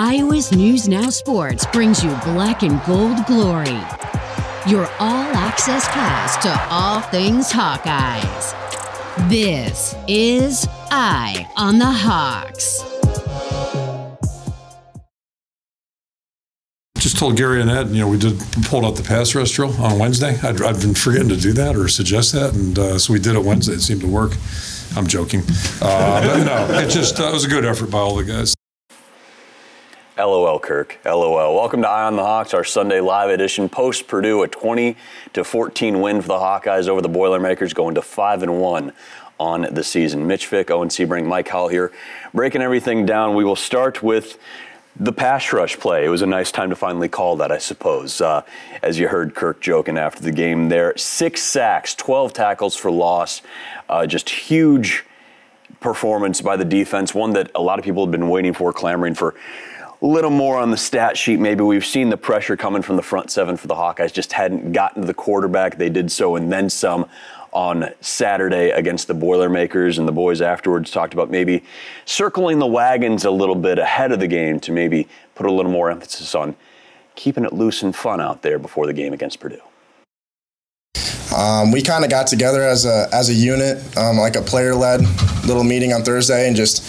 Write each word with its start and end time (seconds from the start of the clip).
Iowa's 0.00 0.52
News 0.52 0.86
Now 0.86 1.10
Sports 1.10 1.66
brings 1.66 2.04
you 2.04 2.10
black 2.22 2.62
and 2.62 2.80
gold 2.86 3.26
glory. 3.26 3.80
Your 4.68 4.86
all 5.00 5.24
access 5.34 5.88
pass 5.88 6.36
to 6.44 6.66
all 6.72 7.00
things 7.00 7.50
Hawkeyes. 7.50 8.54
This 9.28 9.96
is 10.06 10.68
Eye 10.92 11.50
on 11.56 11.80
the 11.80 11.90
Hawks. 11.90 12.80
Just 16.98 17.18
told 17.18 17.36
Gary 17.36 17.60
and 17.60 17.68
Ed, 17.68 17.88
you 17.88 17.98
know, 17.98 18.06
we 18.06 18.18
did 18.18 18.38
pulled 18.66 18.84
out 18.84 18.94
the 18.94 19.02
pass 19.02 19.30
drill 19.30 19.74
on 19.82 19.98
Wednesday. 19.98 20.38
I'd, 20.44 20.58
been 20.80 20.94
forgetting 20.94 21.30
to 21.30 21.36
do 21.36 21.52
that 21.54 21.74
or 21.74 21.88
suggest 21.88 22.34
that, 22.34 22.54
and 22.54 22.78
uh, 22.78 22.98
so 23.00 23.12
we 23.12 23.18
did 23.18 23.34
it 23.34 23.42
Wednesday. 23.42 23.72
It 23.72 23.80
seemed 23.80 24.02
to 24.02 24.06
work. 24.06 24.30
I'm 24.96 25.08
joking, 25.08 25.42
uh, 25.82 26.22
but 26.22 26.44
no, 26.44 26.78
it 26.78 26.88
just 26.88 27.18
uh, 27.18 27.24
it 27.24 27.32
was 27.32 27.44
a 27.44 27.48
good 27.48 27.64
effort 27.64 27.90
by 27.90 27.98
all 27.98 28.14
the 28.14 28.22
guys. 28.22 28.54
LOL, 30.18 30.58
Kirk. 30.58 30.98
LOL. 31.04 31.54
Welcome 31.54 31.82
to 31.82 31.88
Eye 31.88 32.04
on 32.04 32.16
the 32.16 32.24
Hawks, 32.24 32.52
our 32.52 32.64
Sunday 32.64 33.00
live 33.00 33.30
edition. 33.30 33.68
Post 33.68 34.08
Purdue, 34.08 34.42
a 34.42 34.48
20 34.48 34.96
to 35.34 35.44
14 35.44 36.00
win 36.00 36.20
for 36.20 36.28
the 36.28 36.34
Hawkeyes 36.34 36.88
over 36.88 37.00
the 37.00 37.08
Boilermakers, 37.08 37.72
going 37.72 37.94
to 37.94 38.02
five 38.02 38.42
and 38.42 38.60
one 38.60 38.92
on 39.38 39.68
the 39.70 39.84
season. 39.84 40.26
Mitch 40.26 40.46
Fick, 40.46 40.72
Owen 40.72 40.88
Sebring, 40.88 41.24
Mike 41.24 41.46
Howell 41.46 41.68
here, 41.68 41.92
breaking 42.34 42.62
everything 42.62 43.06
down. 43.06 43.36
We 43.36 43.44
will 43.44 43.54
start 43.54 44.02
with 44.02 44.40
the 44.98 45.12
pass 45.12 45.52
rush 45.52 45.78
play. 45.78 46.04
It 46.04 46.08
was 46.08 46.22
a 46.22 46.26
nice 46.26 46.50
time 46.50 46.70
to 46.70 46.76
finally 46.76 47.08
call 47.08 47.36
that, 47.36 47.52
I 47.52 47.58
suppose. 47.58 48.20
Uh, 48.20 48.42
as 48.82 48.98
you 48.98 49.06
heard 49.06 49.36
Kirk 49.36 49.60
joking 49.60 49.96
after 49.96 50.20
the 50.20 50.32
game 50.32 50.68
there, 50.68 50.96
six 50.96 51.42
sacks, 51.42 51.94
12 51.94 52.32
tackles 52.32 52.74
for 52.74 52.90
loss, 52.90 53.40
uh, 53.88 54.04
just 54.04 54.28
huge 54.30 55.04
performance 55.78 56.40
by 56.40 56.56
the 56.56 56.64
defense. 56.64 57.14
One 57.14 57.34
that 57.34 57.52
a 57.54 57.62
lot 57.62 57.78
of 57.78 57.84
people 57.84 58.04
have 58.04 58.10
been 58.10 58.28
waiting 58.28 58.52
for, 58.52 58.72
clamoring 58.72 59.14
for 59.14 59.36
little 60.06 60.30
more 60.30 60.58
on 60.58 60.70
the 60.70 60.76
stat 60.76 61.16
sheet. 61.16 61.40
Maybe 61.40 61.62
we've 61.62 61.84
seen 61.84 62.10
the 62.10 62.16
pressure 62.16 62.56
coming 62.56 62.82
from 62.82 62.96
the 62.96 63.02
front 63.02 63.30
seven 63.30 63.56
for 63.56 63.66
the 63.66 63.74
Hawkeyes, 63.74 64.12
just 64.12 64.32
hadn't 64.32 64.72
gotten 64.72 65.02
to 65.02 65.06
the 65.06 65.14
quarterback. 65.14 65.76
They 65.76 65.88
did 65.90 66.12
so 66.12 66.36
and 66.36 66.52
then 66.52 66.70
some 66.70 67.08
on 67.52 67.90
Saturday 68.00 68.70
against 68.70 69.08
the 69.08 69.14
Boilermakers, 69.14 69.98
and 69.98 70.06
the 70.06 70.12
boys 70.12 70.42
afterwards 70.42 70.90
talked 70.90 71.14
about 71.14 71.30
maybe 71.30 71.64
circling 72.04 72.58
the 72.58 72.66
wagons 72.66 73.24
a 73.24 73.30
little 73.30 73.54
bit 73.54 73.78
ahead 73.78 74.12
of 74.12 74.20
the 74.20 74.28
game 74.28 74.60
to 74.60 74.72
maybe 74.72 75.08
put 75.34 75.46
a 75.46 75.52
little 75.52 75.72
more 75.72 75.90
emphasis 75.90 76.34
on 76.34 76.54
keeping 77.14 77.44
it 77.44 77.52
loose 77.52 77.82
and 77.82 77.96
fun 77.96 78.20
out 78.20 78.42
there 78.42 78.58
before 78.58 78.86
the 78.86 78.92
game 78.92 79.12
against 79.12 79.40
Purdue. 79.40 79.60
Um, 81.36 81.72
we 81.72 81.82
kind 81.82 82.04
of 82.04 82.10
got 82.10 82.26
together 82.26 82.62
as 82.62 82.84
a 82.86 83.06
as 83.12 83.28
a 83.28 83.34
unit, 83.34 83.96
um, 83.96 84.16
like 84.16 84.36
a 84.36 84.42
player 84.42 84.74
led 84.74 85.00
little 85.46 85.64
meeting 85.64 85.92
on 85.92 86.02
Thursday, 86.02 86.46
and 86.46 86.56
just 86.56 86.84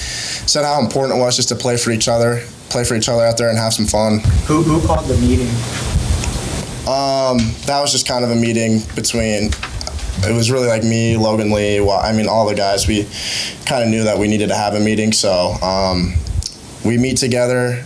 said 0.49 0.63
how 0.63 0.79
important 0.79 1.17
it 1.17 1.21
was 1.21 1.35
just 1.35 1.49
to 1.49 1.55
play 1.55 1.77
for 1.77 1.91
each 1.91 2.07
other, 2.07 2.41
play 2.69 2.83
for 2.83 2.95
each 2.95 3.09
other 3.09 3.23
out 3.23 3.37
there, 3.37 3.49
and 3.49 3.57
have 3.57 3.73
some 3.73 3.85
fun. 3.85 4.19
Who, 4.47 4.61
who 4.61 4.85
called 4.85 5.07
the 5.07 5.17
meeting? 5.17 5.49
Um, 6.87 7.37
that 7.65 7.79
was 7.81 7.91
just 7.91 8.07
kind 8.07 8.23
of 8.23 8.31
a 8.31 8.35
meeting 8.35 8.79
between. 8.95 9.51
It 10.21 10.33
was 10.33 10.51
really 10.51 10.67
like 10.67 10.83
me, 10.83 11.17
Logan 11.17 11.51
Lee. 11.51 11.79
Well, 11.79 11.99
I 11.99 12.11
mean, 12.11 12.27
all 12.27 12.47
the 12.47 12.55
guys. 12.55 12.87
We 12.87 13.07
kind 13.65 13.83
of 13.83 13.89
knew 13.89 14.03
that 14.03 14.17
we 14.17 14.27
needed 14.27 14.49
to 14.49 14.55
have 14.55 14.73
a 14.73 14.79
meeting, 14.79 15.11
so 15.11 15.53
um, 15.61 16.13
we 16.83 16.97
meet 16.97 17.17
together 17.17 17.85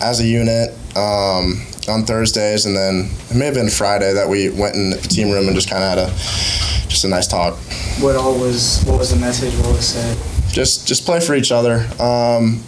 as 0.00 0.20
a 0.20 0.26
unit 0.26 0.70
um, 0.96 1.62
on 1.88 2.04
Thursdays, 2.06 2.66
and 2.66 2.76
then 2.76 3.10
it 3.30 3.36
may 3.36 3.44
have 3.44 3.54
been 3.54 3.68
Friday 3.68 4.12
that 4.14 4.28
we 4.28 4.48
went 4.50 4.74
in 4.74 4.90
the 4.90 4.96
team 4.96 5.30
room 5.30 5.46
and 5.46 5.54
just 5.54 5.68
kind 5.68 5.82
of 5.82 5.90
had 5.90 5.98
a 5.98 6.10
just 6.88 7.04
a 7.04 7.08
nice 7.08 7.26
talk. 7.26 7.56
What 8.00 8.16
all 8.16 8.38
was 8.38 8.82
what 8.84 8.98
was 8.98 9.10
the 9.10 9.20
message? 9.20 9.54
What 9.58 9.68
was 9.76 9.86
said? 9.86 10.16
Just 10.50 10.88
just 10.88 11.04
play 11.04 11.20
for 11.20 11.34
each 11.34 11.52
other. 11.52 11.86
Um, 12.00 12.62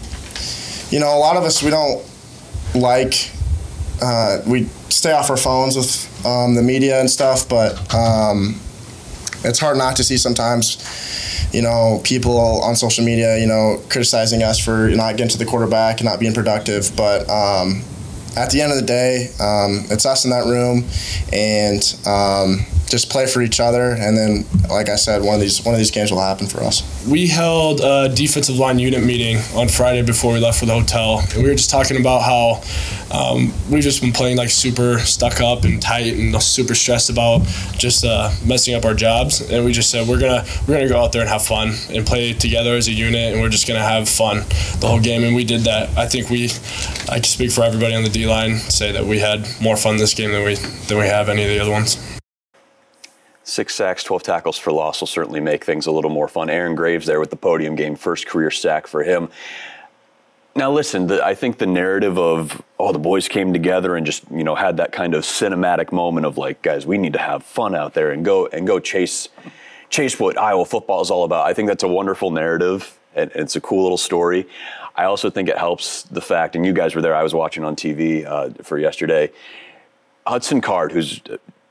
you 0.93 1.01
know, 1.01 1.17
a 1.17 1.19
lot 1.19 1.37
of 1.37 1.45
us 1.45 1.62
we 1.62 1.71
don't 1.71 2.05
like 2.75 3.31
uh, 4.03 4.43
we 4.47 4.65
stay 4.91 5.12
off 5.12 5.31
our 5.31 5.37
phones 5.37 5.77
with 5.77 6.27
um, 6.27 6.55
the 6.55 6.62
media 6.62 7.01
and 7.01 7.11
stuff, 7.11 7.48
but 7.48 7.73
um, 7.95 8.61
it's 9.42 9.58
hard 9.58 9.79
not 9.79 9.97
to 9.97 10.05
see 10.05 10.19
sometimes. 10.19 11.48
You 11.52 11.63
know, 11.63 12.01
people 12.02 12.39
on 12.63 12.77
social 12.77 13.05
media, 13.05 13.39
you 13.39 13.47
know, 13.47 13.81
criticizing 13.91 14.42
us 14.42 14.58
for 14.58 14.89
not 14.89 15.17
getting 15.17 15.29
to 15.29 15.39
the 15.39 15.45
quarterback 15.45 16.01
and 16.01 16.08
not 16.08 16.19
being 16.19 16.33
productive. 16.33 16.91
But 16.97 17.29
um, 17.29 17.83
at 18.36 18.51
the 18.51 18.63
end 18.63 18.73
of 18.73 18.79
the 18.79 18.86
day, 18.86 19.29
um, 19.39 19.85
it's 19.91 20.07
us 20.07 20.25
in 20.25 20.31
that 20.31 20.47
room, 20.47 20.85
and 21.33 21.83
um, 22.07 22.67
just 22.87 23.11
play 23.11 23.27
for 23.27 23.41
each 23.43 23.61
other. 23.61 23.97
And 23.98 24.17
then, 24.17 24.45
like 24.69 24.89
I 24.89 24.97
said, 24.97 25.23
one 25.23 25.35
of 25.35 25.41
these 25.41 25.65
one 25.65 25.75
of 25.75 25.79
these 25.79 25.91
games 25.91 26.11
will 26.11 26.20
happen 26.20 26.47
for 26.47 26.61
us. 26.61 26.83
We 27.07 27.27
held 27.27 27.81
a 27.81 28.09
defensive 28.15 28.57
line 28.57 28.79
unit 28.79 29.03
meeting 29.03 29.39
on 29.55 29.69
Friday 29.69 30.03
before 30.03 30.33
we 30.33 30.41
left 30.41 30.61
for 30.61 30.67
the 30.67 30.75
hotel, 30.75 31.20
and 31.35 31.43
we 31.43 31.48
were 31.48 31.55
just 31.55 31.70
talking 31.70 31.98
about 31.98 32.20
how 32.20 32.63
um, 33.11 33.53
we've 33.70 33.83
just 33.83 34.01
been 34.01 34.13
playing 34.13 34.37
like 34.37 34.51
super 34.51 34.98
stuck 34.98 35.41
up 35.41 35.65
and 35.65 35.81
tight 35.81 36.15
and 36.15 36.41
super 36.43 36.75
stressed 36.75 37.11
about 37.11 37.43
just 37.79 38.05
uh, 38.05 38.31
messing 38.45 38.75
up 38.75 38.85
our 38.85 38.95
jobs. 38.95 39.41
And 39.51 39.64
we 39.64 39.73
just 39.73 39.91
said 39.91 40.09
we're 40.09 40.20
gonna 40.20 40.45
we're 40.67 40.75
gonna 40.75 40.89
go 40.89 41.01
out 41.03 41.13
there 41.13 41.23
and 41.23 41.31
have 41.31 41.45
fun 41.45 41.73
and 41.91 42.07
play 42.07 42.33
together 42.33 42.75
as 42.75 42.89
a 42.89 42.93
unit, 42.93 43.33
and 43.33 43.41
we're 43.41 43.49
just 43.49 43.67
gonna 43.67 43.81
have 43.81 44.09
fun 44.09 44.39
the 44.81 44.87
whole 44.89 45.01
game. 45.01 45.25
And 45.25 45.35
we 45.35 45.45
did 45.45 45.63
that. 45.63 45.97
I 45.97 46.07
think 46.07 46.31
we, 46.31 46.51
I 47.09 47.17
can 47.17 47.25
speak 47.25 47.53
for 47.53 47.63
everybody 47.63 47.95
on 47.95 48.03
the 48.03 48.11
D 48.11 48.27
line, 48.27 48.57
say 48.59 48.93
that 48.93 49.05
we 49.05 49.19
had 49.19 49.47
more 49.61 49.77
fun 49.77 49.97
this 49.97 50.14
game 50.14 50.33
than 50.33 50.45
we 50.45 50.55
than 50.55 50.99
we 50.99 51.07
have 51.07 51.29
any 51.29 51.43
of 51.43 51.49
the 51.49 51.59
other 51.59 51.70
ones. 51.70 52.21
Six 53.45 53.75
sacks, 53.75 54.05
12 54.05 54.23
tackles 54.23 54.58
for 54.58 54.73
loss 54.73 55.01
will 55.01 55.08
certainly 55.08 55.41
make 55.41 55.64
things 55.64 55.86
a 55.86 55.91
little 55.91 56.11
more 56.11 56.29
fun. 56.29 56.48
Aaron 56.48 56.75
Graves 56.75 57.07
there 57.07 57.19
with 57.19 57.30
the 57.30 57.36
podium 57.36 57.75
game, 57.75 57.97
first 57.97 58.27
career 58.27 58.51
sack 58.51 58.86
for 58.86 59.03
him. 59.03 59.30
Now, 60.55 60.70
listen, 60.70 61.07
the, 61.07 61.25
I 61.25 61.35
think 61.35 61.58
the 61.58 61.67
narrative 61.67 62.19
of, 62.19 62.63
oh, 62.79 62.92
the 62.92 62.98
boys 62.98 63.27
came 63.27 63.52
together 63.52 63.97
and 63.97 64.05
just, 64.05 64.31
you 64.31 64.45
know, 64.45 64.55
had 64.55 64.77
that 64.77 64.92
kind 64.92 65.14
of 65.14 65.25
cinematic 65.25 65.92
moment 65.92 66.27
of 66.27 66.36
like, 66.36 66.61
guys, 66.63 66.86
we 66.86 66.98
need 66.98 67.14
to 67.14 67.19
have 67.19 67.42
fun 67.42 67.75
out 67.75 67.95
there 67.95 68.11
and 68.11 68.25
go 68.25 68.47
and 68.48 68.67
go 68.67 68.79
chase 68.79 69.29
chase 69.89 70.19
what 70.19 70.39
Iowa 70.39 70.64
football 70.64 71.02
is 71.02 71.11
all 71.11 71.25
about. 71.25 71.47
I 71.47 71.52
think 71.52 71.69
that's 71.69 71.83
a 71.83 71.89
wonderful 71.89 72.31
narrative 72.31 72.98
and, 73.14 73.31
and 73.33 73.42
it's 73.42 73.57
a 73.57 73.61
cool 73.61 73.83
little 73.83 73.98
story. 73.98 74.48
I 74.95 75.05
also 75.05 75.31
think 75.31 75.48
it 75.48 75.58
helps 75.58 76.02
the 76.05 76.20
fact, 76.20 76.55
and 76.57 76.67
you 76.67 76.73
guys 76.73 76.95
were 76.95 77.02
there, 77.02 77.14
I 77.14 77.23
was 77.23 77.35
watching 77.35 77.64
on 77.64 77.77
TV 77.77 78.27
uh, 78.27 78.51
for 78.63 78.79
yesterday. 78.79 79.31
Hudson 80.27 80.61
Card, 80.61 80.92
who's 80.92 81.20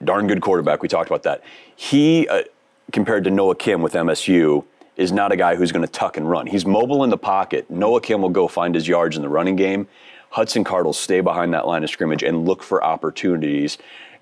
darn 0.04 0.28
good 0.28 0.42
quarterback, 0.42 0.82
we 0.82 0.88
talked 0.88 1.10
about 1.10 1.24
that. 1.24 1.44
He, 1.76 2.28
uh, 2.28 2.44
compared 2.92 3.24
to 3.26 3.32
Noah 3.32 3.56
Kim 3.56 3.82
with 3.82 3.94
MSU, 3.94 4.66
is 4.98 5.12
not 5.12 5.32
a 5.32 5.36
guy 5.36 5.56
who's 5.56 5.72
going 5.72 5.86
to 5.86 5.92
tuck 5.92 6.18
and 6.18 6.30
run. 6.30 6.48
He's 6.48 6.66
mobile 6.66 7.04
in 7.04 7.10
the 7.10 7.18
pocket. 7.18 7.70
Noah 7.70 8.02
Kim 8.02 8.22
will 8.22 8.30
go 8.30 8.48
find 8.48 8.76
his 8.76 8.88
yards 8.88 9.16
in 9.16 9.22
the 9.22 9.30
running 9.30 9.56
game. 9.56 9.88
Hudson 10.32 10.64
Card 10.64 10.86
will 10.86 10.94
stay 10.94 11.22
behind 11.22 11.54
that 11.54 11.68
line 11.68 11.84
of 11.84 11.90
scrimmage 11.90 12.24
and 12.24 12.46
look 12.46 12.64
for 12.64 12.84
opportunities 12.84 13.78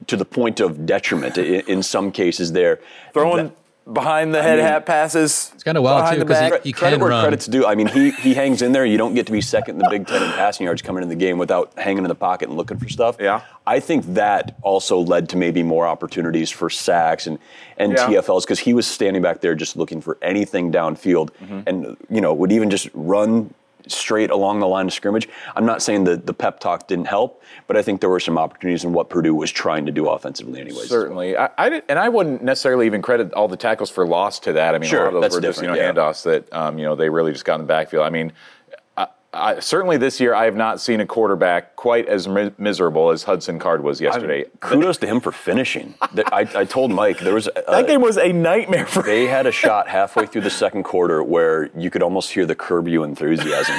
to 0.08 0.16
the 0.16 0.26
point 0.26 0.60
of 0.60 0.86
detriment 0.86 1.38
in, 1.38 1.62
in 1.68 1.84
some 1.84 2.12
cases 2.12 2.52
there. 2.52 2.80
Throwing 3.14 3.52
behind 3.92 4.34
the 4.34 4.42
head 4.44 4.58
mean, 4.58 4.66
hat 4.66 4.86
passes. 4.86 5.52
It's 5.56 5.64
kind 5.64 5.78
of 5.78 5.84
wild 5.84 6.02
behind 6.04 6.16
too 6.16 6.20
the 6.20 6.26
because 6.26 6.52
back. 6.52 6.62
he, 6.64 6.70
he 6.70 6.74
credit 6.74 6.96
can 6.98 7.02
where 7.02 7.10
run. 7.12 7.24
credit's 7.24 7.46
due. 7.48 7.66
I 7.66 7.76
mean, 7.76 7.88
he 7.88 8.12
he 8.12 8.34
hangs 8.34 8.62
in 8.62 8.72
there. 8.72 8.86
You 8.86 8.98
don't 8.98 9.14
get 9.16 9.26
to 9.28 9.32
be 9.32 9.42
second 9.42 9.76
in 9.76 9.80
the 9.80 9.90
Big 9.90 10.06
Ten 10.08 10.22
in 10.22 10.30
passing 10.32 10.66
yards 10.66 10.82
coming 10.82 11.02
in 11.04 11.10
the 11.10 11.16
game 11.16 11.38
without 11.38 11.72
hanging 11.78 12.04
in 12.04 12.08
the 12.10 12.16
pocket 12.16 12.50
and 12.50 12.58
looking 12.58 12.78
for 12.78 12.88
stuff. 12.90 13.18
Yeah. 13.20 13.42
I 13.66 13.80
think 13.80 14.06
that 14.16 14.56
also 14.62 15.00
led 15.00 15.30
to 15.30 15.38
maybe 15.38 15.64
more 15.64 15.86
opportunities 15.88 16.50
for 16.50 16.70
sacks 16.70 17.26
and 17.28 17.40
and 17.78 17.94
Yeah. 17.94 18.08
TFLs 18.08 18.42
because 18.44 18.60
he 18.60 18.74
was 18.74 18.86
standing 18.88 19.22
back 19.22 19.42
there 19.42 19.56
just 19.56 19.76
looking 19.76 20.02
for 20.02 20.18
anything 20.22 20.72
downfield 20.72 21.30
Mm-hmm. 21.42 21.60
and 21.68 21.98
you 22.10 22.22
know 22.22 22.34
would 22.34 22.52
even 22.52 22.70
just 22.70 22.90
run 22.94 23.54
straight 23.92 24.30
along 24.30 24.60
the 24.60 24.68
line 24.68 24.88
of 24.88 24.94
scrimmage. 24.94 25.28
I'm 25.56 25.66
not 25.66 25.82
saying 25.82 26.04
that 26.06 26.26
the 26.26 26.34
pep 26.34 26.60
talk 26.60 26.88
didn't 26.88 27.06
help, 27.06 27.44
but 27.68 27.78
I 27.78 27.82
think 27.82 28.02
there 28.02 28.10
were 28.10 28.20
some 28.20 28.38
opportunities 28.38 28.84
in 28.84 28.94
what 28.94 29.10
Purdue 29.10 29.36
was 29.36 29.52
trying 29.52 29.86
to 29.86 29.92
do 29.92 30.08
offensively, 30.08 30.62
anyways. 30.62 30.90
Certainly, 30.90 31.38
I, 31.38 31.50
I 31.58 31.70
did, 31.70 31.84
and 31.90 32.00
I 32.00 32.10
wouldn't 32.10 32.44
necessarily 32.44 32.86
even 32.86 33.02
credit 33.02 33.34
all 33.34 33.48
the 33.48 33.58
tackles 33.58 33.90
for 33.90 34.06
loss 34.08 34.40
to 34.40 34.54
that. 34.54 34.76
I 34.76 34.80
mean, 34.80 34.90
Sure, 34.90 35.02
a 35.02 35.12
lot 35.12 35.16
of 35.16 35.22
those 35.22 35.36
were 35.36 35.42
just 35.42 35.62
you 35.62 35.68
know 35.68 35.76
yeah. 35.76 35.92
handoffs 35.92 36.24
that 36.24 36.52
um, 36.54 36.78
you 36.78 36.86
know 36.86 36.96
they 36.96 37.10
really 37.10 37.32
just 37.32 37.46
got 37.46 37.56
in 37.56 37.62
the 37.62 37.68
backfield. 37.68 38.06
I 38.06 38.10
mean, 38.10 38.32
I, 39.34 39.56
I, 39.56 39.60
certainly 39.60 39.98
this 39.98 40.20
year 40.20 40.34
I 40.34 40.46
have 40.46 40.56
not 40.56 40.82
seen 40.82 41.00
a 41.00 41.06
quarterback 41.06 41.76
quite 41.76 42.08
as 42.08 42.28
mi- 42.28 42.52
miserable 42.58 43.12
as 43.12 43.24
Hudson 43.24 43.60
Card 43.60 43.84
was 43.84 44.02
yesterday. 44.02 44.46
Kudos 44.60 44.98
to 44.98 45.08
him 45.08 45.20
for 45.20 45.32
finishing. 45.32 45.96
That- 46.14 46.34
I, 46.34 46.48
I 46.62 46.66
told 46.66 46.92
Mike 46.92 47.20
there 47.20 47.34
was 47.34 47.48
a, 47.48 47.64
that 47.68 47.88
game 47.88 48.02
was 48.02 48.18
a 48.18 48.32
nightmare 48.32 48.86
for 48.86 49.04
They 49.04 49.28
had 49.28 49.46
a 49.46 49.52
shot 49.52 49.88
halfway 49.88 50.26
through 50.26 50.42
the 50.42 50.50
second 50.50 50.84
quarter 50.84 51.24
where 51.24 51.70
you 51.78 51.90
could 51.90 52.04
almost 52.04 52.32
hear 52.32 52.46
the 52.46 52.56
curb 52.56 52.88
you 52.88 53.04
enthusiasm. 53.04 53.76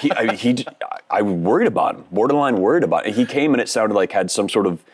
he, 0.00 0.12
I, 0.12 0.24
mean, 0.26 0.36
he, 0.36 0.66
I 1.10 1.22
worried 1.22 1.68
about 1.68 1.96
him, 1.96 2.04
borderline 2.10 2.58
worried 2.58 2.84
about 2.84 3.06
him. 3.06 3.14
He 3.14 3.24
came 3.24 3.54
and 3.54 3.60
it 3.60 3.68
sounded 3.68 3.94
like 3.94 4.12
had 4.12 4.30
some 4.30 4.48
sort 4.48 4.66
of 4.66 4.84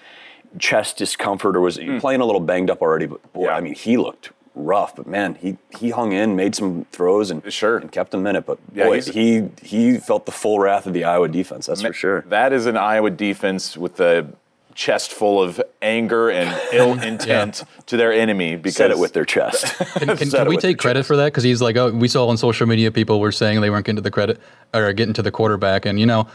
chest 0.58 0.96
discomfort 0.96 1.56
or 1.56 1.60
was 1.60 1.78
mm. 1.78 2.00
playing 2.00 2.20
a 2.20 2.25
little 2.25 2.40
banged 2.40 2.70
up 2.70 2.82
already. 2.82 3.06
But 3.06 3.32
boy. 3.32 3.44
Yeah. 3.44 3.56
I 3.56 3.60
mean, 3.60 3.75
he 3.75 3.96
looked 3.96 4.31
rough. 4.55 4.97
But 4.97 5.06
man, 5.06 5.37
he 5.37 5.56
he 5.79 5.91
hung 5.91 6.12
in, 6.12 6.37
made 6.37 6.55
some 6.55 6.87
throws, 6.93 7.31
and 7.31 7.43
Sure. 7.52 7.76
and 7.79 7.91
kept 7.91 8.11
them 8.11 8.26
in 8.26 8.37
it. 8.37 8.47
But 8.47 8.58
Yeah, 8.75 8.87
boy, 8.87 9.02
he 9.02 9.49
he 9.62 9.99
felt 9.99 10.26
the 10.26 10.32
full 10.32 10.58
wrath 10.58 10.87
of 10.87 10.93
the 10.93 11.05
Iowa 11.05 11.29
defense. 11.29 11.67
That's 11.67 11.82
for 11.82 11.93
sure. 11.93 12.25
That 12.29 12.52
is 12.52 12.67
an 12.67 12.76
Iowa 12.76 13.11
defense 13.11 13.76
with 13.76 13.97
the 13.97 14.26
chest 14.75 15.12
full 15.12 15.43
of 15.43 15.61
anger 15.82 16.31
and 16.31 16.58
ill 16.73 16.93
intent 17.02 17.64
to 17.87 17.97
their 17.97 18.12
enemy 18.12 18.56
because 18.56 18.76
Said 18.76 18.91
it 18.91 18.99
with 18.99 19.12
their 19.12 19.25
chest. 19.25 19.76
Can, 19.76 20.08
can, 20.17 20.31
Said 20.31 20.41
can 20.41 20.49
we 20.49 20.56
take 20.56 20.79
their 20.79 20.82
credit 20.82 21.05
for 21.06 21.17
that? 21.17 21.26
Because 21.26 21.43
he's 21.44 21.61
like, 21.61 21.76
oh, 21.76 21.91
we 21.91 22.08
saw 22.08 22.29
on 22.29 22.37
social 22.37 22.67
media 22.67 22.91
people 22.91 23.20
were 23.20 23.32
saying 23.32 23.61
they 23.61 23.70
weren't 23.70 23.85
getting 23.85 23.96
to 23.96 24.03
the 24.03 24.11
credit 24.11 24.41
or 24.73 24.93
getting 24.93 25.14
to 25.14 25.23
the 25.23 25.31
quarterback, 25.31 25.87
and 25.87 25.99
you 25.99 26.06
know, 26.06 26.26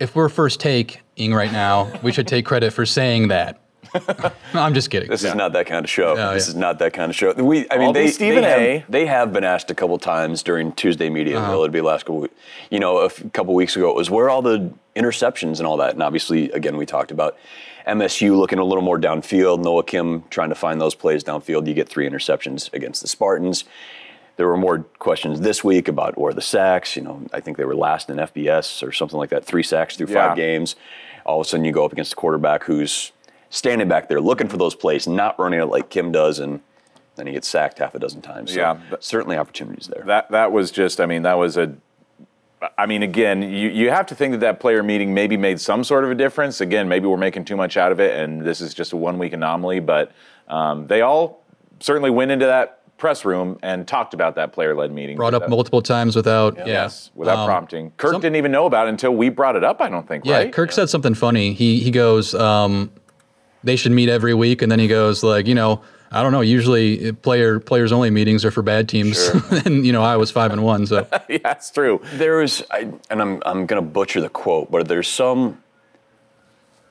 if 0.00 0.16
we're 0.16 0.28
first 0.28 0.60
taking 0.60 1.34
right 1.34 1.52
now, 1.52 1.90
we 2.02 2.10
should 2.10 2.26
take 2.26 2.44
credit 2.44 2.72
for 2.72 2.84
saying 2.84 3.28
that. 3.28 3.60
No, 4.54 4.60
I'm 4.60 4.74
just 4.74 4.90
kidding. 4.90 5.08
This 5.08 5.22
is 5.24 5.34
not 5.34 5.52
that 5.52 5.66
kind 5.66 5.84
of 5.84 5.90
show. 5.90 6.16
Yeah, 6.16 6.32
this 6.34 6.46
yeah. 6.46 6.50
is 6.50 6.54
not 6.56 6.78
that 6.80 6.92
kind 6.92 7.10
of 7.10 7.16
show. 7.16 7.32
We, 7.34 7.66
I 7.70 7.76
mean, 7.78 7.86
I'll 7.88 7.92
they, 7.92 8.08
Stephen 8.08 8.42
they, 8.42 8.76
A. 8.76 8.78
have, 8.80 8.90
they 8.90 9.06
have 9.06 9.32
been 9.32 9.44
asked 9.44 9.70
a 9.70 9.74
couple 9.74 9.96
times 9.98 10.42
during 10.42 10.72
Tuesday 10.72 11.08
media 11.10 11.38
Uh-huh. 11.38 11.68
be 11.68 11.80
last 11.80 12.04
couple, 12.06 12.26
you 12.70 12.80
know, 12.80 12.98
a 12.98 13.06
f- 13.06 13.22
couple 13.32 13.54
weeks 13.54 13.76
ago. 13.76 13.90
It 13.90 13.96
was 13.96 14.10
where 14.10 14.26
are 14.26 14.30
all 14.30 14.42
the 14.42 14.72
interceptions 14.96 15.58
and 15.58 15.66
all 15.66 15.76
that. 15.78 15.92
And 15.94 16.02
obviously, 16.02 16.50
again, 16.52 16.76
we 16.76 16.86
talked 16.86 17.10
about 17.10 17.36
MSU 17.86 18.36
looking 18.36 18.58
a 18.58 18.64
little 18.64 18.82
more 18.82 18.98
downfield. 18.98 19.62
Noah 19.62 19.84
Kim 19.84 20.24
trying 20.30 20.48
to 20.48 20.54
find 20.54 20.80
those 20.80 20.94
plays 20.94 21.22
downfield. 21.22 21.66
You 21.66 21.74
get 21.74 21.88
three 21.88 22.08
interceptions 22.08 22.72
against 22.72 23.02
the 23.02 23.08
Spartans. 23.08 23.64
There 24.36 24.48
were 24.48 24.56
more 24.56 24.80
questions 24.98 25.40
this 25.42 25.62
week 25.62 25.86
about 25.86 26.18
where 26.18 26.32
the 26.32 26.40
sacks. 26.40 26.96
You 26.96 27.02
know, 27.02 27.22
I 27.32 27.40
think 27.40 27.56
they 27.56 27.64
were 27.64 27.76
last 27.76 28.10
in 28.10 28.16
FBS 28.16 28.82
or 28.86 28.90
something 28.90 29.18
like 29.18 29.30
that. 29.30 29.44
Three 29.44 29.62
sacks 29.62 29.96
through 29.96 30.08
Yeah. 30.08 30.28
five 30.28 30.36
games. 30.36 30.74
All 31.24 31.40
of 31.40 31.46
a 31.46 31.48
sudden, 31.48 31.64
you 31.64 31.72
go 31.72 31.84
up 31.84 31.92
against 31.92 32.12
a 32.14 32.16
quarterback 32.16 32.64
who's 32.64 33.12
standing 33.54 33.86
back 33.88 34.08
there 34.08 34.20
looking 34.20 34.48
for 34.48 34.56
those 34.56 34.74
plays, 34.74 35.06
not 35.06 35.38
running 35.38 35.60
it 35.60 35.66
like 35.66 35.88
Kim 35.88 36.10
does, 36.10 36.40
and 36.40 36.60
then 37.16 37.26
he 37.28 37.32
gets 37.32 37.46
sacked 37.48 37.78
half 37.78 37.94
a 37.94 37.98
dozen 37.98 38.20
times. 38.20 38.52
So 38.52 38.58
Yeah, 38.58 38.76
but- 38.90 39.04
certainly 39.04 39.36
opportunities 39.36 39.86
there. 39.86 40.02
that 40.06 40.30
that 40.32 40.50
was 40.52 40.70
just 40.70 41.00
I 41.00 41.06
mean 41.06 41.22
that 41.22 41.38
was 41.38 41.56
a 41.56 41.72
I 42.78 42.86
mean 42.86 43.02
again 43.02 43.42
you 43.42 43.68
you 43.68 43.90
have 43.90 44.06
to 44.06 44.14
think 44.14 44.32
that 44.32 44.40
that 44.40 44.58
player 44.58 44.82
meeting 44.82 45.14
maybe 45.14 45.36
made 45.36 45.60
some 45.60 45.84
sort 45.84 46.04
of 46.04 46.10
a 46.10 46.14
difference. 46.14 46.60
Again 46.60 46.88
maybe 46.88 47.06
we're 47.06 47.16
making 47.16 47.44
too 47.44 47.56
much 47.56 47.76
out 47.76 47.92
of 47.92 48.00
it 48.00 48.18
and 48.18 48.42
this 48.42 48.60
is 48.60 48.74
just 48.74 48.92
a 48.92 48.96
one 48.96 49.18
week 49.18 49.32
anomaly 49.32 49.80
but 49.80 50.10
um, 50.48 50.86
they 50.88 51.00
all 51.02 51.42
certainly 51.80 52.10
went 52.10 52.30
into 52.32 52.46
that 52.46 52.80
press 52.96 53.24
room 53.24 53.58
and 53.62 53.86
talked 53.86 54.14
about 54.14 54.34
that 54.36 54.52
player 54.52 54.74
led 54.74 54.90
meeting. 54.92 55.16
Brought 55.16 55.34
up 55.34 55.48
multiple 55.48 55.82
times 55.82 56.14
without, 56.16 56.56
yeah, 56.56 56.66
yes 56.66 57.10
without 57.14 57.38
Um, 57.38 57.46
prompting. 57.46 57.92
Kirk 57.96 58.12
some- 58.12 58.20
didn't 58.20 58.36
even 58.36 58.50
know 58.52 58.66
about 58.66 58.86
it 58.86 58.90
until 58.90 59.12
we 59.14 59.28
brought 59.28 59.56
it 59.56 59.64
up 59.64 59.80
I 59.80 59.88
don't 59.88 60.06
think 60.08 60.24
Yeah, 60.24 60.36
right? 60.38 60.52
Kirk 60.52 60.72
said 60.72 60.88
something 60.88 61.14
funny. 61.14 61.52
He 61.52 61.78
he 61.80 61.90
goes, 61.90 62.34
um, 62.34 62.90
they 63.64 63.76
should 63.76 63.92
meet 63.92 64.08
every 64.08 64.34
week, 64.34 64.62
and 64.62 64.70
then 64.70 64.78
he 64.78 64.86
goes 64.86 65.22
like, 65.22 65.46
you 65.46 65.54
know, 65.54 65.82
I 66.12 66.22
don't 66.22 66.30
know. 66.30 66.42
Usually, 66.42 67.08
uh, 67.08 67.12
player 67.14 67.58
players 67.58 67.90
only 67.90 68.10
meetings 68.10 68.44
are 68.44 68.52
for 68.52 68.62
bad 68.62 68.88
teams, 68.88 69.18
and 69.64 69.84
you 69.84 69.92
know, 69.92 70.02
I 70.02 70.16
was 70.16 70.30
five 70.30 70.52
and 70.52 70.62
one, 70.62 70.86
so. 70.86 71.06
Yeah 71.28 71.38
it's 71.44 71.70
true. 71.70 72.00
There 72.14 72.42
is, 72.42 72.62
I, 72.70 72.92
and 73.10 73.20
I'm 73.20 73.42
I'm 73.44 73.66
going 73.66 73.82
to 73.82 73.88
butcher 73.88 74.20
the 74.20 74.28
quote, 74.28 74.70
but 74.70 74.86
there's 74.86 75.08
some 75.08 75.62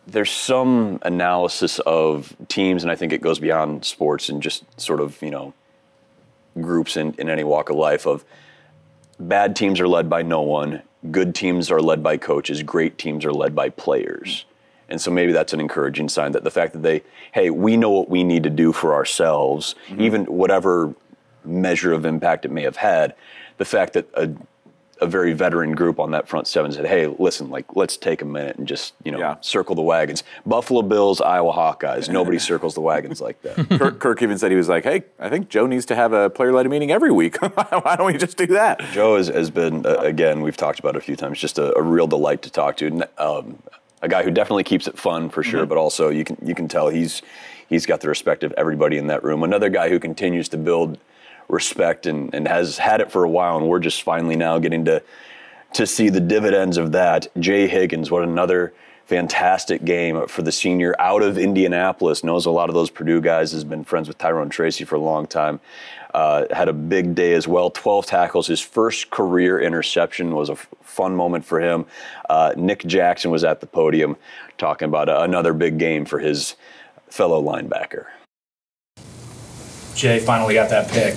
there's 0.06 0.32
some 0.32 1.00
analysis 1.04 1.80
of 1.80 2.36
teams, 2.50 2.84
and 2.84 2.92
I 2.92 2.96
think 2.96 3.14
it 3.14 3.22
goes 3.22 3.40
beyond 3.40 3.86
sports 3.86 4.28
and 4.28 4.42
just 4.42 4.64
sort 4.80 5.00
of 5.00 5.22
you 5.22 5.32
know 5.32 5.54
groups 6.60 6.98
in, 6.98 7.14
in 7.18 7.30
any 7.30 7.44
walk 7.44 7.70
of 7.70 7.76
life 7.76 8.06
of 8.06 8.26
bad 9.20 9.56
teams 9.56 9.80
are 9.80 9.88
led 9.88 10.10
by 10.10 10.22
no 10.22 10.42
one, 10.42 10.82
good 11.12 11.34
teams 11.34 11.72
are 11.72 11.82
led 11.82 12.04
by 12.04 12.18
coaches, 12.18 12.62
great 12.64 12.98
teams 12.98 13.26
are 13.26 13.34
led 13.34 13.56
by 13.56 13.70
players. 13.70 14.46
And 14.94 15.02
so 15.02 15.10
maybe 15.10 15.32
that's 15.32 15.54
an 15.54 15.60
encouraging 15.60 16.08
sign 16.08 16.34
that 16.34 16.44
the 16.44 16.52
fact 16.52 16.74
that 16.74 16.84
they, 16.84 17.02
hey, 17.32 17.50
we 17.50 17.78
know 17.78 17.90
what 17.90 18.10
we 18.12 18.24
need 18.24 18.44
to 18.44 18.52
do 18.52 18.72
for 18.72 18.94
ourselves, 18.94 19.74
even 19.98 20.26
whatever 20.26 20.94
measure 21.44 21.94
of 21.94 22.06
impact 22.06 22.46
it 22.46 22.52
may 22.52 22.62
have 22.62 22.78
had, 22.78 23.16
the 23.58 23.66
fact 23.66 23.94
that 23.94 24.08
a, 24.14 24.30
a 25.02 25.08
very 25.08 25.34
veteran 25.34 25.72
group 25.74 26.00
on 26.00 26.12
that 26.12 26.28
front 26.28 26.46
seven 26.46 26.72
said, 26.72 26.86
hey, 26.86 27.08
listen, 27.08 27.50
like, 27.50 27.66
let's 27.76 27.98
take 27.98 28.22
a 28.22 28.26
minute 28.26 28.58
and 28.58 28.68
just, 28.68 28.94
you 29.04 29.12
know, 29.12 29.18
Yeah. 29.18 29.38
circle 29.42 29.74
the 29.74 29.82
wagons. 29.82 30.24
Buffalo 30.46 30.84
Bills, 30.84 31.22
Iowa 31.22 31.52
Hawkeyes, 31.54 32.08
nobody 32.08 32.38
circles 32.52 32.76
the 32.76 32.82
wagons 32.82 33.20
like 33.20 33.42
that. 33.42 33.68
Kirk, 33.80 33.98
Kirk 33.98 34.22
even 34.22 34.38
said 34.38 34.52
he 34.52 34.58
was 34.58 34.70
like 34.70 34.84
hey 34.84 35.02
I 35.20 35.28
think 35.30 35.50
Joe 35.50 35.66
needs 35.66 35.88
to 35.88 35.96
have 35.96 36.14
a 36.14 36.30
player 36.30 36.54
led 36.54 36.70
meeting 36.70 36.92
every 36.92 37.12
week 37.12 37.38
why 37.84 37.96
don't 37.96 38.06
we 38.06 38.16
just 38.20 38.38
do 38.38 38.46
that 38.48 38.80
Joe 38.92 39.18
has, 39.18 39.28
has 39.30 39.50
been, 39.50 39.88
uh, 39.88 39.96
again, 39.96 40.42
we've 40.42 40.56
talked 40.56 40.78
about 40.78 40.96
it 40.96 41.00
a 41.00 41.02
few 41.02 41.16
times, 41.16 41.40
just 41.40 41.58
a, 41.58 41.76
a 41.76 41.82
real 41.82 42.06
delight 42.06 42.44
to 42.44 42.52
talk 42.52 42.78
to. 42.78 43.10
Um, 43.18 43.58
a 44.04 44.08
guy 44.08 44.22
who 44.22 44.30
definitely 44.30 44.66
keeps 44.66 44.86
it 44.86 45.00
fun 45.00 45.30
for 45.30 45.42
sure, 45.42 45.62
mm-hmm. 45.62 45.70
but 45.70 45.78
also 45.78 46.10
you 46.10 46.24
can 46.24 46.38
you 46.44 46.54
can 46.54 46.68
tell 46.68 46.90
he's 46.90 47.24
he's 47.70 47.86
got 47.88 48.02
the 48.02 48.10
respect 48.10 48.44
of 48.44 48.54
everybody 48.58 48.98
in 48.98 49.08
that 49.08 49.24
room. 49.24 49.42
Another 49.44 49.70
guy 49.70 49.90
who 49.90 50.00
continues 50.00 50.50
to 50.50 50.58
build 50.58 51.00
respect 51.48 52.06
and, 52.06 52.34
and 52.36 52.48
has 52.48 52.78
had 52.78 53.02
it 53.02 53.12
for 53.12 53.24
a 53.24 53.30
while, 53.30 53.58
and 53.58 53.68
we're 53.68 53.80
just 53.80 54.04
finally 54.04 54.36
now 54.36 54.60
getting 54.60 54.86
to 54.86 55.02
to 55.74 55.88
see 55.88 56.10
the 56.10 56.20
dividends 56.20 56.78
of 56.78 56.92
that. 56.92 57.28
Jay 57.40 57.68
Higgins, 57.68 58.12
what 58.12 58.24
another 58.24 58.74
fantastic 59.06 59.84
game 59.86 60.28
for 60.28 60.42
the 60.42 60.52
senior 60.52 60.96
out 61.00 61.22
of 61.22 61.38
Indianapolis. 61.38 62.24
Knows 62.24 62.46
a 62.46 62.52
lot 62.52 62.70
of 62.70 62.76
those 62.76 62.90
Purdue 62.90 63.22
guys. 63.22 63.52
Has 63.52 63.64
been 63.64 63.84
friends 63.84 64.08
with 64.08 64.18
Tyrone 64.18 64.50
Tracy 64.50 64.86
for 64.86 64.96
a 64.96 65.00
long 65.00 65.28
time. 65.28 65.60
Uh, 66.14 66.46
had 66.52 66.70
a 66.70 66.74
big 66.74 67.16
day 67.16 67.34
as 67.34 67.48
well. 67.48 67.72
12 67.72 68.06
tackles. 68.06 68.48
His 68.48 68.62
first 68.62 69.10
career 69.10 69.60
interception 69.60 70.36
was 70.36 70.50
a 70.50 70.54
f- 70.54 70.68
fun 70.82 71.16
moment 71.16 71.44
for 71.44 71.60
him. 71.60 71.86
Uh, 72.30 72.54
Nick 72.56 72.86
Jackson 72.86 73.32
was 73.32 73.44
at 73.44 73.62
the 73.62 73.66
podium 73.66 74.16
talking 74.60 74.88
about 74.88 75.10
a, 75.10 75.24
another 75.24 75.54
big 75.54 75.80
game 75.80 76.06
for 76.06 76.20
his 76.20 76.56
fellow 77.10 77.42
linebacker. 77.42 78.06
Jay 79.96 80.20
finally 80.20 80.56
got 80.56 80.70
that 80.70 80.90
pick. 80.90 81.16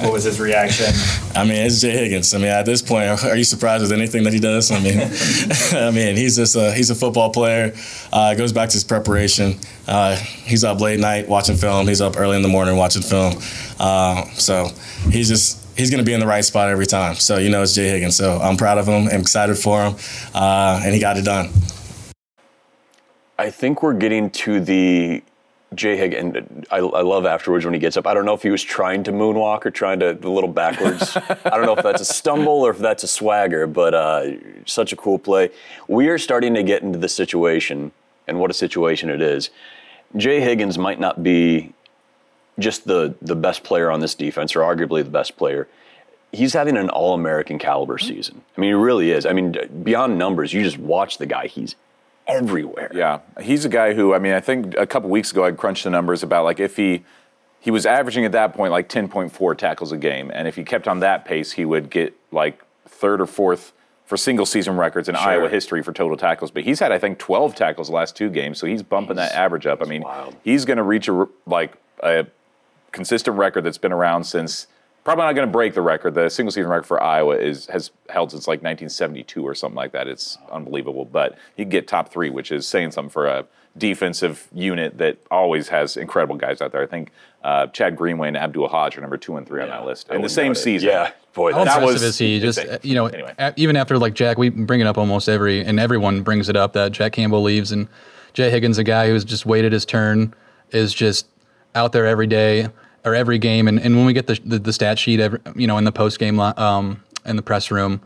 what 0.04 0.12
was 0.12 0.24
his 0.24 0.38
reaction? 0.38 0.86
I 1.34 1.44
mean, 1.44 1.56
it's 1.56 1.80
Jay 1.80 1.92
Higgins. 1.92 2.34
I 2.34 2.38
mean, 2.38 2.48
at 2.48 2.66
this 2.66 2.82
point, 2.82 3.24
are 3.24 3.36
you 3.36 3.44
surprised 3.44 3.82
with 3.82 3.92
anything 3.92 4.24
that 4.24 4.32
he 4.32 4.38
does? 4.38 4.70
I 4.70 4.80
mean, 4.80 5.00
I 5.72 5.90
mean, 5.90 6.16
he's 6.16 6.36
just 6.36 6.54
a, 6.56 6.72
he's 6.72 6.90
a 6.90 6.94
football 6.94 7.30
player. 7.30 7.72
Uh, 8.12 8.32
it 8.34 8.38
goes 8.38 8.52
back 8.52 8.68
to 8.70 8.74
his 8.74 8.84
preparation. 8.84 9.58
Uh, 9.86 10.16
he's 10.16 10.64
up 10.64 10.80
late 10.80 11.00
night 11.00 11.28
watching 11.28 11.56
film. 11.56 11.88
He's 11.88 12.00
up 12.00 12.18
early 12.18 12.36
in 12.36 12.42
the 12.42 12.48
morning 12.48 12.76
watching 12.76 13.02
film. 13.02 13.34
Uh, 13.80 14.24
so 14.32 14.68
he's 15.10 15.28
just 15.28 15.64
he's 15.76 15.90
going 15.90 16.02
to 16.02 16.06
be 16.06 16.12
in 16.12 16.20
the 16.20 16.26
right 16.26 16.44
spot 16.44 16.68
every 16.68 16.86
time. 16.86 17.14
So 17.14 17.38
you 17.38 17.48
know, 17.48 17.62
it's 17.62 17.74
Jay 17.74 17.88
Higgins. 17.88 18.16
So 18.16 18.38
I'm 18.38 18.56
proud 18.56 18.78
of 18.78 18.86
him. 18.86 19.08
I'm 19.08 19.20
excited 19.20 19.56
for 19.56 19.82
him, 19.84 19.96
uh, 20.34 20.80
and 20.84 20.94
he 20.94 21.00
got 21.00 21.16
it 21.16 21.24
done. 21.24 21.50
I 23.38 23.50
think 23.50 23.82
we're 23.82 23.94
getting 23.94 24.30
to 24.30 24.60
the 24.60 25.22
Jay 25.74 25.96
Higgins. 25.96 26.36
And 26.36 26.66
I, 26.70 26.78
I 26.78 27.02
love 27.02 27.26
afterwards 27.26 27.64
when 27.64 27.74
he 27.74 27.80
gets 27.80 27.96
up. 27.96 28.06
I 28.06 28.14
don't 28.14 28.24
know 28.24 28.34
if 28.34 28.42
he 28.42 28.50
was 28.50 28.62
trying 28.62 29.02
to 29.04 29.12
moonwalk 29.12 29.66
or 29.66 29.70
trying 29.70 30.00
to 30.00 30.10
a 30.10 30.30
little 30.30 30.50
backwards. 30.50 31.16
I 31.16 31.50
don't 31.50 31.66
know 31.66 31.76
if 31.76 31.82
that's 31.82 32.00
a 32.00 32.06
stumble 32.06 32.62
or 32.62 32.70
if 32.70 32.78
that's 32.78 33.02
a 33.02 33.08
swagger, 33.08 33.66
but 33.66 33.94
uh, 33.94 34.30
such 34.64 34.92
a 34.92 34.96
cool 34.96 35.18
play. 35.18 35.50
We 35.86 36.08
are 36.08 36.18
starting 36.18 36.54
to 36.54 36.62
get 36.62 36.82
into 36.82 36.98
the 36.98 37.08
situation, 37.08 37.92
and 38.26 38.40
what 38.40 38.50
a 38.50 38.54
situation 38.54 39.10
it 39.10 39.20
is. 39.20 39.50
Jay 40.16 40.40
Higgins 40.40 40.78
might 40.78 40.98
not 40.98 41.22
be 41.22 41.74
just 42.58 42.86
the 42.86 43.14
the 43.20 43.36
best 43.36 43.62
player 43.62 43.90
on 43.90 44.00
this 44.00 44.14
defense, 44.14 44.56
or 44.56 44.60
arguably 44.60 45.04
the 45.04 45.10
best 45.10 45.36
player. 45.36 45.68
He's 46.32 46.52
having 46.52 46.76
an 46.76 46.90
All 46.90 47.14
American 47.14 47.58
caliber 47.58 47.98
season. 47.98 48.42
I 48.56 48.60
mean, 48.60 48.70
he 48.70 48.74
really 48.74 49.12
is. 49.12 49.24
I 49.24 49.32
mean, 49.32 49.54
beyond 49.82 50.18
numbers, 50.18 50.52
you 50.52 50.62
just 50.62 50.78
watch 50.78 51.18
the 51.18 51.26
guy. 51.26 51.46
He's 51.46 51.74
everywhere. 52.28 52.90
Yeah, 52.94 53.20
he's 53.40 53.64
a 53.64 53.68
guy 53.68 53.94
who 53.94 54.14
I 54.14 54.18
mean 54.18 54.32
I 54.32 54.40
think 54.40 54.76
a 54.76 54.86
couple 54.86 55.10
weeks 55.10 55.32
ago 55.32 55.44
I 55.44 55.52
crunched 55.52 55.84
the 55.84 55.90
numbers 55.90 56.22
about 56.22 56.44
like 56.44 56.60
if 56.60 56.76
he 56.76 57.04
he 57.60 57.70
was 57.70 57.86
averaging 57.86 58.24
at 58.24 58.32
that 58.32 58.54
point 58.54 58.70
like 58.70 58.88
10.4 58.88 59.56
tackles 59.58 59.90
a 59.90 59.96
game, 59.96 60.30
and 60.32 60.46
if 60.46 60.54
he 60.56 60.62
kept 60.64 60.86
on 60.86 61.00
that 61.00 61.24
pace, 61.24 61.52
he 61.52 61.64
would 61.64 61.90
get 61.90 62.14
like 62.30 62.62
third 62.86 63.20
or 63.20 63.26
fourth 63.26 63.72
for 64.06 64.16
single 64.16 64.46
season 64.46 64.76
records 64.76 65.08
in 65.08 65.14
Sure. 65.16 65.28
Iowa 65.28 65.48
history 65.48 65.82
for 65.82 65.92
total 65.92 66.16
tackles. 66.16 66.50
But 66.50 66.62
he's 66.64 66.78
had 66.80 66.92
I 66.92 66.98
think 66.98 67.18
12 67.18 67.54
tackles 67.54 67.88
the 67.88 67.94
last 67.94 68.16
two 68.16 68.30
games, 68.30 68.58
so 68.58 68.66
he's 68.66 68.82
bumping 68.82 69.16
that 69.16 69.32
average 69.32 69.66
up. 69.66 69.82
I 69.82 69.86
mean, 69.86 70.02
wild. 70.02 70.36
he's 70.44 70.64
going 70.64 70.76
to 70.76 70.82
reach 70.82 71.08
a 71.08 71.26
like 71.46 71.72
a 72.02 72.26
consistent 72.92 73.36
record 73.36 73.64
that's 73.64 73.78
been 73.78 73.92
around 73.92 74.24
since. 74.24 74.66
Probably 75.04 75.24
not 75.24 75.34
going 75.34 75.48
to 75.48 75.52
break 75.52 75.72
the 75.74 75.80
record. 75.82 76.14
The 76.14 76.28
single 76.28 76.50
season 76.52 76.70
record 76.70 76.86
for 76.86 77.02
Iowa 77.02 77.36
is 77.36 77.66
has 77.66 77.90
held 78.10 78.30
since 78.30 78.46
like 78.46 78.58
1972 78.58 79.42
or 79.42 79.54
something 79.54 79.76
like 79.76 79.92
that. 79.92 80.06
It's 80.06 80.36
unbelievable, 80.52 81.06
but 81.06 81.38
you 81.56 81.64
get 81.64 81.88
top 81.88 82.10
three, 82.12 82.28
which 82.30 82.52
is 82.52 82.66
saying 82.66 82.90
something 82.90 83.10
for 83.10 83.26
a 83.26 83.46
defensive 83.78 84.48
unit 84.52 84.98
that 84.98 85.16
always 85.30 85.68
has 85.68 85.96
incredible 85.96 86.36
guys 86.36 86.60
out 86.60 86.72
there. 86.72 86.82
I 86.82 86.86
think 86.86 87.10
uh, 87.44 87.68
Chad 87.68 87.96
Greenway 87.96 88.28
and 88.28 88.36
Abdul 88.36 88.68
Hodge 88.68 88.98
are 88.98 89.00
number 89.00 89.16
two 89.16 89.36
and 89.36 89.46
three 89.46 89.62
on 89.62 89.68
that 89.68 89.84
list 89.86 90.10
in 90.10 90.20
the 90.20 90.28
same 90.28 90.54
season. 90.54 90.88
Yeah, 90.90 91.12
boy, 91.32 91.52
How 91.52 91.64
that's 91.64 91.76
That 91.76 91.82
impressive 91.82 91.94
was 91.94 92.02
is 92.02 92.18
he? 92.18 92.40
Just 92.40 92.84
you 92.84 92.94
know, 92.94 93.06
Anyway. 93.06 93.32
a- 93.38 93.54
even 93.56 93.76
after 93.76 93.96
like 93.98 94.14
Jack, 94.14 94.36
we 94.36 94.48
bring 94.50 94.80
it 94.80 94.86
up 94.86 94.98
almost 94.98 95.28
every, 95.28 95.64
and 95.64 95.78
everyone 95.80 96.22
brings 96.22 96.48
it 96.48 96.56
up 96.56 96.72
that 96.74 96.92
Jack 96.92 97.12
Campbell 97.12 97.42
leaves, 97.42 97.72
and 97.72 97.88
Jay 98.34 98.50
Higgins, 98.50 98.76
a 98.78 98.84
guy 98.84 99.08
who's 99.08 99.24
just 99.24 99.46
waited 99.46 99.72
his 99.72 99.84
turn, 99.86 100.34
is 100.70 100.92
just 100.92 101.28
out 101.74 101.92
there 101.92 102.06
every 102.06 102.26
day 102.26 102.68
or 103.04 103.14
every 103.14 103.38
game, 103.38 103.68
and, 103.68 103.80
and 103.80 103.96
when 103.96 104.06
we 104.06 104.12
get 104.12 104.26
the, 104.26 104.40
the 104.44 104.58
the 104.58 104.72
stat 104.72 104.98
sheet, 104.98 105.20
every, 105.20 105.40
you 105.54 105.66
know, 105.66 105.78
in 105.78 105.84
the 105.84 105.92
post 105.92 106.18
game 106.18 106.38
um 106.40 107.02
in 107.24 107.36
the 107.36 107.42
press 107.42 107.70
room, 107.70 108.00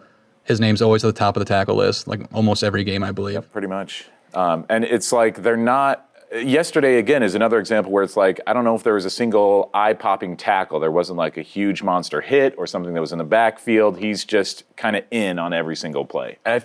his 0.45 0.61
name's 0.61 0.83
always 0.83 1.05
at 1.05 1.15
the 1.15 1.19
top 1.19 1.37
of 1.37 1.41
the 1.41 1.45
tackle 1.45 1.77
list, 1.77 2.07
like 2.09 2.21
almost 2.33 2.63
every 2.65 2.85
game, 2.85 3.03
I 3.03 3.13
believe. 3.13 3.51
pretty 3.53 3.69
much. 3.69 4.07
Um, 4.35 4.65
and 4.69 4.85
it's 4.85 5.13
like 5.13 5.43
they're 5.43 5.57
not. 5.57 6.09
Yesterday 6.35 6.99
again 6.99 7.23
is 7.23 7.35
another 7.35 7.59
example 7.59 7.93
where 7.93 8.03
it's 8.03 8.17
like 8.17 8.41
I 8.47 8.53
don't 8.53 8.65
know 8.65 8.75
if 8.75 8.83
there 8.83 8.95
was 8.95 9.05
a 9.05 9.11
single 9.11 9.71
eye-popping 9.75 10.37
tackle. 10.37 10.81
There 10.81 10.91
wasn't 10.91 11.19
like 11.19 11.37
a 11.37 11.43
huge 11.43 11.83
monster 11.83 12.21
hit 12.21 12.55
or 12.57 12.67
something 12.67 12.95
that 12.95 13.01
was 13.01 13.12
in 13.12 13.19
the 13.19 13.25
backfield. 13.25 13.99
He's 13.99 14.25
just 14.25 14.65
kind 14.77 14.97
of 14.97 15.05
in 15.11 15.39
on 15.39 15.53
every 15.53 15.77
single 15.77 16.05
play. 16.05 16.39
I 16.47 16.57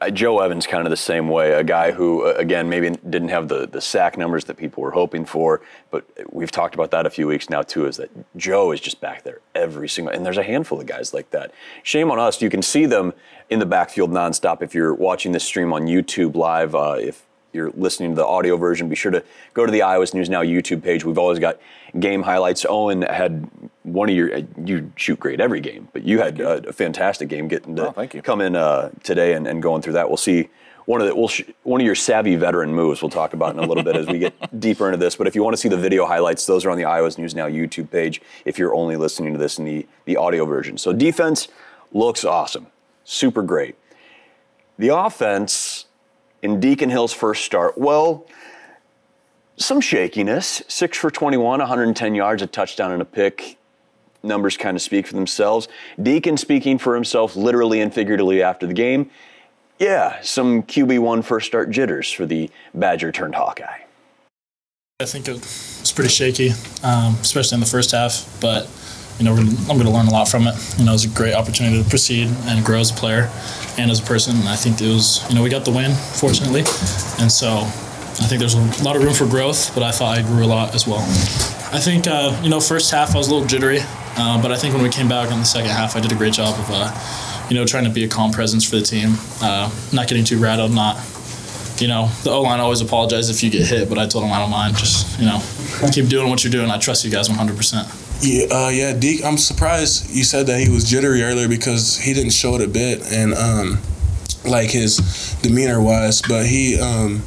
uh, 0.00 0.10
Joe 0.10 0.40
Evans 0.40 0.66
kind 0.66 0.86
of 0.86 0.90
the 0.90 0.96
same 0.96 1.28
way. 1.28 1.52
A 1.52 1.64
guy 1.64 1.92
who, 1.92 2.26
uh, 2.26 2.34
again, 2.36 2.68
maybe 2.68 2.90
didn't 2.90 3.28
have 3.28 3.48
the 3.48 3.66
the 3.66 3.80
sack 3.80 4.18
numbers 4.18 4.44
that 4.46 4.56
people 4.56 4.82
were 4.82 4.90
hoping 4.90 5.24
for, 5.24 5.60
but 5.90 6.04
we've 6.32 6.50
talked 6.50 6.74
about 6.74 6.90
that 6.90 7.06
a 7.06 7.10
few 7.10 7.26
weeks 7.26 7.48
now 7.48 7.62
too. 7.62 7.86
Is 7.86 7.96
that 7.98 8.10
Joe 8.36 8.72
is 8.72 8.80
just 8.80 9.00
back 9.00 9.22
there 9.22 9.40
every 9.54 9.88
single, 9.88 10.12
and 10.12 10.26
there's 10.26 10.38
a 10.38 10.42
handful 10.42 10.80
of 10.80 10.86
guys 10.86 11.14
like 11.14 11.30
that. 11.30 11.52
Shame 11.82 12.10
on 12.10 12.18
us. 12.18 12.42
You 12.42 12.50
can 12.50 12.62
see 12.62 12.86
them 12.86 13.12
in 13.50 13.58
the 13.58 13.66
backfield 13.66 14.10
nonstop 14.10 14.62
if 14.62 14.74
you're 14.74 14.94
watching 14.94 15.32
this 15.32 15.44
stream 15.44 15.72
on 15.72 15.82
YouTube 15.82 16.34
live. 16.34 16.74
Uh, 16.74 16.96
if 16.98 17.24
you're 17.52 17.70
listening 17.70 18.10
to 18.10 18.16
the 18.16 18.26
audio 18.26 18.56
version, 18.56 18.88
be 18.88 18.96
sure 18.96 19.10
to 19.12 19.22
go 19.54 19.66
to 19.66 19.72
the 19.72 19.82
Iowa's 19.82 20.14
News 20.14 20.28
Now 20.30 20.42
YouTube 20.42 20.82
page. 20.82 21.04
We've 21.04 21.18
always 21.18 21.38
got 21.38 21.58
game 21.98 22.22
highlights. 22.22 22.64
Owen 22.68 23.02
had 23.02 23.48
one 23.82 24.08
of 24.08 24.14
your, 24.14 24.38
you 24.64 24.92
shoot 24.96 25.20
great 25.20 25.40
every 25.40 25.60
game, 25.60 25.88
but 25.92 26.02
you 26.02 26.18
had 26.20 26.40
a, 26.40 26.68
a 26.68 26.72
fantastic 26.72 27.28
game 27.28 27.48
getting 27.48 27.76
to 27.76 27.88
Oh, 27.88 27.92
thank 27.92 28.14
you. 28.14 28.22
come 28.22 28.40
in 28.40 28.56
uh, 28.56 28.90
today 29.02 29.34
and, 29.34 29.46
and 29.46 29.62
going 29.62 29.82
through 29.82 29.94
that. 29.94 30.08
We'll 30.08 30.16
see 30.16 30.48
one 30.86 31.00
of 31.00 31.06
the, 31.06 31.14
we'll 31.14 31.28
sh- 31.28 31.42
one 31.62 31.80
of 31.80 31.84
your 31.84 31.94
savvy 31.94 32.34
veteran 32.34 32.74
moves 32.74 33.02
we'll 33.02 33.10
talk 33.10 33.34
about 33.34 33.54
in 33.54 33.62
a 33.62 33.66
little 33.66 33.84
bit 33.84 33.94
as 33.96 34.06
we 34.08 34.18
get 34.18 34.34
deeper 34.60 34.86
into 34.86 34.96
this. 34.96 35.14
But 35.16 35.26
if 35.26 35.34
you 35.34 35.42
want 35.44 35.54
to 35.54 35.56
see 35.56 35.68
the 35.68 35.76
video 35.76 36.06
highlights, 36.06 36.46
those 36.46 36.64
are 36.64 36.70
on 36.70 36.76
the 36.78 36.84
Iowa's 36.86 37.18
News 37.18 37.34
Now 37.34 37.46
YouTube 37.48 37.90
page 37.90 38.20
if 38.44 38.58
you're 38.58 38.74
only 38.74 38.96
listening 38.96 39.32
to 39.32 39.38
this 39.38 39.58
in 39.58 39.64
the, 39.64 39.86
the 40.06 40.16
audio 40.16 40.44
version. 40.44 40.78
So 40.78 40.92
defense 40.92 41.48
looks 41.92 42.24
awesome, 42.24 42.66
super 43.04 43.42
great. 43.42 43.76
The 44.78 44.88
offense 44.88 45.86
in 46.42 46.60
Deacon 46.60 46.90
Hill's 46.90 47.12
first 47.12 47.44
start, 47.44 47.78
well, 47.78 48.26
some 49.56 49.80
shakiness. 49.80 50.62
Six 50.68 50.98
for 50.98 51.10
21, 51.10 51.60
110 51.60 52.14
yards, 52.14 52.42
a 52.42 52.46
touchdown, 52.46 52.92
and 52.92 53.00
a 53.00 53.04
pick. 53.04 53.58
Numbers 54.22 54.56
kind 54.56 54.76
of 54.76 54.82
speak 54.82 55.06
for 55.06 55.14
themselves. 55.14 55.68
Deacon 56.00 56.36
speaking 56.36 56.78
for 56.78 56.94
himself 56.94 57.36
literally 57.36 57.80
and 57.80 57.92
figuratively 57.92 58.42
after 58.42 58.66
the 58.66 58.74
game. 58.74 59.10
Yeah, 59.78 60.20
some 60.22 60.62
QB1 60.62 61.24
first 61.24 61.46
start 61.46 61.70
jitters 61.70 62.10
for 62.10 62.24
the 62.24 62.50
Badger 62.74 63.10
turned 63.10 63.34
Hawkeye. 63.34 63.80
I 65.00 65.04
think 65.04 65.26
it 65.26 65.32
was 65.32 65.92
pretty 65.94 66.10
shaky, 66.10 66.50
um, 66.84 67.16
especially 67.20 67.56
in 67.56 67.60
the 67.60 67.66
first 67.66 67.90
half. 67.90 68.38
But 68.40 68.68
you 69.18 69.24
know, 69.24 69.36
gonna, 69.36 69.50
I'm 69.68 69.76
going 69.78 69.84
to 69.84 69.90
learn 69.90 70.06
a 70.06 70.10
lot 70.10 70.28
from 70.28 70.46
it. 70.46 70.54
You 70.78 70.84
know, 70.84 70.92
it 70.92 70.94
was 70.94 71.04
a 71.04 71.08
great 71.08 71.34
opportunity 71.34 71.82
to 71.82 71.88
proceed 71.88 72.28
and 72.46 72.64
grow 72.64 72.80
as 72.80 72.90
a 72.90 72.94
player 72.94 73.30
and 73.78 73.90
as 73.90 74.00
a 74.00 74.02
person. 74.02 74.36
And 74.36 74.48
I 74.48 74.56
think 74.56 74.80
it 74.80 74.88
was, 74.88 75.28
you 75.28 75.34
know, 75.34 75.42
we 75.42 75.50
got 75.50 75.64
the 75.64 75.70
win, 75.70 75.92
fortunately, 75.92 76.60
and 77.20 77.30
so 77.30 77.58
I 77.58 78.26
think 78.26 78.40
there's 78.40 78.54
a 78.54 78.84
lot 78.84 78.96
of 78.96 79.02
room 79.02 79.14
for 79.14 79.26
growth. 79.26 79.74
But 79.74 79.82
I 79.82 79.90
thought 79.90 80.18
I 80.18 80.22
grew 80.22 80.44
a 80.44 80.46
lot 80.46 80.74
as 80.74 80.86
well. 80.86 81.00
I 81.72 81.80
think 81.80 82.06
uh, 82.06 82.38
you 82.42 82.50
know, 82.50 82.60
first 82.60 82.90
half 82.90 83.14
I 83.14 83.18
was 83.18 83.28
a 83.28 83.34
little 83.34 83.48
jittery, 83.48 83.80
uh, 84.16 84.40
but 84.42 84.52
I 84.52 84.56
think 84.56 84.74
when 84.74 84.82
we 84.82 84.90
came 84.90 85.08
back 85.08 85.30
in 85.30 85.38
the 85.38 85.44
second 85.44 85.70
half, 85.70 85.96
I 85.96 86.00
did 86.00 86.12
a 86.12 86.16
great 86.16 86.34
job 86.34 86.58
of. 86.58 86.66
Uh, 86.70 87.28
you 87.50 87.58
know, 87.58 87.66
trying 87.66 87.84
to 87.84 87.90
be 87.90 88.04
a 88.04 88.08
calm 88.08 88.30
presence 88.30 88.64
for 88.64 88.76
the 88.76 88.82
team, 88.82 89.16
uh, 89.42 89.70
not 89.92 90.08
getting 90.08 90.24
too 90.24 90.38
rattled, 90.38 90.72
not 90.72 90.96
you 91.82 91.88
know, 91.88 92.08
the 92.22 92.30
O 92.30 92.42
line 92.42 92.60
always 92.60 92.80
apologizes 92.80 93.36
if 93.36 93.42
you 93.42 93.50
get 93.50 93.66
hit, 93.66 93.88
but 93.88 93.98
I 93.98 94.06
told 94.06 94.24
him 94.24 94.32
I 94.32 94.38
don't 94.38 94.50
mind. 94.50 94.76
Just 94.76 95.18
you 95.18 95.26
know, 95.26 95.42
keep 95.92 96.06
doing 96.08 96.30
what 96.30 96.44
you're 96.44 96.50
doing. 96.50 96.70
I 96.70 96.78
trust 96.78 97.04
you 97.04 97.10
guys 97.10 97.28
100. 97.28 97.56
Yeah, 98.22 98.46
uh, 98.52 98.68
yeah, 98.68 98.92
Deke. 98.92 99.24
I'm 99.24 99.36
surprised 99.36 100.14
you 100.14 100.22
said 100.22 100.46
that 100.46 100.60
he 100.60 100.70
was 100.70 100.88
jittery 100.88 101.24
earlier 101.24 101.48
because 101.48 101.98
he 101.98 102.14
didn't 102.14 102.30
show 102.30 102.54
it 102.54 102.62
a 102.62 102.68
bit, 102.68 103.02
and 103.12 103.34
um, 103.34 103.78
like 104.44 104.70
his 104.70 105.36
demeanor 105.42 105.82
wise, 105.82 106.22
but 106.22 106.46
he 106.46 106.78
um, 106.78 107.22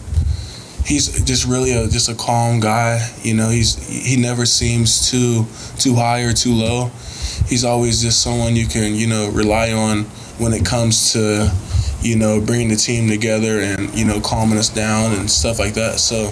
he's 0.85 1.21
just 1.25 1.45
really 1.45 1.73
a 1.73 1.89
just 1.89 2.07
a 2.07 2.15
calm 2.15 2.61
guy. 2.61 3.05
You 3.23 3.33
know, 3.33 3.49
he's 3.49 3.75
he 3.89 4.15
never 4.15 4.45
seems 4.45 5.11
too 5.11 5.45
too 5.77 5.95
high 5.95 6.21
or 6.21 6.31
too 6.31 6.53
low. 6.53 6.91
He's 7.47 7.65
always 7.65 8.01
just 8.01 8.21
someone 8.21 8.55
you 8.55 8.65
can 8.65 8.95
you 8.95 9.07
know 9.07 9.29
rely 9.31 9.73
on 9.73 10.03
when 10.39 10.53
it 10.53 10.65
comes 10.65 11.11
to 11.11 11.51
you 12.01 12.15
know 12.15 12.39
bringing 12.39 12.69
the 12.69 12.77
team 12.77 13.09
together 13.09 13.59
and 13.59 13.93
you 13.93 14.05
know 14.05 14.21
calming 14.21 14.57
us 14.57 14.69
down 14.69 15.11
and 15.11 15.29
stuff 15.29 15.59
like 15.59 15.73
that. 15.73 15.99
So 15.99 16.31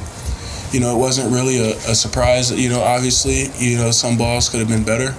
you 0.74 0.80
know, 0.80 0.96
it 0.96 1.00
wasn't 1.00 1.32
really 1.32 1.60
a, 1.60 1.76
a 1.76 1.96
surprise. 1.96 2.52
You 2.52 2.70
know, 2.70 2.82
obviously, 2.82 3.46
you 3.64 3.78
know, 3.78 3.92
some 3.92 4.18
balls 4.18 4.50
could 4.50 4.60
have 4.60 4.70
been 4.70 4.84
better, 4.84 5.16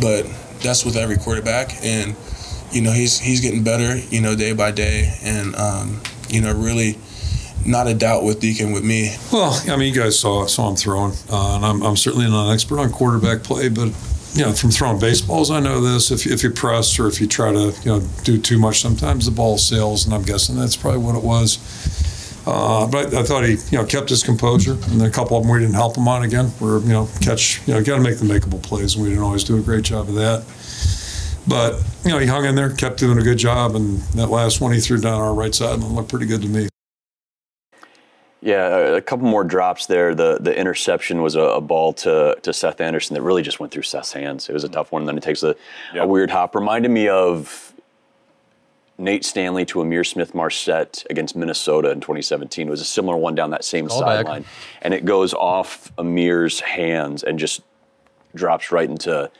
but 0.00 0.30
that's 0.62 0.84
with 0.84 0.96
every 0.96 1.16
quarterback. 1.16 1.72
And, 1.82 2.14
you 2.70 2.82
know, 2.82 2.92
he's 2.92 3.18
he's 3.18 3.40
getting 3.40 3.64
better, 3.64 3.96
you 4.10 4.20
know, 4.20 4.36
day 4.36 4.52
by 4.52 4.70
day. 4.70 5.14
And, 5.22 5.56
um, 5.56 6.02
you 6.28 6.42
know, 6.42 6.52
really 6.54 6.98
not 7.66 7.86
a 7.86 7.94
doubt 7.94 8.24
with 8.24 8.40
Deacon 8.40 8.72
with 8.72 8.84
me. 8.84 9.16
Well, 9.32 9.58
I 9.68 9.76
mean, 9.76 9.92
you 9.92 10.00
guys 10.00 10.18
saw 10.18 10.46
saw 10.46 10.68
him 10.68 10.76
throwing, 10.76 11.12
uh, 11.30 11.56
and 11.56 11.64
I'm, 11.64 11.82
I'm 11.82 11.96
certainly 11.96 12.28
not 12.28 12.48
an 12.48 12.54
expert 12.54 12.78
on 12.78 12.90
quarterback 12.90 13.42
play, 13.42 13.68
but 13.68 13.88
you 14.34 14.44
know, 14.44 14.52
from 14.52 14.70
throwing 14.70 14.98
baseballs, 14.98 15.50
I 15.50 15.60
know 15.60 15.80
this. 15.80 16.10
If, 16.10 16.26
if 16.26 16.42
you 16.42 16.50
press 16.50 16.98
or 16.98 17.06
if 17.06 17.20
you 17.20 17.26
try 17.28 17.52
to 17.52 17.72
you 17.82 17.90
know 17.90 18.00
do 18.24 18.38
too 18.38 18.58
much, 18.58 18.80
sometimes 18.80 19.26
the 19.26 19.30
ball 19.30 19.58
sails, 19.58 20.04
and 20.04 20.14
I'm 20.14 20.22
guessing 20.22 20.56
that's 20.56 20.76
probably 20.76 21.00
what 21.00 21.14
it 21.14 21.22
was. 21.22 21.58
Uh, 22.46 22.86
but 22.86 23.14
I, 23.14 23.20
I 23.20 23.22
thought 23.22 23.44
he 23.44 23.52
you 23.52 23.78
know 23.78 23.84
kept 23.84 24.10
his 24.10 24.22
composure, 24.22 24.72
and 24.72 25.00
then 25.00 25.08
a 25.08 25.10
couple 25.10 25.36
of 25.36 25.44
them 25.44 25.52
we 25.52 25.60
didn't 25.60 25.74
help 25.74 25.96
him 25.96 26.06
on 26.08 26.22
again. 26.24 26.50
We're, 26.60 26.80
you 26.80 26.88
know 26.88 27.08
catch 27.20 27.66
you 27.66 27.74
know 27.74 27.82
got 27.82 27.96
to 27.96 28.02
make 28.02 28.18
the 28.18 28.26
makeable 28.26 28.62
plays, 28.62 28.94
and 28.94 29.02
we 29.02 29.10
didn't 29.10 29.24
always 29.24 29.44
do 29.44 29.56
a 29.56 29.62
great 29.62 29.84
job 29.84 30.08
of 30.08 30.14
that. 30.14 30.44
But 31.46 31.82
you 32.04 32.10
know 32.10 32.18
he 32.18 32.26
hung 32.26 32.44
in 32.44 32.54
there, 32.54 32.70
kept 32.70 32.98
doing 32.98 33.18
a 33.18 33.22
good 33.22 33.38
job, 33.38 33.74
and 33.74 33.98
that 34.14 34.28
last 34.28 34.60
one 34.60 34.72
he 34.72 34.80
threw 34.80 34.98
down 34.98 35.20
our 35.20 35.34
right 35.34 35.54
side 35.54 35.74
and 35.74 35.84
looked 35.92 36.10
pretty 36.10 36.26
good 36.26 36.42
to 36.42 36.48
me. 36.48 36.68
Yeah, 38.44 38.68
a, 38.68 38.94
a 38.96 39.00
couple 39.00 39.26
more 39.26 39.42
drops 39.42 39.86
there. 39.86 40.14
The 40.14 40.36
the 40.38 40.54
interception 40.54 41.22
was 41.22 41.34
a, 41.34 41.40
a 41.40 41.60
ball 41.62 41.94
to, 41.94 42.36
to 42.42 42.52
Seth 42.52 42.82
Anderson 42.82 43.14
that 43.14 43.22
really 43.22 43.42
just 43.42 43.58
went 43.58 43.72
through 43.72 43.84
Seth's 43.84 44.12
hands. 44.12 44.50
It 44.50 44.52
was 44.52 44.64
a 44.64 44.68
tough 44.68 44.92
one. 44.92 45.02
And 45.02 45.08
then 45.08 45.16
it 45.16 45.22
takes 45.22 45.42
a, 45.42 45.56
a 45.94 46.06
weird 46.06 46.30
hop. 46.30 46.54
Reminded 46.54 46.90
me 46.90 47.08
of 47.08 47.72
Nate 48.96 49.24
Stanley 49.24 49.64
to 49.66 49.80
Ihmir 49.80 50.06
Smith 50.06 50.34
Marsette 50.34 51.04
against 51.10 51.34
Minnesota 51.34 51.90
in 51.90 52.00
2017. 52.00 52.68
It 52.68 52.70
was 52.70 52.80
a 52.80 52.84
similar 52.84 53.16
one 53.16 53.34
down 53.34 53.50
that 53.50 53.64
same 53.64 53.88
sideline. 53.88 54.44
And 54.82 54.94
it 54.94 55.04
goes 55.04 55.34
off 55.34 55.94
Ihmir's 55.96 56.60
hands 56.60 57.22
and 57.22 57.38
just 57.38 57.62
drops 58.34 58.70
right 58.70 58.88
into 58.88 59.30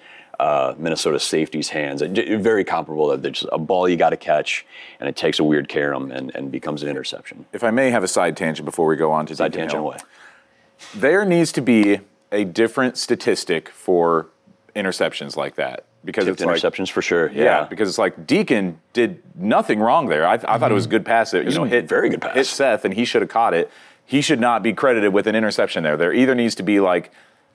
uh, 0.40 0.74
Minnesota 0.76 1.20
safety's 1.20 1.68
hands. 1.68 2.02
And 2.02 2.16
very 2.42 2.64
comparable. 2.64 3.08
that 3.08 3.22
There's 3.22 3.46
a 3.52 3.58
ball 3.58 3.88
you 3.88 3.96
got 3.96 4.10
to 4.10 4.16
catch, 4.16 4.66
and 4.98 5.08
it 5.08 5.14
takes 5.14 5.38
a 5.38 5.44
weird 5.44 5.68
carom 5.68 6.10
and, 6.10 6.34
and 6.34 6.50
becomes 6.50 6.82
an 6.82 6.88
interception. 6.88 7.46
If 7.52 7.62
I 7.62 7.70
may 7.70 7.90
have 7.90 8.02
a 8.02 8.08
side 8.08 8.36
tangent 8.36 8.66
before 8.66 8.88
we 8.88 8.96
go 8.96 9.12
on 9.12 9.26
to 9.26 9.36
Side 9.36 9.52
Deacon 9.52 9.68
tangent 9.68 9.82
Hill. 9.82 9.86
away. 9.86 9.98
There 10.94 11.24
needs 11.24 11.52
to 11.52 11.62
be 11.62 12.00
a 12.32 12.44
different 12.44 12.98
statistic 12.98 13.68
for 13.68 14.26
interceptions 14.74 15.36
like 15.36 15.54
that 15.54 15.84
because 16.04 16.24
Tipped 16.26 16.40
it's 16.40 16.46
like, 16.46 16.60
interceptions 16.60 16.90
for 16.90 17.02
sure. 17.02 17.30
Yeah. 17.32 17.44
Yeah. 17.44 17.64
because 17.64 17.88
it's 17.88 17.98
like 17.98 18.26
Deacon 18.26 18.78
did 18.92 19.22
nothing 19.34 19.80
wrong 19.80 20.06
there. 20.08 20.26
I, 20.26 20.34
I 20.34 20.58
thought 20.58 20.70
it 20.70 20.74
was 20.74 20.86
a 20.86 20.90
good 20.90 21.04
pass. 21.04 21.30
That, 21.30 21.40
you 21.40 21.46
was 21.46 21.56
know, 21.56 21.64
hit 21.64 21.88
very 21.88 22.08
good 22.10 22.20
pass. 22.20 22.34
Hit 22.34 22.46
Seth, 22.46 22.84
and 22.84 22.94
he 22.94 23.04
should 23.04 23.22
have 23.22 23.30
caught 23.30 23.54
it. 23.54 23.70
He 24.04 24.20
should 24.20 24.40
not 24.40 24.62
be 24.62 24.72
credited 24.72 25.12
with 25.12 25.26
an 25.26 25.34
interception 25.34 25.82
there. 25.82 25.96
There 25.96 26.12
either 26.12 26.34
needs 26.34 26.54
to 26.56 26.62
be 26.62 26.78
like 26.80 27.10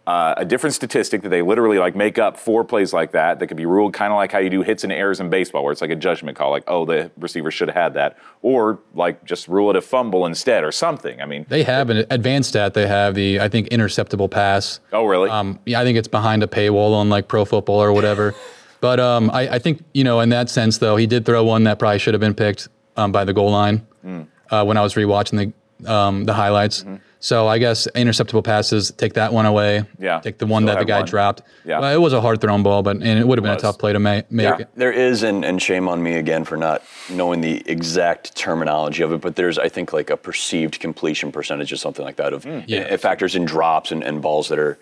uh, 0.10 0.34
a 0.38 0.46
different 0.46 0.74
statistic 0.74 1.22
that 1.22 1.30
they 1.30 1.42
literally 1.44 1.78
like 1.78 1.96
make 1.96 2.18
up 2.18 2.36
four 2.38 2.64
plays 2.64 2.94
like 2.94 3.12
that 3.12 3.38
that 3.40 3.48
could 3.48 3.58
be 3.58 3.66
ruled 3.66 3.94
kind 3.94 4.12
of 4.12 4.18
like 4.18 4.32
how 4.32 4.40
you 4.40 4.50
do 4.50 4.62
hits 4.64 4.84
and 4.84 4.92
errors 4.92 5.20
in 5.20 5.30
baseball, 5.30 5.64
where 5.64 5.72
it's 5.72 5.82
like 5.82 5.92
a 5.92 5.96
judgment 6.08 6.36
call, 6.38 6.50
like 6.50 6.64
oh 6.68 6.84
the 6.86 7.12
receiver 7.18 7.52
should 7.52 7.68
have 7.68 7.76
had 7.84 7.94
that, 7.94 8.18
or 8.42 8.80
like 8.96 9.24
just 9.24 9.48
rule 9.48 9.70
it 9.70 9.76
a 9.76 9.82
fumble 9.82 10.26
instead 10.26 10.64
or 10.64 10.72
something. 10.72 11.22
I 11.22 11.26
mean, 11.26 11.46
They 11.48 11.64
have 11.64 11.90
an 11.92 12.06
advanced 12.10 12.50
stat. 12.50 12.74
They 12.74 12.88
have 12.88 13.14
the 13.14 13.40
I 13.40 13.50
think 13.50 13.70
interceptable 13.70 14.32
pass. 14.32 14.80
oh 14.94 15.06
really? 15.06 15.30
Um, 15.30 15.60
yeah, 15.68 15.80
I 15.80 15.84
think 15.84 15.98
it's 15.98 16.08
behind 16.08 16.42
a 16.44 16.48
paywall 16.48 16.94
on 16.96 17.10
like 17.10 17.28
Pro 17.28 17.46
Football 17.46 17.82
or 17.84 17.94
whatever. 17.94 18.34
but 18.82 19.00
um, 19.00 19.30
I, 19.32 19.42
I 19.56 19.60
think 19.60 19.84
you 19.94 20.04
know 20.04 20.22
in 20.22 20.30
that 20.30 20.50
sense 20.50 20.78
though 20.80 20.96
he 20.96 21.06
did 21.06 21.26
throw 21.26 21.44
one 21.44 21.66
that 21.66 21.78
probably 21.78 22.00
should 22.00 22.14
have 22.16 22.22
been 22.22 22.34
picked 22.36 22.68
um, 22.98 23.12
by 23.12 23.24
the 23.26 23.34
goal 23.34 23.52
line 23.52 23.86
Mm. 24.06 24.28
uh, 24.50 24.64
when 24.64 24.78
I 24.78 24.82
was 24.82 24.94
rewatching 24.96 25.54
the 25.84 25.94
um, 25.94 26.24
the 26.24 26.34
highlights. 26.34 26.84
Mm-hmm. 26.84 26.96
So 27.22 27.48
I 27.48 27.58
guess 27.58 27.86
interceptable 27.96 28.44
passes 28.44 28.92
take 28.92 29.14
that 29.14 29.34
one 29.34 29.46
away. 29.46 29.84
Yeah, 30.00 30.22
Take 30.22 30.38
the 30.38 30.46
one 30.46 30.64
still 30.64 30.76
that 30.76 30.80
the 30.80 30.86
guy 30.86 31.00
one. 31.00 31.08
dropped. 31.08 31.42
Yeah. 31.66 31.80
Well, 31.80 31.94
it 31.94 31.98
was 31.98 32.14
a 32.14 32.22
hard 32.22 32.40
thrown 32.40 32.64
ball, 32.64 32.82
but 32.82 32.96
and 32.96 33.20
it 33.20 33.28
would 33.28 33.38
have 33.38 33.44
been 33.44 33.58
a 33.58 33.60
tough 33.60 33.78
play 33.78 33.92
to 33.92 34.00
ma- 34.00 34.22
make. 34.30 34.60
Yeah. 34.60 34.66
There 34.76 34.94
is, 34.94 35.24
and, 35.24 35.44
and 35.44 35.62
shame 35.62 35.90
on 35.90 36.02
me 36.02 36.14
again 36.14 36.46
for 36.46 36.56
not 36.56 36.82
knowing 37.10 37.42
the 37.42 37.62
exact 37.70 38.38
terminology 38.38 39.04
of 39.04 39.12
it, 39.12 39.20
but 39.20 39.36
there's, 39.36 39.60
I 39.60 39.68
think, 39.68 39.92
like 39.92 40.10
a 40.10 40.16
perceived 40.16 40.80
completion 40.80 41.32
percentage 41.32 41.74
or 41.74 41.78
something 41.78 42.06
like 42.06 42.16
that. 42.16 42.32
Of 42.32 42.46
hmm. 42.46 42.62
Yeah. 42.68 42.82
it 42.82 43.02
factors 43.02 43.36
in 43.36 43.44
drops 43.44 43.92
and, 43.92 44.02
and 44.02 44.22
balls 44.22 44.48
that 44.48 44.60
are 44.60 44.78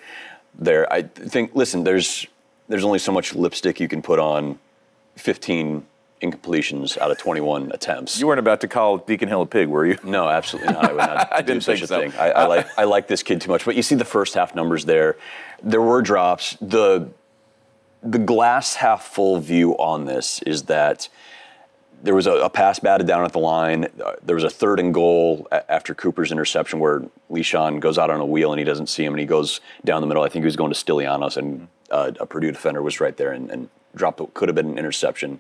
there. 0.60 0.92
I 0.94 1.02
think, 1.04 1.56
listen, 1.56 1.84
there's 1.84 2.28
there's 2.68 2.84
only 2.84 3.00
so 3.00 3.12
much 3.12 3.34
lipstick 3.34 3.80
you 3.80 3.88
can 3.88 4.02
put 4.04 4.20
on 4.20 4.60
15 5.16 5.86
incompletions 6.22 6.98
out 6.98 7.12
of 7.12 7.18
21 7.18 7.72
attempts. 7.74 8.20
you 8.20 8.28
weren't 8.28 8.40
about 8.40 8.62
to 8.62 8.68
call 8.68 8.98
Deacon 8.98 9.28
Hill 9.30 9.42
a 9.42 9.46
pig, 9.46 9.68
were 9.68 9.86
you? 9.86 9.98
No, 10.04 10.28
absolutely 10.28 10.74
not. 10.74 10.86
I 10.90 10.94
would 10.94 10.98
not 10.98 11.34
I 11.34 11.42
do 11.42 11.48
didn't 11.54 11.64
such 11.64 11.80
think 11.80 11.84
a 11.84 11.88
so. 11.88 12.00
thing. 12.00 12.14
I, 12.20 12.32
I 12.32 12.46
like 12.46 12.68
I 12.80 12.84
like 12.86 13.08
this 13.08 13.24
kid 13.24 13.42
too 13.42 13.52
much. 13.52 13.66
But 13.66 13.76
you 13.76 13.84
see 13.84 13.96
the 13.96 14.06
first 14.06 14.34
half 14.34 14.56
numbers 14.56 14.86
there. 14.86 15.18
There 15.62 15.82
were 15.82 16.02
drops. 16.02 16.58
The 16.62 17.10
the 18.04 18.20
glass 18.20 18.76
half 18.76 19.06
full 19.06 19.40
view 19.40 19.74
on 19.78 20.06
this 20.06 20.42
is 20.44 20.64
that 20.64 21.10
there 22.04 22.14
was 22.14 22.28
a, 22.28 22.34
a 22.34 22.50
pass 22.50 22.78
batted 22.80 23.08
down 23.08 23.26
at 23.26 23.32
the 23.34 23.40
line. 23.40 23.86
Uh, 24.04 24.14
there 24.24 24.36
was 24.36 24.44
a 24.44 24.50
third 24.52 24.80
and 24.80 24.94
goal 24.94 25.48
a- 25.52 25.70
after 25.72 25.96
Cooper's 25.96 26.32
interception 26.32 26.80
where 26.80 27.04
Leshon 27.32 27.80
goes 27.80 27.98
out 27.98 28.12
on 28.12 28.20
a 28.20 28.26
wheel 28.26 28.52
and 28.54 28.60
he 28.60 28.66
doesn't 28.66 28.88
see 28.88 29.04
him 29.04 29.14
and 29.14 29.20
he 29.20 29.26
goes 29.26 29.62
down 29.84 30.02
the 30.02 30.08
middle. 30.08 30.24
I 30.24 30.30
think 30.30 30.44
he 30.44 30.46
was 30.46 30.56
going 30.56 30.72
to 30.72 30.78
Stilianos 30.78 31.38
and 31.38 31.68
uh, 31.90 32.12
a 32.20 32.26
Purdue 32.28 32.52
defender 32.52 32.84
was 32.84 33.00
right 33.00 33.18
there 33.18 33.32
and, 33.32 33.50
and 33.50 33.70
dropped 33.96 34.20
what 34.20 34.34
could 34.36 34.48
have 34.48 34.56
been 34.56 34.70
an 34.70 34.78
interception 34.78 35.40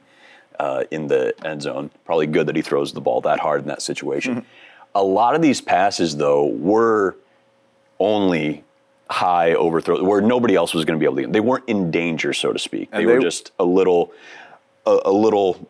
uh, 0.59 0.83
in 0.91 1.07
the 1.07 1.33
end 1.45 1.61
zone. 1.61 1.89
Probably 2.05 2.27
good 2.27 2.47
that 2.47 2.55
he 2.55 2.61
throws 2.61 2.93
the 2.93 3.01
ball 3.01 3.21
that 3.21 3.39
hard 3.39 3.61
in 3.61 3.67
that 3.67 3.81
situation. 3.81 4.45
A 4.95 5.03
lot 5.03 5.35
of 5.35 5.41
these 5.41 5.61
passes, 5.61 6.17
though, 6.17 6.45
were 6.45 7.15
only 7.99 8.63
high 9.09 9.53
overthrow 9.53 10.03
where 10.03 10.21
nobody 10.21 10.55
else 10.55 10.73
was 10.73 10.85
going 10.85 10.97
to 10.97 10.99
be 10.99 11.05
able 11.05 11.21
to. 11.23 11.27
They 11.31 11.39
weren't 11.39 11.63
in 11.67 11.91
danger, 11.91 12.33
so 12.33 12.51
to 12.53 12.59
speak. 12.59 12.91
They, 12.91 12.97
And 12.99 13.07
were 13.07 13.19
just 13.19 13.51
a 13.59 13.63
little, 13.63 14.11
a, 14.85 14.99
a 15.05 15.11
little, 15.11 15.67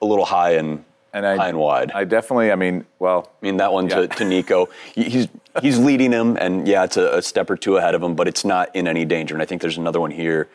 a 0.00 0.06
little 0.06 0.24
high 0.24 0.52
and, 0.52 0.84
And 1.12 1.26
I- 1.26 1.36
high 1.36 1.48
and 1.48 1.58
wide. 1.58 1.90
I 1.92 2.04
definitely, 2.04 2.52
I 2.52 2.54
mean, 2.54 2.86
well, 2.98 3.30
I 3.42 3.44
mean 3.46 3.56
that 3.56 3.72
one 3.72 3.88
to, 3.88 4.06
to 4.06 4.24
Nico. 4.24 4.68
He's 4.94 5.28
he's 5.60 5.78
leading 5.78 6.12
him, 6.12 6.36
and 6.36 6.68
yeah, 6.68 6.84
it's 6.84 6.96
a, 6.96 7.16
a 7.16 7.22
step 7.22 7.50
or 7.50 7.56
two 7.56 7.78
ahead 7.78 7.94
of 7.94 8.02
him, 8.02 8.14
but 8.14 8.28
it's 8.28 8.44
not 8.44 8.74
in 8.76 8.86
any 8.86 9.04
danger. 9.04 9.34
And 9.34 9.42
I 9.42 9.44
think 9.46 9.60
there's 9.60 9.78
another 9.78 10.00
one 10.00 10.10
here. 10.12 10.48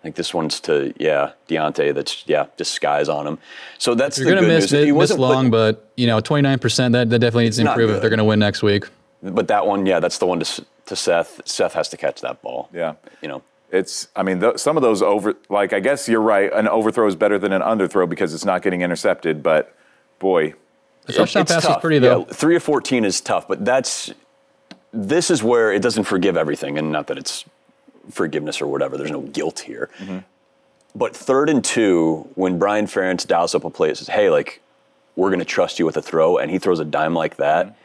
I 0.00 0.02
think 0.02 0.16
this 0.16 0.32
one's 0.32 0.60
to 0.60 0.94
yeah 0.98 1.32
Diante. 1.46 1.92
That's 1.92 2.24
yeah 2.26 2.46
disguise 2.56 3.08
on 3.08 3.26
him. 3.26 3.38
So 3.78 3.94
that's 3.94 4.18
You're 4.18 4.26
the 4.26 4.30
gonna 4.36 4.46
good 4.46 4.54
miss 4.54 4.62
news. 4.64 4.72
it 4.72 4.84
He 4.86 4.90
this 4.90 4.94
wasn't 4.94 5.20
long, 5.20 5.50
but 5.50 5.90
you 5.96 6.06
know, 6.06 6.20
29%. 6.20 6.92
That, 6.92 7.10
that 7.10 7.18
definitely 7.18 7.44
needs 7.44 7.56
to 7.58 7.66
improve 7.68 7.90
if 7.90 8.00
they're 8.00 8.08
going 8.10 8.18
to 8.18 8.24
win 8.24 8.38
next 8.38 8.62
week. 8.62 8.86
but 9.22 9.48
that 9.48 9.66
one, 9.66 9.84
yeah, 9.84 10.00
that's 10.00 10.16
the 10.18 10.26
one 10.26 10.40
to 10.40 10.64
to 10.86 10.96
Seth. 10.96 11.40
Seth 11.44 11.74
has 11.74 11.88
to 11.90 11.96
catch 11.98 12.20
that 12.22 12.40
ball. 12.42 12.68
Yeah. 12.72 12.94
you 13.22 13.28
know. 13.28 13.42
It's, 13.72 14.08
I 14.16 14.24
mean, 14.24 14.40
th- 14.40 14.58
some 14.58 14.76
of 14.76 14.82
those 14.82 15.00
over, 15.00 15.34
like, 15.48 15.72
I 15.72 15.78
guess 15.78 16.08
you're 16.08 16.20
right. 16.20 16.52
An 16.52 16.66
overthrow 16.66 17.06
is 17.06 17.14
better 17.14 17.38
than 17.38 17.52
an 17.52 17.62
underthrow 17.62 18.08
because 18.08 18.34
it's 18.34 18.44
not 18.44 18.62
getting 18.62 18.80
intercepted. 18.82 19.44
But 19.44 19.76
boy, 20.18 20.54
The 21.06 21.12
touchdown 21.12 21.42
It's 21.42 21.52
pass 21.52 21.62
was 21.62 21.74
tough. 21.74 21.80
pretty 21.80 22.00
though. 22.00 22.20
Yeah, 22.26 22.32
three 22.34 22.56
of 22.56 22.62
fourteen 22.64 23.04
is 23.04 23.20
tough, 23.20 23.46
but 23.46 23.64
that's 23.64 24.12
this 24.92 25.30
is 25.30 25.42
where 25.44 25.72
it 25.72 25.82
doesn't 25.82 26.04
forgive 26.04 26.36
everything, 26.36 26.78
and 26.78 26.90
not 26.90 27.06
that 27.08 27.18
it's 27.18 27.44
forgiveness 28.10 28.60
or 28.60 28.66
whatever. 28.66 28.96
There's 28.96 29.10
no 29.10 29.20
guilt 29.22 29.60
here. 29.60 29.88
Mm-hmm. 29.98 30.18
But 30.94 31.14
third 31.14 31.48
and 31.48 31.62
two, 31.64 32.28
when 32.34 32.58
Brian 32.58 32.86
Ferentz 32.86 33.26
dials 33.26 33.54
up 33.54 33.64
a 33.64 33.70
play, 33.70 33.88
and 33.90 33.98
says, 33.98 34.08
"Hey, 34.08 34.28
like 34.30 34.60
we're 35.16 35.28
going 35.30 35.38
to 35.38 35.44
trust 35.44 35.78
you 35.78 35.86
with 35.86 35.96
a 35.96 36.02
throw," 36.02 36.38
and 36.38 36.50
he 36.50 36.58
throws 36.58 36.80
a 36.80 36.84
dime 36.84 37.14
like 37.14 37.36
that, 37.36 37.76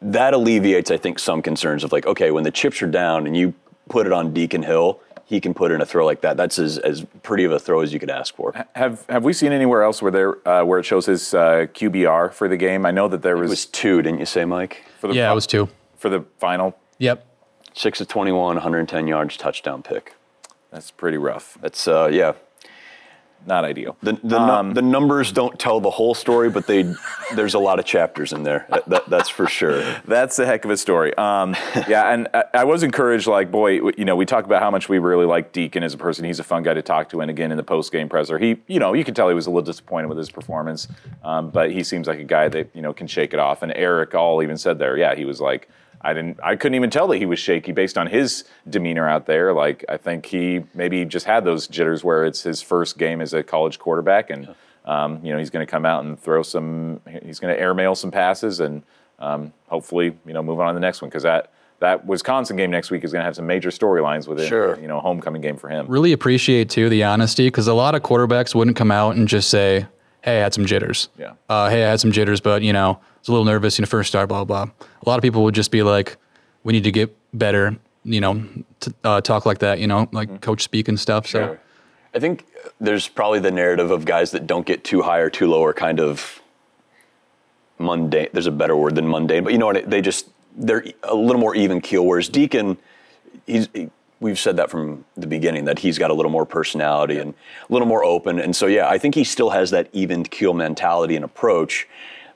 that 0.00 0.34
alleviates, 0.34 0.90
I 0.90 0.96
think, 0.96 1.18
some 1.18 1.40
concerns 1.42 1.84
of 1.84 1.92
like, 1.92 2.06
okay, 2.06 2.30
when 2.32 2.42
the 2.44 2.50
chips 2.50 2.82
are 2.82 2.88
down 2.88 3.26
and 3.26 3.36
you 3.36 3.54
put 3.88 4.06
it 4.06 4.12
on 4.12 4.32
Deacon 4.32 4.62
Hill, 4.64 5.00
he 5.24 5.40
can 5.40 5.54
put 5.54 5.70
in 5.70 5.80
a 5.80 5.86
throw 5.86 6.04
like 6.04 6.20
that. 6.22 6.36
That's 6.36 6.58
as, 6.58 6.78
as 6.78 7.04
pretty 7.22 7.44
of 7.44 7.52
a 7.52 7.58
throw 7.60 7.80
as 7.80 7.92
you 7.92 8.00
could 8.00 8.10
ask 8.10 8.34
for. 8.34 8.52
have 8.74 9.04
have 9.08 9.22
we 9.22 9.32
seen 9.32 9.52
anywhere 9.52 9.84
else 9.84 10.02
where 10.02 10.10
there 10.10 10.48
uh, 10.48 10.64
where 10.64 10.80
it 10.80 10.84
shows 10.84 11.06
his 11.06 11.32
uh, 11.34 11.66
QBR 11.74 12.32
for 12.32 12.48
the 12.48 12.56
game? 12.56 12.84
I 12.84 12.90
know 12.90 13.06
that 13.06 13.22
there 13.22 13.36
It 13.36 13.40
was, 13.40 13.50
was 13.50 13.66
two, 13.66 14.02
didn't 14.02 14.18
you 14.18 14.26
say, 14.26 14.44
Mike? 14.44 14.82
for 14.98 15.06
the 15.08 15.14
Yeah, 15.14 15.28
fi- 15.28 15.32
it 15.32 15.34
was 15.36 15.46
two. 15.46 15.68
for 15.96 16.08
the 16.08 16.24
final. 16.38 16.76
Yep. 16.98 17.24
Six 17.74 18.00
of 18.00 18.08
21, 18.08 18.56
110 18.56 19.06
yards, 19.06 19.36
touchdown 19.36 19.82
pick. 19.82 20.14
That's 20.70 20.90
pretty 20.90 21.18
rough. 21.18 21.58
That's 21.60 21.86
uh, 21.86 22.08
yeah. 22.12 22.32
Not 23.44 23.64
ideal. 23.64 23.96
The 24.02 24.18
the, 24.22 24.62
nu- 24.62 24.72
the 24.72 24.82
numbers 24.82 25.32
don't 25.32 25.58
tell 25.58 25.80
the 25.80 25.90
whole 25.90 26.14
story, 26.14 26.48
but 26.48 26.66
they 26.66 26.82
there's 27.34 27.54
a 27.54 27.58
lot 27.58 27.80
of 27.80 27.84
chapters 27.84 28.32
in 28.32 28.44
there. 28.44 28.66
That, 28.68 28.88
that, 28.88 29.10
that's 29.10 29.28
for 29.28 29.48
sure. 29.48 29.82
That's 30.06 30.38
a 30.38 30.46
heck 30.46 30.64
of 30.64 30.70
a 30.70 30.76
story. 30.76 31.12
Um, 31.16 31.56
yeah, 31.88 32.12
and 32.12 32.28
I, 32.32 32.44
I 32.54 32.64
was 32.64 32.84
encouraged. 32.84 33.26
Like, 33.26 33.50
boy, 33.50 33.80
you 33.96 34.04
know, 34.04 34.14
we 34.14 34.26
talk 34.26 34.44
about 34.44 34.62
how 34.62 34.70
much 34.70 34.88
we 34.88 34.98
really 34.98 35.26
like 35.26 35.52
Deacon 35.52 35.82
as 35.82 35.92
a 35.92 35.98
person. 35.98 36.24
He's 36.24 36.38
a 36.38 36.44
fun 36.44 36.62
guy 36.62 36.74
to 36.74 36.82
talk 36.82 37.08
to. 37.10 37.20
And 37.20 37.30
again, 37.30 37.50
in 37.50 37.56
the 37.56 37.64
post 37.64 37.90
game 37.90 38.08
presser, 38.08 38.38
he, 38.38 38.58
you 38.68 38.78
know, 38.78 38.92
you 38.92 39.04
could 39.04 39.16
tell 39.16 39.28
he 39.28 39.34
was 39.34 39.46
a 39.46 39.50
little 39.50 39.62
disappointed 39.62 40.06
with 40.06 40.18
his 40.18 40.30
performance, 40.30 40.86
um, 41.24 41.50
but 41.50 41.72
he 41.72 41.82
seems 41.82 42.06
like 42.06 42.20
a 42.20 42.24
guy 42.24 42.48
that 42.48 42.70
you 42.74 42.82
know 42.82 42.92
can 42.92 43.08
shake 43.08 43.34
it 43.34 43.40
off. 43.40 43.62
And 43.62 43.72
Erick 43.74 44.14
All 44.14 44.40
even 44.42 44.56
said 44.56 44.78
there, 44.78 44.96
yeah, 44.96 45.14
he 45.14 45.24
was 45.24 45.40
like. 45.40 45.68
I 46.04 46.14
didn't. 46.14 46.38
I 46.42 46.56
couldn't 46.56 46.74
even 46.74 46.90
tell 46.90 47.06
that 47.08 47.18
he 47.18 47.26
was 47.26 47.38
shaky 47.38 47.72
based 47.72 47.96
on 47.96 48.06
his 48.06 48.44
demeanor 48.68 49.08
out 49.08 49.26
there. 49.26 49.52
Like 49.52 49.84
I 49.88 49.96
think 49.96 50.26
he 50.26 50.64
maybe 50.74 51.04
just 51.04 51.26
had 51.26 51.44
those 51.44 51.66
jitters 51.66 52.02
where 52.02 52.24
it's 52.24 52.42
his 52.42 52.60
first 52.60 52.98
game 52.98 53.20
as 53.20 53.32
a 53.32 53.42
college 53.42 53.78
quarterback, 53.78 54.30
and 54.30 54.54
um, 54.84 55.24
you 55.24 55.32
know 55.32 55.38
he's 55.38 55.50
going 55.50 55.64
to 55.64 55.70
come 55.70 55.86
out 55.86 56.04
and 56.04 56.18
throw 56.18 56.42
some. 56.42 57.00
He's 57.24 57.38
going 57.38 57.54
to 57.54 57.60
airmail 57.60 57.94
some 57.94 58.10
passes, 58.10 58.60
and 58.60 58.82
um, 59.18 59.52
hopefully 59.68 60.16
you 60.26 60.32
know 60.32 60.42
move 60.42 60.60
on 60.60 60.68
to 60.68 60.74
the 60.74 60.80
next 60.80 61.02
one 61.02 61.08
because 61.08 61.22
that 61.22 61.52
that 61.82 62.06
Wisconsin 62.06 62.56
game 62.56 62.70
next 62.70 62.90
week 62.90 63.04
is 63.04 63.12
going 63.12 63.20
to 63.20 63.24
have 63.24 63.36
some 63.36 63.46
major 63.46 63.70
storylines 63.70 64.26
with 64.26 64.40
it. 64.40 64.48
Sure. 64.48 64.78
You 64.80 64.86
know, 64.86 65.00
homecoming 65.00 65.42
game 65.42 65.56
for 65.56 65.68
him. 65.68 65.86
Really 65.88 66.12
appreciate 66.12 66.70
too 66.70 66.88
the 66.88 67.02
honesty 67.02 67.48
because 67.48 67.66
a 67.66 67.74
lot 67.74 67.94
of 67.94 68.02
quarterbacks 68.02 68.54
wouldn't 68.54 68.76
come 68.76 68.90
out 68.90 69.16
and 69.16 69.28
just 69.28 69.50
say, 69.50 69.86
"Hey, 70.22 70.38
I 70.38 70.42
had 70.42 70.54
some 70.54 70.64
jitters." 70.66 71.08
Yeah. 71.18 71.32
Uh, 71.48 71.68
hey, 71.70 71.84
I 71.84 71.90
had 71.90 72.00
some 72.00 72.12
jitters, 72.12 72.40
but 72.40 72.62
you 72.62 72.72
know, 72.72 72.98
I 73.00 73.18
was 73.20 73.28
a 73.28 73.32
little 73.32 73.44
nervous. 73.44 73.78
You 73.78 73.82
know, 73.82 73.86
first 73.86 74.08
start, 74.08 74.28
blah 74.28 74.44
blah. 74.44 74.66
A 74.80 75.08
lot 75.08 75.16
of 75.18 75.22
people 75.22 75.42
would 75.44 75.54
just 75.54 75.70
be 75.70 75.82
like, 75.82 76.16
"We 76.64 76.72
need 76.72 76.84
to 76.84 76.92
get 76.92 77.14
better." 77.34 77.76
You 78.04 78.20
know, 78.20 78.44
t- 78.80 78.92
uh, 79.04 79.20
talk 79.20 79.46
like 79.46 79.58
that. 79.58 79.78
You 79.78 79.86
know, 79.86 80.08
like 80.12 80.40
coach 80.40 80.62
speak 80.62 80.88
and 80.88 80.98
stuff. 80.98 81.26
So 81.26 81.58
I 82.14 82.18
think 82.18 82.46
there's 82.80 83.06
probably 83.08 83.38
the 83.38 83.50
narrative 83.52 83.90
of 83.90 84.04
guys 84.04 84.32
that 84.32 84.46
don't 84.46 84.66
get 84.66 84.82
too 84.84 85.02
high 85.02 85.18
or 85.18 85.30
too 85.30 85.46
low 85.46 85.62
are 85.64 85.72
kind 85.72 86.00
of 86.00 86.40
mundane. 87.78 88.28
There's 88.32 88.46
a 88.46 88.52
better 88.52 88.76
word 88.76 88.94
than 88.94 89.08
mundane, 89.08 89.44
but 89.44 89.52
you 89.52 89.58
know 89.58 89.66
what? 89.66 89.88
They 89.88 90.00
just 90.00 90.28
they're 90.56 90.84
a 91.04 91.14
little 91.14 91.40
more 91.40 91.54
even 91.54 91.80
keel. 91.80 92.04
Whereas 92.06 92.28
Deacon, 92.28 92.76
he's 93.46 93.68
he- 93.72 93.90
we've 94.22 94.38
said 94.38 94.56
that 94.56 94.70
from 94.70 95.04
the 95.16 95.26
beginning 95.26 95.64
that 95.66 95.80
he's 95.80 95.98
got 95.98 96.10
a 96.10 96.14
little 96.14 96.30
more 96.30 96.46
personality 96.46 97.18
and 97.18 97.34
a 97.68 97.72
little 97.72 97.88
more 97.88 98.04
open. 98.04 98.38
And 98.38 98.54
so 98.56 98.66
yeah, 98.66 98.88
I 98.88 98.96
think 98.98 99.14
he 99.14 99.24
still 99.24 99.50
has 99.50 99.70
that 99.72 99.88
even 99.92 100.24
keel 100.24 100.54
mentality 100.54 101.16
and 101.16 101.24
approach, 101.24 101.86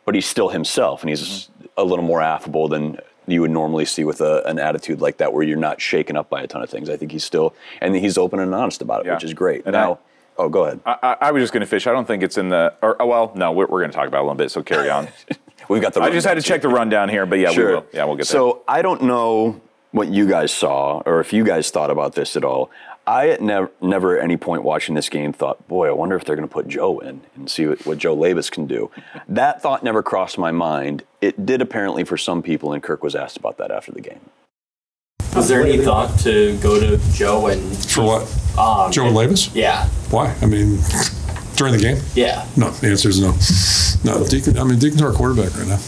but 0.05 0.15
he's 0.15 0.27
still 0.27 0.49
himself, 0.51 1.03
and 1.03 1.11
he's 1.11 1.49
a 1.77 1.85
little 1.85 2.05
more 2.05 2.21
affable 2.21 2.69
than 2.69 2.99
you 3.29 3.41
would 3.41 3.51
normally 3.51 3.85
see 3.85 4.05
with 4.05 4.21
a, 4.21 4.43
an 4.47 4.59
attitude 4.59 5.01
like 5.01 5.17
that, 5.19 5.33
where 5.33 5.43
you're 5.43 5.57
not 5.57 5.81
shaken 5.81 6.17
up 6.17 6.29
by 6.31 6.43
a 6.43 6.47
ton 6.47 6.63
of 6.63 6.71
things. 6.71 6.89
I 6.91 6.97
think 6.97 7.11
he's 7.13 7.25
still, 7.25 7.55
and 7.81 7.95
he's 7.95 8.17
open 8.19 8.39
and 8.41 8.55
honest 8.55 8.83
about 8.83 9.01
it, 9.01 9.07
Yeah. 9.07 9.15
which 9.15 9.25
is 9.25 9.35
great. 9.35 9.63
And 9.67 9.73
now, 9.73 9.99
oh, 10.39 10.49
go 10.49 10.65
ahead. 10.65 10.81
I, 10.87 10.97
I, 11.03 11.17
I 11.23 11.33
was 11.33 11.43
just 11.43 11.53
going 11.53 11.63
to 11.63 11.67
fish. 11.67 11.87
I 11.87 11.93
don't 11.93 12.07
think 12.07 12.23
it's 12.23 12.39
in 12.39 12.49
the. 12.51 12.75
Or 12.83 13.01
oh, 13.01 13.07
well, 13.07 13.33
no, 13.35 13.51
we're, 13.53 13.67
we're 13.67 13.81
going 13.81 13.91
to 13.91 13.97
talk 13.97 14.07
about 14.07 14.19
it 14.19 14.21
a 14.21 14.25
little 14.25 14.37
bit. 14.37 14.51
So 14.51 14.63
carry 14.63 14.91
on. 14.91 15.09
We've 15.69 15.83
got 15.83 15.95
the. 15.95 16.01
I 16.03 16.11
just 16.11 16.27
had 16.27 16.35
to 16.35 16.43
check 16.43 16.63
the 16.63 16.69
rundown 16.69 17.09
here, 17.09 17.27
but 17.27 17.41
yeah, 17.41 17.51
Sure. 17.51 17.67
we 17.67 17.75
will. 17.75 17.87
Yeah, 17.93 18.05
we'll 18.05 18.15
get 18.15 18.27
there. 18.29 18.39
So 18.39 18.63
I 18.69 18.81
don't 18.83 19.03
know 19.03 19.61
what 19.97 20.09
you 20.09 20.29
guys 20.29 20.53
saw 20.53 21.01
or 21.07 21.21
if 21.21 21.33
you 21.33 21.43
guys 21.45 21.71
thought 21.71 21.91
about 21.91 22.15
this 22.15 22.37
at 22.37 22.45
all. 22.45 22.71
I 23.09 23.29
at 23.31 23.41
never, 23.41 23.71
never 23.81 24.19
at 24.19 24.25
any 24.25 24.37
point 24.37 24.65
watching 24.65 24.97
this 24.97 25.09
game 25.09 25.33
thought, 25.33 25.67
boy, 25.69 25.89
I 25.89 25.93
wonder 25.93 26.17
if 26.17 26.25
they're 26.25 26.35
going 26.35 26.49
to 26.49 26.53
put 26.53 26.67
Joe 26.67 26.99
in 26.99 27.21
and 27.37 27.49
see 27.49 27.67
what, 27.69 27.87
what 27.87 27.99
Joe 27.99 28.17
Labas 28.17 28.51
can 28.51 28.67
do. 28.67 28.91
that 29.29 29.63
thought 29.63 29.85
never 29.85 30.03
crossed 30.03 30.39
my 30.39 30.51
mind. 30.51 31.05
It 31.21 31.47
did 31.47 31.63
apparently 31.63 32.03
for 32.03 32.17
some 32.17 32.43
people, 32.43 32.73
and 32.73 32.83
Kirk 32.83 33.05
was 33.05 33.15
asked 33.15 33.37
about 33.37 33.59
that 33.59 33.71
after 33.71 33.93
the 33.93 34.01
game. 34.01 34.19
Was 35.37 35.47
there 35.49 35.63
any 35.63 35.79
thought 35.79 36.19
to 36.21 36.57
go 36.59 36.81
to 36.81 36.99
Joe 37.13 37.47
and 37.47 37.63
For 37.89 38.03
what? 38.03 38.23
um, 38.59 38.91
Joe 38.91 39.07
and 39.07 39.17
Labas? 39.17 39.55
Yeah, 39.55 39.87
Why? 40.11 40.35
I 40.43 40.47
mean, 40.47 40.79
during 41.55 41.75
the 41.75 41.81
game? 41.81 41.99
yeah. 42.17 42.45
No, 42.57 42.71
the 42.71 42.89
answer 42.89 43.09
is 43.09 43.21
no. 43.21 43.35
No, 44.05 44.27
Deacon. 44.27 44.59
I 44.59 44.65
mean, 44.65 44.79
Deacon's 44.81 45.03
our 45.03 45.13
quarterback 45.13 45.55
right 45.57 45.69
now, 45.69 45.79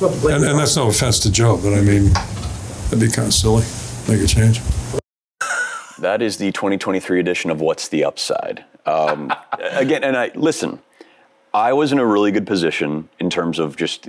Yeah. 0.00 0.34
and, 0.34 0.44
and 0.44 0.58
that's 0.58 0.74
no 0.76 0.88
offense 0.88 1.20
to 1.20 1.30
Joe, 1.30 1.58
but 1.62 1.74
I 1.74 1.80
mean, 1.80 2.10
that'd 2.90 3.00
be 3.00 3.08
kind 3.10 3.28
of 3.28 3.34
silly. 3.34 3.64
Make 4.08 4.22
a 4.22 4.26
change. 4.26 4.60
That 5.98 6.20
is 6.22 6.36
the 6.36 6.52
2023 6.52 7.20
edition 7.20 7.50
of 7.50 7.60
What's 7.60 7.88
the 7.88 8.04
Upside. 8.04 8.64
Um, 8.84 9.32
again, 9.58 10.04
and 10.04 10.16
I 10.16 10.30
listen. 10.34 10.80
I 11.54 11.72
was 11.72 11.90
in 11.90 11.98
a 11.98 12.04
really 12.04 12.32
good 12.32 12.46
position 12.46 13.08
in 13.18 13.30
terms 13.30 13.58
of 13.58 13.76
just 13.76 14.08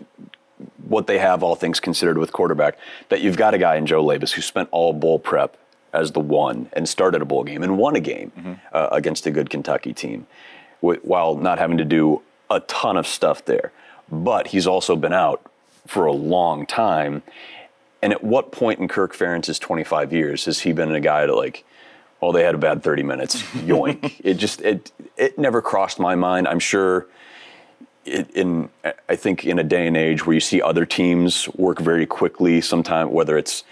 what 0.85 1.07
they 1.07 1.17
have, 1.17 1.43
all 1.43 1.55
things 1.55 1.79
considered, 1.79 2.17
with 2.17 2.33
quarterback. 2.33 2.77
That 3.09 3.21
you've 3.21 3.37
got 3.37 3.53
a 3.53 3.57
guy 3.57 3.77
in 3.77 3.85
Joe 3.85 4.03
Labas 4.03 4.31
who 4.33 4.41
spent 4.41 4.67
all 4.71 4.91
bowl 4.91 5.17
prep 5.17 5.55
as 5.93 6.11
the 6.11 6.19
one 6.19 6.69
and 6.73 6.87
started 6.89 7.21
a 7.21 7.25
bowl 7.25 7.45
game 7.45 7.63
and 7.63 7.77
won 7.77 7.95
a 7.95 8.01
game 8.01 8.59
uh, 8.73 8.89
against 8.91 9.25
a 9.25 9.31
good 9.31 9.49
Kentucky 9.49 9.93
team, 9.93 10.27
wh- 10.81 11.03
while 11.03 11.35
not 11.35 11.57
having 11.57 11.77
to 11.77 11.85
do 11.85 12.21
a 12.49 12.59
ton 12.61 12.97
of 12.97 13.07
stuff 13.07 13.45
there. 13.45 13.71
But 14.11 14.47
he's 14.47 14.67
also 14.67 14.95
been 14.97 15.13
out 15.13 15.49
for 15.87 16.05
a 16.05 16.11
long 16.13 16.65
time. 16.65 17.23
And 18.01 18.13
at 18.13 18.23
what 18.23 18.51
point 18.51 18.79
in 18.79 18.87
Kirk 18.87 19.15
Ferentz's 19.15 19.59
25 19.59 20.13
years 20.13 20.45
has 20.45 20.59
he 20.59 20.71
been 20.71 20.93
a 20.93 20.99
guy 20.99 21.25
to 21.25 21.35
like, 21.35 21.65
well, 22.21 22.31
they 22.31 22.43
had 22.43 22.55
a 22.55 22.59
bad 22.59 22.83
30 22.83 23.03
minutes, 23.03 23.41
yoink. 23.53 24.19
it 24.23 24.35
just, 24.35 24.61
it, 24.61 24.91
it 25.17 25.37
never 25.37 25.61
crossed 25.61 25.99
my 25.99 26.15
mind. 26.15 26.47
I'm 26.47 26.59
sure 26.59 27.07
it, 28.05 28.29
in, 28.31 28.69
I 29.09 29.15
think 29.15 29.45
in 29.45 29.59
a 29.59 29.63
day 29.63 29.87
and 29.87 29.97
age 29.97 30.25
where 30.25 30.33
you 30.33 30.39
see 30.39 30.61
other 30.61 30.85
teams 30.85 31.47
work 31.49 31.79
very 31.79 32.05
quickly, 32.05 32.61
sometimes 32.61 33.11
whether 33.11 33.37
it's 33.37 33.63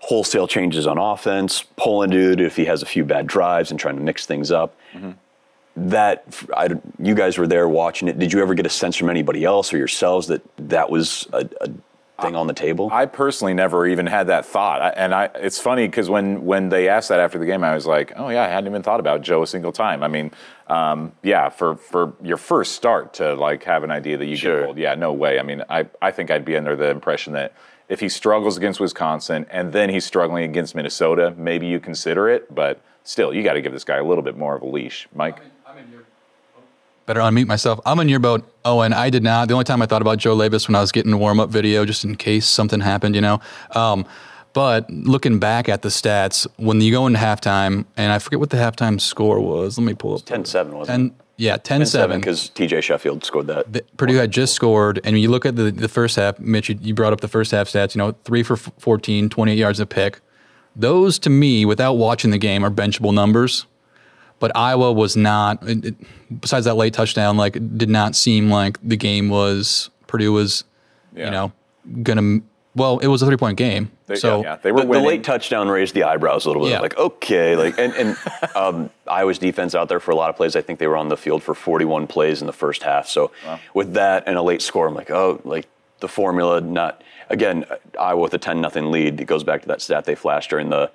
wholesale 0.00 0.48
changes 0.48 0.86
on 0.86 0.98
offense, 0.98 1.64
pulling 1.76 2.10
dude 2.10 2.40
if 2.40 2.56
he 2.56 2.64
has 2.64 2.82
a 2.82 2.86
few 2.86 3.04
bad 3.04 3.26
drives 3.26 3.70
and 3.70 3.78
trying 3.78 3.96
to 3.96 4.02
mix 4.02 4.26
things 4.26 4.50
up. 4.50 4.76
Mm-hmm. 4.92 5.12
That 5.74 6.24
I, 6.54 6.68
you 6.98 7.14
guys 7.14 7.38
were 7.38 7.46
there 7.46 7.66
watching 7.66 8.08
it. 8.08 8.18
Did 8.18 8.32
you 8.32 8.42
ever 8.42 8.54
get 8.54 8.66
a 8.66 8.70
sense 8.70 8.96
from 8.96 9.08
anybody 9.08 9.44
else 9.44 9.72
or 9.72 9.78
yourselves 9.78 10.26
that 10.26 10.42
that 10.58 10.90
was 10.90 11.26
a, 11.32 11.48
a 11.62 11.70
thing 12.22 12.36
on 12.36 12.46
the 12.46 12.54
table. 12.54 12.88
I 12.92 13.06
personally 13.06 13.54
never 13.54 13.86
even 13.86 14.06
had 14.06 14.28
that 14.28 14.46
thought, 14.46 14.80
I, 14.80 14.88
and 14.90 15.14
I, 15.14 15.30
it's 15.34 15.58
funny 15.58 15.86
because 15.86 16.08
when 16.08 16.44
when 16.44 16.68
they 16.68 16.88
asked 16.88 17.08
that 17.10 17.20
after 17.20 17.38
the 17.38 17.46
game, 17.46 17.62
I 17.64 17.74
was 17.74 17.86
like, 17.86 18.12
oh 18.16 18.28
yeah, 18.28 18.44
I 18.44 18.48
hadn't 18.48 18.68
even 18.70 18.82
thought 18.82 19.00
about 19.00 19.22
Joe 19.22 19.42
a 19.42 19.46
single 19.46 19.72
time. 19.72 20.02
I 20.02 20.08
mean, 20.08 20.30
um, 20.68 21.12
yeah, 21.22 21.48
for 21.48 21.76
for 21.76 22.14
your 22.22 22.36
first 22.36 22.72
start 22.72 23.14
to 23.14 23.34
like 23.34 23.64
have 23.64 23.84
an 23.84 23.90
idea 23.90 24.16
that 24.16 24.26
you 24.26 24.36
Sure. 24.36 24.58
get 24.60 24.64
pulled, 24.66 24.78
yeah, 24.78 24.94
no 24.94 25.12
way. 25.12 25.38
I 25.38 25.42
mean, 25.42 25.62
I 25.68 25.86
I 26.00 26.10
think 26.10 26.30
I'd 26.30 26.44
be 26.44 26.56
under 26.56 26.76
the 26.76 26.90
impression 26.90 27.32
that 27.34 27.52
if 27.88 28.00
he 28.00 28.08
struggles 28.08 28.56
against 28.56 28.80
Wisconsin 28.80 29.44
and 29.50 29.72
then 29.72 29.90
he's 29.90 30.04
struggling 30.06 30.44
against 30.44 30.74
Minnesota, 30.74 31.34
maybe 31.36 31.66
you 31.66 31.78
consider 31.78 32.28
it, 32.28 32.54
but 32.54 32.80
still, 33.04 33.34
you 33.34 33.42
got 33.42 33.54
to 33.54 33.60
give 33.60 33.72
this 33.72 33.84
guy 33.84 33.96
a 33.96 34.04
little 34.04 34.22
bit 34.22 34.36
more 34.36 34.54
of 34.56 34.62
a 34.62 34.66
leash, 34.66 35.08
Mike. 35.14 35.40
Better 37.12 37.20
unmute 37.20 37.46
myself. 37.46 37.78
I'm 37.84 38.00
in 38.00 38.08
your 38.08 38.20
boat. 38.20 38.42
Oh, 38.64 38.80
and 38.80 38.94
I 38.94 39.10
did 39.10 39.22
not. 39.22 39.48
The 39.48 39.52
only 39.52 39.64
time 39.64 39.82
I 39.82 39.86
thought 39.86 40.00
about 40.00 40.16
Joe 40.16 40.34
Labas 40.34 40.66
when 40.66 40.74
I 40.74 40.80
was 40.80 40.90
getting 40.90 41.12
a 41.12 41.18
warm 41.18 41.40
up 41.40 41.50
video, 41.50 41.84
just 41.84 42.06
in 42.06 42.16
case 42.16 42.46
something 42.46 42.80
happened, 42.80 43.14
you 43.14 43.20
know. 43.20 43.38
Um, 43.72 44.06
but 44.54 44.88
looking 44.90 45.38
back 45.38 45.68
at 45.68 45.82
the 45.82 45.90
stats, 45.90 46.46
when 46.56 46.80
you 46.80 46.90
go 46.90 47.06
into 47.06 47.18
halftime, 47.18 47.84
and 47.98 48.12
I 48.12 48.18
forget 48.18 48.40
what 48.40 48.48
the 48.48 48.56
halftime 48.56 48.98
score 48.98 49.40
was. 49.40 49.76
Let 49.76 49.84
me 49.84 49.92
pull 49.92 50.14
up. 50.14 50.24
10 50.24 50.46
7, 50.46 50.74
wasn't 50.74 51.12
10, 51.12 51.20
yeah, 51.36 51.58
10 51.58 51.84
7. 51.84 52.18
Because 52.18 52.48
TJ 52.48 52.82
Sheffield 52.82 53.26
scored 53.26 53.46
that. 53.48 53.70
The- 53.70 53.84
Purdue 53.98 54.16
had 54.16 54.30
just 54.30 54.54
scored, 54.54 54.96
and 55.04 55.12
when 55.12 55.22
you 55.22 55.28
look 55.28 55.44
at 55.44 55.56
the, 55.56 55.70
the 55.70 55.88
first 55.88 56.16
half, 56.16 56.38
Mitch, 56.38 56.70
you, 56.70 56.78
you 56.80 56.94
brought 56.94 57.12
up 57.12 57.20
the 57.20 57.28
first 57.28 57.50
half 57.50 57.68
stats, 57.68 57.94
you 57.94 57.98
know, 57.98 58.12
three 58.24 58.42
for 58.42 58.54
f- 58.54 58.70
14, 58.78 59.28
28 59.28 59.58
yards 59.58 59.80
a 59.80 59.84
pick. 59.84 60.20
Those, 60.74 61.18
to 61.18 61.28
me, 61.28 61.66
without 61.66 61.98
watching 61.98 62.30
the 62.30 62.38
game, 62.38 62.64
are 62.64 62.70
benchable 62.70 63.12
numbers. 63.12 63.66
But 64.42 64.56
Iowa 64.56 64.92
was 64.92 65.16
not, 65.16 65.62
it, 65.68 65.84
it- 65.84 66.40
besides 66.40 66.64
that 66.66 66.74
late 66.74 66.92
touchdown, 66.92 67.36
like, 67.36 67.52
did 67.78 67.88
not 67.88 68.16
seem 68.16 68.50
like 68.50 68.76
the 68.82 68.96
game 68.96 69.28
was, 69.28 69.88
Purdue 70.08 70.32
was, 70.32 70.64
Yeah. 71.14 71.26
you 71.26 71.30
know, 71.30 71.52
going 72.02 72.40
to, 72.40 72.46
well, 72.74 72.98
it 72.98 73.06
was 73.06 73.22
a 73.22 73.26
three 73.26 73.36
point 73.36 73.56
game. 73.56 73.92
They, 74.08 74.16
so, 74.16 74.42
yeah, 74.42 74.56
they 74.56 74.72
were 74.72 74.80
the, 74.80 74.94
the 74.94 74.98
late 74.98 75.22
touchdown 75.22 75.68
raised 75.68 75.94
the 75.94 76.02
eyebrows 76.02 76.44
a 76.44 76.48
little 76.48 76.64
bit. 76.64 76.70
Yeah. 76.72 76.80
Like, 76.80 76.96
okay, 76.98 77.54
like, 77.54 77.78
and, 77.78 77.92
and 77.94 78.16
um, 78.56 78.90
Iowa's 79.06 79.38
defense 79.38 79.76
out 79.76 79.88
there 79.88 80.00
for 80.00 80.10
a 80.10 80.16
lot 80.16 80.28
of 80.28 80.34
plays. 80.34 80.56
I 80.56 80.60
think 80.60 80.80
they 80.80 80.88
were 80.88 80.96
on 80.96 81.08
the 81.08 81.16
field 81.16 81.44
for 81.44 81.54
41 81.54 82.08
plays 82.08 82.40
in 82.40 82.48
the 82.48 82.52
first 82.52 82.82
half. 82.82 83.06
So 83.06 83.30
with 83.74 83.94
that 83.94 84.24
and 84.26 84.36
a 84.36 84.42
late 84.42 84.60
score, 84.60 84.88
I'm 84.88 84.94
like, 84.94 85.12
oh, 85.12 85.40
like 85.44 85.68
the 86.00 86.08
formula, 86.08 86.60
not 86.60 87.00
again, 87.30 87.64
Iowa 87.96 88.20
with 88.22 88.34
a 88.34 88.38
10 88.38 88.60
nothing 88.60 88.90
lead. 88.90 89.20
It 89.20 89.26
goes 89.26 89.44
back 89.44 89.62
to 89.62 89.68
that 89.68 89.80
stat 89.80 90.04
they 90.04 90.16
flashed 90.16 90.50
during 90.50 90.68
the 90.70 90.90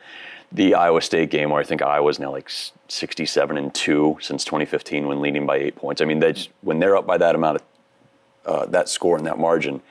the 0.51 0.75
Iowa 0.75 1.01
State 1.01 1.29
game, 1.29 1.49
where 1.49 1.59
I 1.59 1.63
think 1.63 1.81
Iowa's 1.81 2.19
now 2.19 2.31
like 2.31 2.49
67 2.87 3.57
and 3.57 3.73
two 3.73 4.17
since 4.21 4.43
2015 4.45 5.07
when 5.07 5.21
leading 5.21 5.45
by 5.45 5.57
eight 5.57 5.75
points. 5.75 6.01
I 6.01 6.05
mean, 6.05 6.19
they 6.19 6.33
just, 6.33 6.49
when 6.61 6.79
they're 6.79 6.95
up 6.95 7.05
by 7.05 7.17
that 7.17 7.35
amount 7.35 7.57
of 7.57 7.63
uh, 8.45 8.65
that 8.67 8.87
score 8.87 9.17
and 9.17 9.25
that 9.27 9.37
margin, 9.37 9.81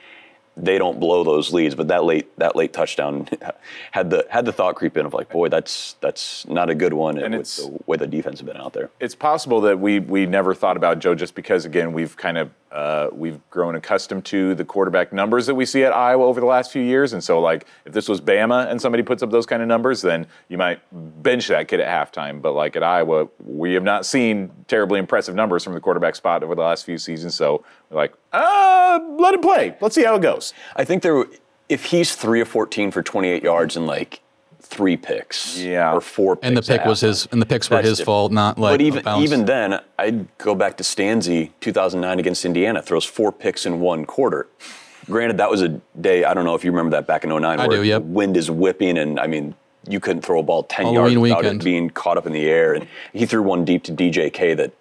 they 0.59 0.77
don't 0.77 0.99
blow 0.99 1.23
those 1.23 1.53
leads. 1.53 1.75
But 1.75 1.87
that 1.89 2.03
late 2.03 2.35
that 2.39 2.55
late 2.55 2.73
touchdown 2.73 3.27
had 3.91 4.09
the 4.09 4.25
had 4.29 4.45
the 4.45 4.51
thought 4.51 4.75
creep 4.75 4.97
in 4.97 5.05
of 5.05 5.13
like, 5.13 5.29
boy, 5.29 5.49
that's 5.49 5.95
that's 6.01 6.47
not 6.47 6.69
a 6.69 6.75
good 6.75 6.93
one. 6.93 7.17
And 7.17 7.33
with 7.33 7.41
it's- 7.41 7.57
the 7.57 7.77
way 7.85 7.97
the 7.97 8.07
defense 8.07 8.39
has 8.39 8.45
been 8.47 8.57
out 8.57 8.73
there. 8.73 8.89
it's 8.99 9.15
possible 9.15 9.61
that 9.61 9.79
we 9.79 9.99
we 9.99 10.25
never 10.25 10.53
thought 10.55 10.77
about 10.77 10.99
Joe 10.99 11.15
just 11.15 11.35
because 11.35 11.65
again 11.65 11.93
we've 11.93 12.17
kind 12.17 12.37
of 12.37 12.49
uh, 12.69 13.07
we've 13.13 13.39
grown 13.49 13.75
accustomed 13.75 14.25
to 14.25 14.53
the 14.53 14.65
quarterback 14.65 15.13
numbers 15.13 15.45
that 15.47 15.55
we 15.55 15.65
see 15.65 15.85
at 15.85 15.93
Iowa 15.93 16.25
over 16.25 16.41
the 16.41 16.45
last 16.45 16.69
few 16.69 16.81
years, 16.81 17.13
and 17.13 17.23
so 17.23 17.39
like 17.39 17.65
if 17.85 17.93
this 17.93 18.09
was 18.09 18.19
Bama 18.19 18.69
and 18.69 18.79
somebody 18.81 19.03
puts 19.03 19.23
up 19.23 19.31
those 19.31 19.45
kind 19.45 19.61
of 19.61 19.69
numbers, 19.69 20.01
then 20.01 20.27
you 20.49 20.57
might 20.57 20.79
bench 21.23 21.47
that 21.47 21.69
kid 21.69 21.79
at 21.79 21.87
halftime. 22.13 22.41
But 22.41 22.51
like 22.53 22.75
at 22.75 22.83
Iowa, 22.83 23.29
we 23.39 23.73
have 23.73 23.83
not 23.83 24.05
seen 24.05 24.51
terribly 24.67 24.99
impressive 24.99 25.33
numbers 25.33 25.63
from 25.63 25.73
the 25.75 25.79
quarterback 25.79 26.15
spot 26.15 26.43
over 26.43 26.55
the 26.55 26.61
last 26.61 26.83
few 26.83 26.97
seasons, 26.97 27.35
so 27.35 27.63
we're 27.89 27.97
like, 27.97 28.13
uh, 28.33 28.99
let 29.19 29.33
him 29.33 29.41
play. 29.41 29.75
Let's 29.81 29.95
see 29.95 30.03
how 30.03 30.15
it 30.15 30.21
goes. 30.21 30.53
I 30.75 30.83
think 30.83 31.03
there, 31.03 31.25
if 31.69 31.85
he's 31.85 32.15
three 32.15 32.41
of 32.41 32.47
14 32.47 32.91
for 32.91 33.01
28 33.01 33.43
yards 33.43 33.75
and 33.77 33.87
like 33.87 34.21
three 34.61 34.97
picks, 34.97 35.57
Yeah. 35.57 35.93
or 35.93 36.01
four, 36.01 36.35
picks 36.35 36.47
and 36.47 36.57
the 36.57 36.61
pick 36.61 36.85
was 36.85 37.01
his, 37.01 37.27
and 37.31 37.41
the 37.41 37.45
picks 37.45 37.69
were 37.69 37.81
his 37.81 37.99
different. 37.99 38.05
fault, 38.05 38.31
not 38.33 38.59
like 38.59 38.73
but 38.73 38.81
even 38.81 39.03
bounce. 39.03 39.23
even 39.23 39.45
then, 39.45 39.79
I'd 39.97 40.37
go 40.37 40.55
back 40.55 40.75
to 40.77 40.83
Stanzi, 40.83 41.51
2009 41.61 42.19
against 42.19 42.43
Indiana, 42.45 42.81
throws 42.81 43.05
four 43.05 43.31
picks 43.31 43.65
in 43.65 43.79
one 43.79 44.05
quarter. 44.05 44.47
Granted, 45.05 45.37
that 45.37 45.49
was 45.49 45.61
a 45.61 45.69
day. 46.01 46.25
I 46.25 46.33
don't 46.33 46.43
know 46.43 46.55
if 46.55 46.65
you 46.65 46.71
remember 46.71 46.91
that 46.97 47.07
back 47.07 47.23
in 47.23 47.29
09 47.29 47.45
I 47.45 47.67
where 47.67 47.77
do, 47.77 47.83
yep. 47.83 48.01
the 48.01 48.07
wind 48.07 48.35
is 48.35 48.51
whipping, 48.51 48.97
and 48.97 49.17
I 49.21 49.27
mean, 49.27 49.55
you 49.87 50.01
couldn't 50.01 50.23
throw 50.23 50.39
a 50.39 50.43
ball 50.43 50.63
10 50.63 50.85
Halloween 50.87 50.95
yards 51.13 51.17
without 51.17 51.37
weekend. 51.43 51.61
it 51.61 51.63
being 51.63 51.89
caught 51.89 52.17
up 52.17 52.25
in 52.25 52.33
the 52.33 52.45
air. 52.49 52.73
And 52.73 52.85
he 53.13 53.25
threw 53.25 53.41
one 53.41 53.63
deep 53.63 53.83
to 53.85 53.93
DJK 53.93 54.57
that 54.57 54.73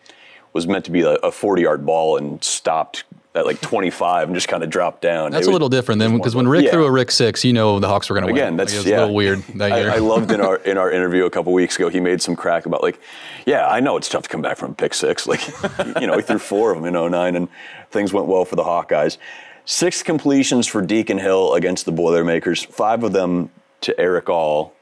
was 0.56 0.66
meant 0.66 0.84
to 0.86 0.90
be 0.90 1.02
a 1.02 1.30
40 1.30 1.62
yard 1.62 1.86
ball 1.86 2.16
and 2.16 2.42
stopped 2.42 3.04
at 3.34 3.44
like 3.44 3.60
25 3.60 4.28
and 4.28 4.34
just 4.34 4.48
kind 4.48 4.62
of 4.62 4.70
dropped 4.70 5.02
down. 5.02 5.30
That's 5.30 5.42
It 5.46 5.48
a 5.48 5.50
was- 5.50 5.54
little 5.54 5.68
different 5.68 5.98
than 5.98 6.16
because 6.16 6.34
when. 6.34 6.48
Rick 6.48 6.64
Yeah. 6.64 6.70
threw 6.70 6.86
a 6.86 6.90
Rick 6.90 7.10
six, 7.10 7.44
you 7.44 7.52
know 7.52 7.78
the 7.78 7.86
Hawks 7.86 8.08
were 8.08 8.14
going 8.18 8.26
to 8.26 8.32
win. 8.32 8.42
Again, 8.42 8.56
that's 8.56 8.74
like, 8.76 8.86
yeah. 8.86 8.96
a 8.96 9.00
little 9.00 9.14
weird 9.14 9.42
that 9.56 9.72
I, 9.72 9.78
year. 9.80 9.90
I 9.90 9.98
loved 9.98 10.32
in 10.32 10.40
our 10.40 10.56
in 10.70 10.78
our 10.78 10.90
interview 10.90 11.26
a 11.26 11.30
couple 11.30 11.52
weeks 11.52 11.76
ago. 11.76 11.90
He 11.90 12.00
made 12.00 12.22
some 12.22 12.34
crack 12.34 12.64
about 12.66 12.82
like, 12.82 12.98
yeah, 13.44 13.68
I 13.68 13.80
know 13.80 13.96
it's 13.98 14.08
tough 14.08 14.22
to 14.22 14.28
come 14.30 14.40
back 14.42 14.56
from 14.56 14.70
a 14.70 14.74
pick 14.74 14.94
six. 14.94 15.26
Like, 15.26 15.46
you 16.00 16.06
know, 16.06 16.16
he 16.16 16.22
threw 16.22 16.38
four 16.38 16.72
of 16.72 16.82
them 16.82 16.94
in 16.94 17.10
09 17.10 17.36
and 17.36 17.48
things 17.90 18.12
went 18.12 18.26
well 18.26 18.44
for 18.46 18.56
the 18.56 18.64
Hawkeyes. 18.64 19.18
Six 19.66 20.02
completions 20.02 20.66
for 20.66 20.80
Deacon 20.80 21.18
Hill 21.18 21.52
against 21.54 21.84
the 21.84 21.92
Boilermakers. 21.92 22.64
Five 22.64 23.02
of 23.04 23.12
them 23.12 23.50
to 23.82 23.98
Erick 24.00 24.30
All, 24.30 24.72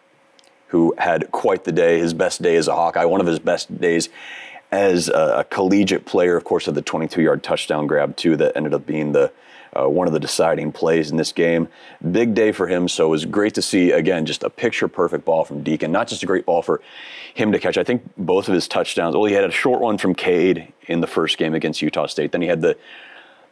who 0.68 0.94
had 0.98 1.32
quite 1.32 1.64
the 1.64 1.72
day. 1.72 1.98
His 1.98 2.14
best 2.14 2.40
day 2.40 2.54
as 2.56 2.68
a 2.68 2.74
Hawkeye. 2.76 3.04
One 3.06 3.20
of 3.20 3.26
his 3.26 3.38
best 3.40 3.80
days 3.80 4.10
as 4.70 5.08
a, 5.08 5.38
a 5.38 5.44
collegiate 5.44 6.06
player. 6.06 6.36
Of 6.36 6.44
course, 6.44 6.66
had 6.66 6.74
the 6.74 6.82
22-yard 6.82 7.42
touchdown 7.42 7.86
grab 7.86 8.16
too 8.16 8.36
that 8.36 8.56
ended 8.56 8.74
up 8.74 8.86
being 8.86 9.12
the 9.12 9.32
uh, 9.74 9.88
one 9.88 10.06
of 10.06 10.12
the 10.12 10.20
deciding 10.20 10.72
plays 10.72 11.10
in 11.10 11.16
this 11.16 11.32
game. 11.32 11.68
Big 12.12 12.34
day 12.34 12.52
for 12.52 12.66
him, 12.66 12.88
so 12.88 13.06
it 13.06 13.10
was 13.10 13.24
great 13.24 13.54
to 13.54 13.62
see 13.62 13.90
again 13.90 14.26
just 14.26 14.42
a 14.42 14.50
picture 14.50 14.88
perfect 14.88 15.24
ball 15.24 15.44
from 15.44 15.62
Deacon. 15.62 15.90
Not 15.90 16.08
just 16.08 16.22
a 16.22 16.26
great 16.26 16.46
ball 16.46 16.62
for 16.62 16.80
him 17.34 17.52
to 17.52 17.58
catch. 17.58 17.76
I 17.76 17.84
think 17.84 18.02
both 18.16 18.48
of 18.48 18.54
his 18.54 18.68
touchdowns. 18.68 19.16
Well, 19.16 19.24
he 19.24 19.34
had 19.34 19.44
a 19.44 19.50
short 19.50 19.80
one 19.80 19.98
from 19.98 20.14
Cade 20.14 20.72
in 20.86 21.00
the 21.00 21.06
first 21.06 21.38
game 21.38 21.54
against 21.54 21.82
Utah 21.82 22.06
State. 22.06 22.32
Then 22.32 22.42
he 22.42 22.48
had 22.48 22.60
the 22.60 22.76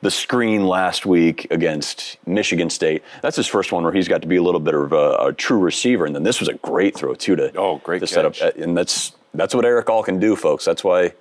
the 0.02 0.10
screen 0.10 0.66
last 0.66 1.06
week 1.06 1.46
against 1.50 2.18
Michigan 2.26 2.68
State. 2.70 3.04
That's 3.22 3.36
his 3.36 3.46
first 3.46 3.70
one 3.70 3.84
where 3.84 3.92
he's 3.92 4.08
got 4.08 4.22
to 4.22 4.28
be 4.28 4.36
a 4.36 4.42
little 4.42 4.60
bit 4.60 4.74
of 4.74 4.92
a, 4.92 5.28
a 5.28 5.32
true 5.32 5.58
receiver, 5.58 6.04
and 6.06 6.14
then 6.14 6.24
this 6.24 6.40
was 6.40 6.48
a 6.48 6.54
great 6.54 6.96
throw 6.96 7.14
too 7.14 7.36
to 7.36 7.56
Oh, 7.56 7.78
great 7.78 8.00
to 8.00 8.06
set 8.06 8.24
up. 8.24 8.34
And 8.56 8.76
that's 8.76 9.12
that's 9.34 9.54
what 9.54 9.64
Erick 9.64 9.88
All 9.88 10.02
can 10.02 10.18
do, 10.18 10.36
folks. 10.36 10.64
That's 10.64 10.84
why 10.84 11.12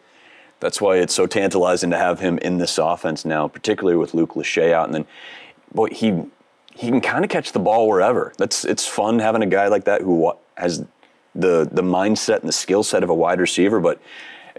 that's 0.59 0.79
why 0.79 0.97
it's 0.97 1.13
so 1.13 1.25
tantalizing 1.25 1.89
to 1.89 1.97
have 1.97 2.19
him 2.19 2.37
in 2.37 2.59
this 2.59 2.77
offense 2.77 3.25
now, 3.25 3.47
particularly 3.47 3.97
with 3.97 4.13
Luke 4.13 4.35
Lachey 4.35 4.71
out. 4.71 4.85
And 4.85 4.93
then, 4.93 5.05
boy, 5.73 5.87
he 5.87 6.23
he 6.73 6.87
can 6.87 7.01
kind 7.01 7.25
of 7.25 7.29
catch 7.29 7.51
the 7.51 7.59
ball 7.59 7.87
wherever. 7.87 8.33
That's 8.37 8.63
it's 8.63 8.87
fun 8.87 9.19
having 9.19 9.41
a 9.41 9.47
guy 9.47 9.67
like 9.67 9.85
that 9.85 10.01
who 10.01 10.33
has 10.55 10.85
the 11.33 11.67
the 11.71 11.81
mindset 11.81 12.39
and 12.39 12.47
the 12.47 12.53
skill 12.53 12.83
set 12.83 13.03
of 13.03 13.09
a 13.09 13.15
wide 13.15 13.39
receiver, 13.39 13.79
but. 13.79 14.01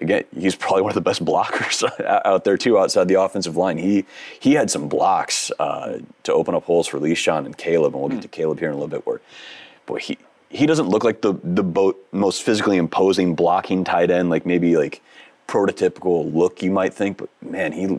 Again, 0.00 0.24
he's 0.36 0.56
probably 0.56 0.82
one 0.82 0.90
of 0.90 0.94
the 0.96 1.00
best 1.00 1.24
blockers 1.24 1.84
out 2.24 2.42
there 2.42 2.56
too, 2.56 2.76
outside 2.76 3.06
the 3.06 3.20
offensive 3.20 3.56
line. 3.56 3.78
He 3.78 4.04
he 4.40 4.54
had 4.54 4.68
some 4.68 4.88
blocks 4.88 5.52
uh, 5.60 5.98
to 6.24 6.32
open 6.32 6.56
up 6.56 6.64
holes 6.64 6.88
for 6.88 6.98
Leshon 6.98 7.46
and 7.46 7.56
Kaleb, 7.56 7.92
and 7.92 7.94
we'll 7.94 8.08
get 8.08 8.22
to 8.22 8.26
Kaleb 8.26 8.58
here 8.58 8.68
in 8.68 8.74
a 8.74 8.78
little 8.78 8.88
bit. 8.88 9.06
Where, 9.06 9.20
boy, 9.86 9.98
he 9.98 10.18
he 10.52 10.66
doesn't 10.66 10.88
look 10.88 11.02
like 11.02 11.22
the 11.22 11.34
the 11.42 11.62
bo- 11.62 11.96
most 12.12 12.42
physically 12.42 12.76
imposing 12.76 13.34
blocking 13.34 13.84
tight 13.84 14.10
end, 14.10 14.28
like 14.28 14.44
maybe 14.44 14.76
like 14.76 15.02
prototypical 15.48 16.32
look 16.32 16.62
you 16.62 16.70
might 16.70 16.92
think, 16.94 17.16
but 17.16 17.28
man, 17.40 17.72
he 17.72 17.96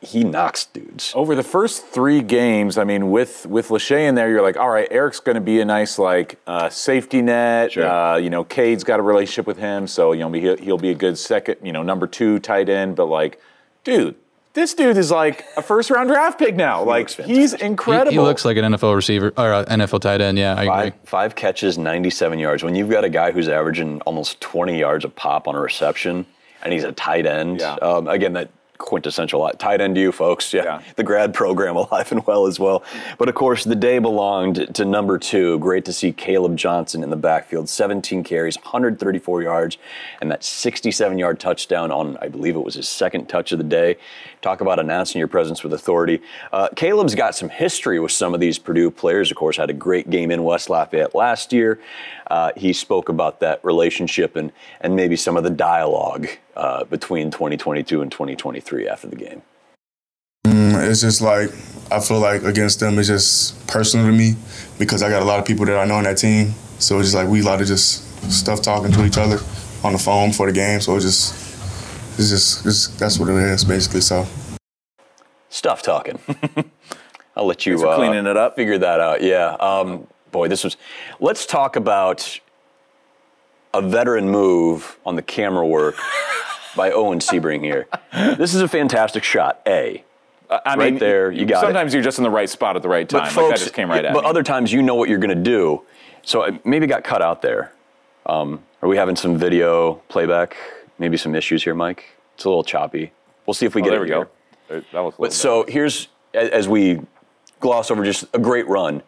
he 0.00 0.24
knocks 0.24 0.66
dudes. 0.66 1.12
Over 1.14 1.36
the 1.36 1.44
first 1.44 1.86
three 1.86 2.22
games, 2.22 2.76
I 2.76 2.82
mean, 2.82 3.12
with 3.12 3.46
with 3.46 3.68
Lachey 3.68 4.08
in 4.08 4.16
there, 4.16 4.28
you're 4.28 4.42
like, 4.42 4.56
all 4.56 4.68
right, 4.68 4.88
Erick's 4.90 5.20
going 5.20 5.36
to 5.36 5.40
be 5.40 5.60
a 5.60 5.64
nice 5.64 5.96
like 5.96 6.40
uh, 6.46 6.68
safety 6.68 7.22
net. 7.22 7.72
Sure. 7.72 7.88
Uh, 7.88 8.16
you 8.16 8.30
know, 8.30 8.42
Cade's 8.42 8.82
got 8.82 8.98
a 8.98 9.02
relationship 9.02 9.46
with 9.46 9.58
him, 9.58 9.86
so 9.86 10.10
you 10.10 10.20
know 10.20 10.32
he'll, 10.32 10.56
he'll 10.56 10.78
be 10.78 10.90
a 10.90 10.94
good 10.94 11.16
second, 11.16 11.58
you 11.62 11.72
know, 11.72 11.84
number 11.84 12.08
two 12.08 12.40
tight 12.40 12.68
end. 12.68 12.96
But 12.96 13.06
like, 13.06 13.40
dude, 13.84 14.16
this 14.54 14.74
dude 14.74 14.96
is 14.98 15.10
like 15.10 15.44
a 15.56 15.62
first 15.62 15.90
round 15.90 16.08
draft 16.10 16.38
pick 16.38 16.54
now. 16.54 16.82
like, 16.84 17.08
he's 17.08 17.16
fantastic. 17.16 17.60
He- 17.60 17.66
incredible. 17.66 18.12
He, 18.12 18.18
looks 18.18 18.44
like 18.44 18.56
an 18.56 18.64
NFL 18.72 18.94
receiver 18.94 19.32
or 19.36 19.52
uh, 19.52 19.64
NFL 19.64 20.00
tight 20.00 20.20
end. 20.20 20.38
Yeah, 20.38 20.54
I 20.56 20.66
Five, 20.66 20.86
agree. 20.88 20.98
five 21.04 21.34
catches, 21.34 21.78
97 21.78 22.38
yards. 22.38 22.62
When 22.62 22.74
you've 22.74 22.90
got 22.90 23.04
a 23.04 23.08
guy 23.10 23.32
who's 23.32 23.48
averaging 23.48 24.00
almost 24.02 24.40
20 24.40 24.78
yards 24.78 25.04
a 25.04 25.08
pop 25.08 25.48
on 25.48 25.54
a 25.54 25.60
reception, 25.60 26.26
and 26.62 26.72
he's 26.72 26.84
a 26.84 26.92
tight 26.92 27.26
end, 27.26 27.60
Yeah. 27.60 27.74
um, 27.76 28.08
again, 28.08 28.34
that 28.34 28.50
quintessential 28.78 29.48
tight 29.58 29.80
end 29.80 29.94
to 29.94 30.00
you 30.00 30.10
folks. 30.10 30.52
Yeah, 30.52 30.64
Yeah. 30.64 30.82
the 30.96 31.04
grad 31.04 31.32
program 31.34 31.76
alive 31.82 32.10
and 32.10 32.26
well 32.26 32.46
as 32.46 32.58
well. 32.58 32.82
But 33.16 33.28
of 33.28 33.36
course, 33.36 33.62
the 33.62 33.76
day 33.76 34.00
belonged 34.00 34.74
to 34.74 34.84
number 34.84 35.18
two. 35.18 35.60
Great 35.60 35.84
to 35.84 35.92
see 35.92 36.12
Kaleb 36.12 36.56
Johnson 36.56 37.04
in 37.04 37.10
the 37.10 37.16
backfield, 37.16 37.68
17 37.68 38.24
carries, 38.24 38.56
134 38.56 39.40
yards, 39.42 39.78
and 40.20 40.30
that 40.32 40.42
67 40.42 41.16
yard 41.16 41.38
touchdown 41.38 41.92
on, 41.92 42.16
I 42.20 42.26
believe 42.28 42.56
it 42.56 42.64
was 42.64 42.74
his 42.74 42.88
second 42.88 43.28
touch 43.28 43.52
of 43.52 43.58
the 43.58 43.64
day. 43.64 43.98
Talk 44.42 44.60
about 44.60 44.80
announcing 44.80 45.20
your 45.20 45.28
presence 45.28 45.62
with 45.62 45.72
authority. 45.72 46.20
Uh, 46.52 46.68
Kaleb's 46.74 47.14
got 47.14 47.36
some 47.36 47.48
history 47.48 48.00
with 48.00 48.10
some 48.10 48.34
of 48.34 48.40
these 48.40 48.58
Purdue 48.58 48.90
players. 48.90 49.30
Of 49.30 49.36
course, 49.36 49.56
had 49.56 49.70
a 49.70 49.72
great 49.72 50.10
game 50.10 50.32
in 50.32 50.42
West 50.42 50.68
Lafayette 50.68 51.14
last 51.14 51.52
year. 51.52 51.78
Uh, 52.28 52.50
he 52.56 52.72
spoke 52.72 53.08
about 53.08 53.38
that 53.38 53.64
relationship 53.64 54.34
and 54.34 54.50
and 54.80 54.96
maybe 54.96 55.14
some 55.14 55.36
of 55.36 55.44
the 55.44 55.50
dialogue 55.50 56.26
uh, 56.56 56.82
between 56.84 57.30
2022 57.30 58.02
and 58.02 58.10
2023 58.10 58.88
after 58.88 59.06
the 59.06 59.14
game. 59.14 59.42
Mm, 60.44 60.90
It's 60.90 61.02
just 61.02 61.20
like 61.20 61.50
I 61.92 62.00
feel 62.00 62.18
like 62.18 62.42
against 62.42 62.80
them 62.80 62.98
is 62.98 63.06
just 63.06 63.64
personal 63.68 64.06
to 64.06 64.12
me 64.12 64.34
because 64.76 65.04
I 65.04 65.08
got 65.08 65.22
a 65.22 65.24
lot 65.24 65.38
of 65.38 65.44
people 65.44 65.66
that 65.66 65.78
I 65.78 65.84
know 65.84 65.94
on 65.94 66.04
that 66.04 66.18
team. 66.18 66.54
So 66.80 66.98
it's 66.98 67.12
just 67.12 67.14
like 67.14 67.28
we 67.28 67.42
a 67.42 67.44
lot 67.44 67.60
of 67.60 67.68
just 67.68 68.08
stuff 68.28 68.60
talking 68.60 68.90
to 68.90 69.04
each 69.04 69.18
other 69.18 69.38
on 69.84 69.92
the 69.92 70.00
phone 70.00 70.32
for 70.32 70.46
the 70.46 70.52
game. 70.52 70.80
So 70.80 70.96
it's 70.96 71.04
just 71.04 71.41
it's 72.18 72.30
just 72.30 72.66
it's, 72.66 72.88
that's 72.88 73.18
what 73.18 73.28
it 73.28 73.36
is 73.36 73.64
basically. 73.64 74.00
So 74.00 74.26
Stuff 75.52 75.82
talking. 75.82 76.18
I'll 77.36 77.44
let 77.44 77.66
you 77.66 77.86
uh, 77.86 77.96
cleaning 77.96 78.26
it 78.26 78.36
up. 78.38 78.56
Figure 78.56 78.78
that 78.78 79.00
out. 79.00 79.22
Yeah. 79.22 79.50
Um, 79.60 80.06
boy, 80.30 80.48
this 80.48 80.64
was. 80.64 80.78
Let's 81.20 81.44
talk 81.44 81.76
about 81.76 82.40
a 83.74 83.82
veteran 83.82 84.30
move 84.30 84.98
on 85.04 85.16
the 85.16 85.22
camera 85.22 85.66
work 85.66 85.96
by 86.76 86.90
Owen 86.90 87.18
Sebring 87.18 87.62
here. 87.62 87.86
This 88.12 88.54
is 88.54 88.62
a 88.62 88.68
fantastic 88.68 89.24
shot. 89.24 89.60
A. 89.66 90.02
I 90.50 90.74
right 90.74 90.92
mean, 90.92 90.98
there, 90.98 91.30
you 91.30 91.44
got 91.44 91.64
it. 91.64 91.66
Sometimes 91.66 91.92
you're 91.92 92.02
just 92.02 92.18
in 92.18 92.24
the 92.24 92.30
right 92.30 92.48
spot 92.48 92.76
at 92.76 92.82
the 92.82 92.88
right 92.88 93.06
time. 93.06 93.20
But 93.20 93.24
like 93.24 93.32
folks, 93.32 93.60
that 93.60 93.64
just 93.64 93.74
came 93.74 93.90
right 93.90 94.04
at 94.04 94.14
but 94.14 94.24
me. 94.24 94.30
other 94.30 94.42
times 94.42 94.72
you 94.72 94.82
know 94.82 94.94
what 94.94 95.10
you're 95.10 95.18
going 95.18 95.36
to 95.36 95.42
do. 95.42 95.82
So 96.22 96.58
maybe 96.64 96.86
got 96.86 97.04
cut 97.04 97.20
out 97.20 97.42
there. 97.42 97.72
Um, 98.24 98.62
are 98.80 98.88
we 98.88 98.96
having 98.96 99.16
some 99.16 99.36
video 99.36 99.94
playback? 100.08 100.56
Maybe 100.98 101.16
some 101.16 101.34
issues 101.34 101.62
here, 101.64 101.74
Mike. 101.74 102.04
It's 102.34 102.44
a 102.44 102.48
little 102.48 102.64
choppy. 102.64 103.12
We'll 103.46 103.54
see 103.54 103.66
if 103.66 103.74
we 103.74 103.82
Oh, 103.82 103.84
get 103.84 103.90
there 103.90 103.98
it 103.98 104.02
we 104.02 104.08
here. 104.08 104.24
go. 104.24 104.30
There- 104.68 104.84
That 104.92 105.00
was 105.00 105.14
a 105.14 105.16
But 105.16 105.22
little 105.22 105.34
so 105.36 105.64
here's 105.68 106.08
as 106.34 106.68
we 106.68 107.00
gloss 107.60 107.90
over 107.90 108.04
just 108.04 108.24
a 108.34 108.38
great 108.38 108.66
run. 108.68 109.02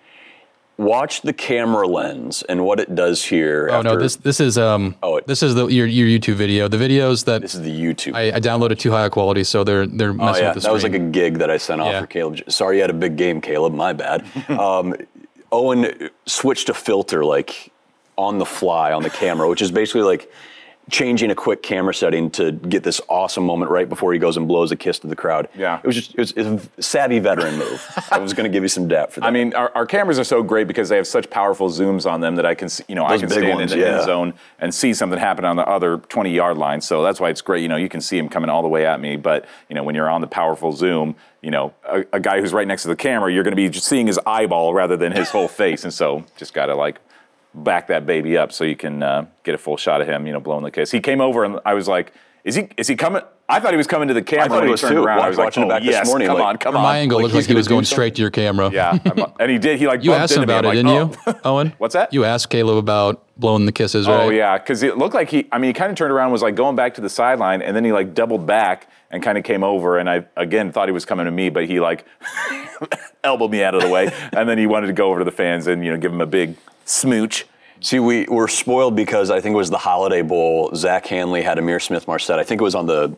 Watch 0.76 1.22
the 1.22 1.32
camera 1.32 1.86
lens 1.86 2.42
and 2.48 2.64
what 2.64 2.80
it 2.80 2.96
does 2.96 3.24
here. 3.26 3.68
Oh 3.70 3.80
no, 3.82 3.96
this 3.96 4.16
this 4.16 4.40
is 4.40 4.58
um 4.58 4.96
Oh, 5.04 5.20
this 5.24 5.40
is 5.40 5.54
the 5.54 5.68
your 5.68 5.86
your 5.86 6.08
YouTube 6.08 6.34
video. 6.34 6.66
The 6.66 6.76
videos 6.76 7.24
that 7.26 7.42
this 7.42 7.54
is 7.54 7.62
the 7.62 7.70
YouTube. 7.70 8.14
I, 8.16 8.32
I 8.36 8.40
downloaded 8.40 8.80
too 8.80 8.90
high 8.90 9.06
a 9.06 9.10
quality, 9.10 9.44
so 9.44 9.62
they're 9.62 9.86
they're 9.86 10.10
Oh 10.10 10.14
messing 10.14 10.42
yeah, 10.42 10.48
with 10.48 10.54
the 10.56 10.60
stuff. 10.62 10.70
that 10.70 10.72
was 10.74 10.82
like 10.82 10.94
a 10.94 10.98
gig 10.98 11.38
that 11.38 11.48
I 11.48 11.58
sent 11.58 11.80
off 11.80 11.92
Yeah. 11.92 12.00
for 12.00 12.06
Kaleb. 12.08 12.50
Sorry, 12.50 12.76
you 12.76 12.80
had 12.82 12.90
a 12.90 12.94
big 12.94 13.14
game, 13.16 13.40
Kaleb. 13.40 13.72
My 13.72 13.92
bad. 13.92 14.24
um, 14.50 14.96
Owen 15.52 16.10
switched 16.26 16.68
a 16.68 16.74
filter 16.74 17.24
like 17.24 17.70
on 18.18 18.38
the 18.38 18.46
fly 18.46 18.92
on 18.92 19.04
the 19.04 19.10
camera, 19.10 19.48
which 19.48 19.62
is 19.62 19.70
basically 19.70 20.02
like 20.02 20.28
changing 20.90 21.30
a 21.30 21.34
quick 21.34 21.62
camera 21.62 21.94
setting 21.94 22.30
to 22.30 22.52
get 22.52 22.82
this 22.82 23.00
awesome 23.08 23.44
moment 23.44 23.70
right 23.70 23.88
before 23.88 24.12
he 24.12 24.18
goes 24.18 24.36
and 24.36 24.46
blows 24.46 24.70
a 24.70 24.76
kiss 24.76 24.98
to 24.98 25.06
the 25.06 25.16
crowd. 25.16 25.48
Yeah. 25.56 25.78
it 25.82 25.86
was 25.86 25.96
just 25.96 26.10
it 26.14 26.18
was, 26.18 26.32
it 26.32 26.42
was 26.44 26.68
a 26.78 26.82
savvy 26.82 27.18
veteran 27.18 27.56
move. 27.56 27.82
I 28.10 28.18
was 28.18 28.34
going 28.34 28.44
to 28.44 28.54
give 28.54 28.62
you 28.62 28.68
some 28.68 28.86
depth 28.86 29.14
for 29.14 29.20
that. 29.20 29.26
I 29.26 29.30
mean, 29.30 29.54
our, 29.54 29.72
our 29.74 29.86
cameras 29.86 30.18
are 30.18 30.24
so 30.24 30.42
great 30.42 30.68
because 30.68 30.88
they 30.88 30.96
have 30.96 31.06
such 31.06 31.30
powerful 31.30 31.70
zooms 31.70 32.10
on 32.10 32.20
them 32.20 32.36
that 32.36 32.44
I 32.44 32.54
can, 32.54 32.68
see, 32.68 32.84
you 32.88 32.94
know, 32.94 33.06
I 33.06 33.18
can 33.18 33.30
stand 33.30 33.48
ones, 33.48 33.72
in 33.72 33.78
the 33.78 33.86
yeah. 33.86 33.96
end 33.96 34.04
zone 34.04 34.34
and 34.58 34.74
see 34.74 34.92
something 34.92 35.18
happen 35.18 35.44
on 35.44 35.56
the 35.56 35.66
other 35.66 35.98
20 35.98 36.30
yard 36.30 36.58
line. 36.58 36.80
So 36.80 37.02
that's 37.02 37.18
why 37.18 37.30
it's 37.30 37.40
great. 37.40 37.62
You 37.62 37.68
know, 37.68 37.76
you 37.76 37.88
can 37.88 38.00
see 38.00 38.18
him 38.18 38.28
coming 38.28 38.50
all 38.50 38.62
the 38.62 38.68
way 38.68 38.84
at 38.86 39.00
me. 39.00 39.16
But 39.16 39.46
you 39.68 39.74
know, 39.74 39.82
when 39.82 39.94
you're 39.94 40.10
on 40.10 40.20
the 40.20 40.26
powerful 40.26 40.72
zoom, 40.72 41.16
you 41.40 41.50
know, 41.50 41.72
a, 41.88 42.04
a 42.12 42.20
guy 42.20 42.40
who's 42.40 42.52
right 42.52 42.68
next 42.68 42.82
to 42.82 42.88
the 42.88 42.96
camera, 42.96 43.32
you're 43.32 43.44
going 43.44 43.52
to 43.52 43.56
be 43.56 43.68
just 43.68 43.86
seeing 43.86 44.06
his 44.06 44.18
eyeball 44.26 44.74
rather 44.74 44.96
than 44.96 45.12
his 45.12 45.30
whole 45.30 45.48
face. 45.48 45.84
And 45.84 45.92
so, 45.92 46.24
just 46.36 46.52
got 46.54 46.66
to 46.66 46.74
like 46.74 47.00
back 47.54 47.86
that 47.86 48.06
baby 48.06 48.36
up 48.36 48.52
so 48.52 48.64
you 48.64 48.76
can 48.76 49.02
uh, 49.02 49.26
get 49.44 49.54
a 49.54 49.58
full 49.58 49.76
shot 49.76 50.00
of 50.00 50.06
him, 50.06 50.26
you 50.26 50.32
know, 50.32 50.40
blowing 50.40 50.64
the 50.64 50.70
kiss. 50.70 50.90
He 50.90 51.00
came 51.00 51.20
over 51.20 51.44
and 51.44 51.60
I 51.64 51.74
was 51.74 51.88
like, 51.88 52.12
"Is 52.44 52.56
he? 52.56 52.68
Is 52.76 52.88
he 52.88 52.96
coming?" 52.96 53.22
I 53.46 53.60
thought 53.60 53.72
he 53.72 53.76
was 53.76 53.86
coming 53.86 54.08
to 54.08 54.14
the 54.14 54.22
camera. 54.22 54.44
I 54.46 54.48
thought 54.48 54.62
he 54.62 54.68
he 54.68 54.72
was 54.72 54.80
too. 54.80 55.04
around. 55.04 55.20
I 55.20 55.28
was 55.28 55.36
like, 55.36 55.46
Watching 55.46 55.64
it 55.64 55.66
"Oh 55.66 55.68
back 55.68 55.82
this 55.82 56.06
morning, 56.08 56.28
come 56.28 56.38
like- 56.38 56.46
on, 56.46 56.56
come 56.56 56.72
From 56.72 56.78
on." 56.78 56.82
my 56.84 56.98
angle, 56.98 57.18
Like, 57.18 57.24
looked 57.24 57.34
like 57.34 57.46
he 57.46 57.54
was 57.54 57.68
gonna 57.68 57.76
going 57.76 57.82
do 57.82 57.86
straight 57.86 58.14
to 58.14 58.22
your 58.22 58.30
camera. 58.30 58.70
Yeah, 58.72 58.90
I'm- 59.04 59.32
and 59.40 59.50
he 59.50 59.58
did. 59.58 59.78
He 59.78 59.86
like 59.86 60.02
You 60.02 60.12
bumped 60.12 60.22
asked 60.22 60.36
him 60.36 60.42
into 60.44 60.52
me. 60.54 60.58
about 60.58 60.64
it, 60.64 60.68
I'm 60.78 60.86
didn't 60.86 61.10
like, 61.10 61.26
you, 61.26 61.40
oh. 61.44 61.50
Owen? 61.56 61.74
What's 61.78 61.92
that? 61.92 62.12
You 62.14 62.24
asked 62.24 62.48
Kaleb 62.50 62.78
about 62.78 63.22
blowing 63.36 63.66
the 63.66 63.72
kisses, 63.72 64.08
oh, 64.08 64.12
right? 64.12 64.24
Oh 64.24 64.30
yeah, 64.30 64.56
because 64.56 64.82
it 64.82 64.96
looked 64.96 65.14
like 65.14 65.28
he. 65.28 65.46
I 65.52 65.58
mean, 65.58 65.68
he 65.68 65.72
kind 65.74 65.90
of 65.90 65.96
turned 65.96 66.10
around, 66.12 66.26
and 66.26 66.32
was 66.32 66.40
like 66.42 66.54
going 66.54 66.74
back 66.74 66.94
to 66.94 67.02
the 67.02 67.10
sideline, 67.10 67.60
and 67.60 67.76
then 67.76 67.84
he 67.84 67.92
like 67.92 68.14
doubled 68.14 68.46
back 68.46 68.88
and 69.10 69.22
kind 69.22 69.36
of 69.36 69.44
came 69.44 69.62
over, 69.62 69.98
and 69.98 70.08
I 70.08 70.24
again 70.38 70.72
thought 70.72 70.88
he 70.88 70.92
was 70.92 71.04
coming 71.04 71.26
to 71.26 71.30
me, 71.30 71.50
but 71.50 71.66
he 71.66 71.80
like 71.80 72.06
elbowed 73.24 73.50
me 73.50 73.62
out 73.62 73.74
of 73.74 73.82
the 73.82 73.88
way, 73.90 74.10
and 74.32 74.48
then 74.48 74.56
he 74.58 74.66
wanted 74.66 74.86
to 74.88 74.92
go 74.92 75.10
over 75.10 75.18
to 75.20 75.24
the 75.24 75.30
fans 75.32 75.66
and 75.66 75.84
you 75.84 75.92
know 75.92 75.98
give 75.98 76.12
him 76.12 76.20
a 76.20 76.26
big 76.26 76.56
smooch. 76.86 77.44
See, 77.80 77.98
we 77.98 78.24
were 78.26 78.48
spoiled 78.48 78.96
because 78.96 79.30
I 79.30 79.40
think 79.42 79.52
it 79.52 79.58
was 79.58 79.68
the 79.68 79.76
Holiday 79.78 80.22
Bowl. 80.22 80.70
Zach 80.74 81.06
Hanley 81.06 81.42
had 81.42 81.58
Ihmir 81.58 81.82
Smith 81.82 82.08
Marsette. 82.08 82.38
I 82.38 82.42
think 82.44 82.62
it 82.62 82.64
was 82.64 82.74
on 82.74 82.86
the 82.86 83.14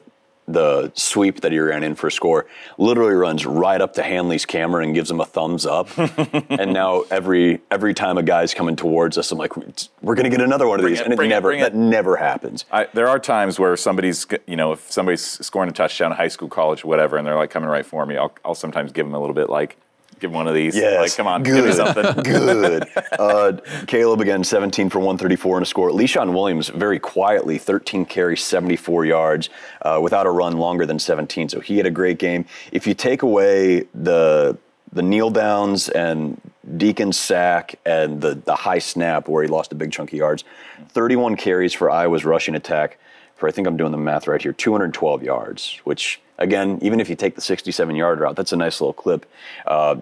the 0.49 0.93
sweep 0.95 1.41
that 1.41 1.53
he 1.53 1.59
ran 1.59 1.83
in 1.83 1.95
for 1.95 2.07
a 2.07 2.13
score. 2.13 2.47
Literally 2.79 3.15
runs 3.15 3.45
right 3.47 3.81
up 3.81 3.95
to 3.95 4.03
Hanley's 4.03 4.47
camera 4.47 4.83
and 4.83 4.95
gives 4.95 5.11
him 5.11 5.21
a 5.21 5.25
thumbs 5.25 5.67
up. 5.67 5.89
and 6.51 6.73
now 6.73 7.03
every 7.11 7.61
every 7.71 7.95
time 7.95 8.19
a 8.19 8.23
guy's 8.23 8.55
coming 8.55 8.77
towards 8.77 9.19
us, 9.19 9.33
I'm 9.33 9.39
like, 9.39 9.57
we're 9.57 10.15
gonna 10.15 10.31
get 10.31 10.41
another 10.41 10.67
one 10.69 10.79
of 10.79 10.85
Bring 10.85 10.93
these, 10.93 11.01
it, 11.01 11.05
and 11.05 11.13
it 11.15 11.21
it, 11.21 11.29
never 11.29 11.53
it. 11.53 11.61
that 11.61 11.75
never 11.75 12.17
happens. 12.17 12.65
I, 12.71 12.89
there 12.95 13.09
are 13.09 13.19
times 13.19 13.59
where 13.59 13.77
somebody's, 13.77 14.27
you 14.47 14.57
know, 14.57 14.73
if 14.73 14.91
somebody's 14.91 15.23
scoring 15.23 15.69
a 15.69 15.73
touchdown 15.73 16.13
in 16.13 16.17
high 16.17 16.29
school, 16.29 16.49
college, 16.49 16.85
whatever, 16.85 17.17
and 17.17 17.27
they're 17.27 17.37
like 17.37 17.51
coming 17.51 17.69
right 17.69 17.85
for 17.87 18.07
me, 18.07 18.17
I'll, 18.17 18.33
I'll 18.45 18.55
sometimes 18.55 18.93
give 18.93 19.07
them 19.07 19.15
a 19.15 19.21
little 19.21 19.35
bit 19.35 19.51
like, 19.51 19.77
give 20.21 20.33
one 20.33 20.49
of 20.49 20.55
these. 20.55 20.77
Yes. 20.77 21.01
Like, 21.01 21.17
come 21.17 21.27
on, 21.27 21.43
give 21.43 21.57
me 21.57 21.63
Good. 21.63 21.75
something. 21.75 22.23
Good. 22.23 22.83
Uh, 23.13 23.53
Kaleb 23.87 24.21
again, 24.21 24.45
17 24.45 24.91
for 24.91 24.99
134 24.99 25.59
and 25.59 25.63
a 25.63 25.67
score. 25.67 25.91
Leshon 25.91 26.33
Williams, 26.33 26.69
very 26.69 26.99
quietly, 26.99 27.59
13 27.59 28.05
carries, 28.07 28.43
74 28.43 29.05
yards, 29.05 29.51
uh, 29.83 30.01
without 30.03 30.27
a 30.27 30.31
run 30.31 30.57
longer 30.57 30.87
than 30.87 30.99
17. 30.99 31.49
So 31.49 31.61
he 31.61 31.77
had 31.77 31.87
a 31.87 31.91
great 31.91 32.19
game. 32.19 32.47
If 32.73 32.87
you 32.87 32.95
take 32.95 33.23
away 33.23 33.85
the 33.95 34.59
the 34.93 35.03
kneel 35.03 35.29
downs 35.31 35.89
and 35.91 36.41
Deacon's 36.77 37.19
sack 37.19 37.79
and 37.85 38.21
the, 38.21 38.35
the 38.35 38.55
high 38.55 38.79
snap 38.79 39.29
where 39.29 39.43
he 39.43 39.49
lost 39.49 39.73
a 39.73 39.75
big 39.75 39.93
chunk 39.93 40.11
of 40.11 40.19
yards, 40.19 40.43
31 40.89 41.37
carries 41.37 41.75
for 41.75 41.91
Iowa's 41.91 42.25
rushing 42.25 42.55
attack 42.55 42.99
for, 43.37 43.49
I 43.49 43.53
think 43.53 43.66
I'm 43.66 43.77
doing 43.77 43.92
the 43.92 43.99
math 43.99 44.27
right 44.27 44.40
here, 44.40 44.53
212 44.53 45.22
yards, 45.22 45.81
which, 45.85 46.20
again, 46.38 46.79
even 46.83 47.01
if 47.01 47.09
you 47.09 47.16
take 47.16 47.35
the 47.35 47.40
67 47.40 47.94
yard 47.94 48.20
route, 48.20 48.37
that's 48.37 48.53
a 48.53 48.57
nice 48.57 48.81
little 48.81 48.92
clip. 48.92 49.27
Uh, 49.66 49.96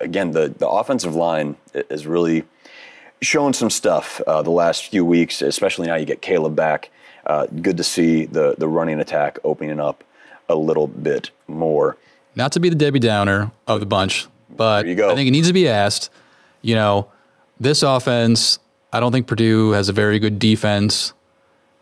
again, 0.00 0.30
the, 0.30 0.48
the 0.48 0.68
offensive 0.68 1.14
line 1.14 1.56
is 1.74 2.06
really 2.06 2.44
shown 3.22 3.52
some 3.52 3.70
stuff 3.70 4.20
uh, 4.26 4.42
the 4.42 4.50
last 4.50 4.86
few 4.86 5.04
weeks, 5.04 5.42
especially 5.42 5.86
now 5.86 5.96
you 5.96 6.06
get 6.06 6.22
Kaleb 6.22 6.54
back. 6.54 6.90
Uh, 7.24 7.46
good 7.46 7.76
to 7.76 7.84
see 7.84 8.24
the, 8.24 8.54
the 8.56 8.68
running 8.68 9.00
attack 9.00 9.38
opening 9.42 9.80
up 9.80 10.04
a 10.48 10.54
little 10.54 10.86
bit 10.86 11.30
more. 11.48 11.96
Not 12.36 12.52
to 12.52 12.60
be 12.60 12.68
the 12.68 12.76
Debbie 12.76 13.00
Downer 13.00 13.50
of 13.66 13.80
the 13.80 13.86
bunch, 13.86 14.26
but. 14.54 14.86
I 14.86 15.14
think 15.14 15.28
it 15.28 15.32
needs 15.32 15.48
to 15.48 15.54
be 15.54 15.68
asked. 15.68 16.10
You 16.62 16.74
know, 16.76 17.10
this 17.58 17.82
offense, 17.82 18.58
I 18.92 19.00
don't 19.00 19.10
think 19.10 19.26
Purdue 19.26 19.70
has 19.72 19.88
a 19.88 19.92
very 19.92 20.18
good 20.18 20.38
defense. 20.38 21.14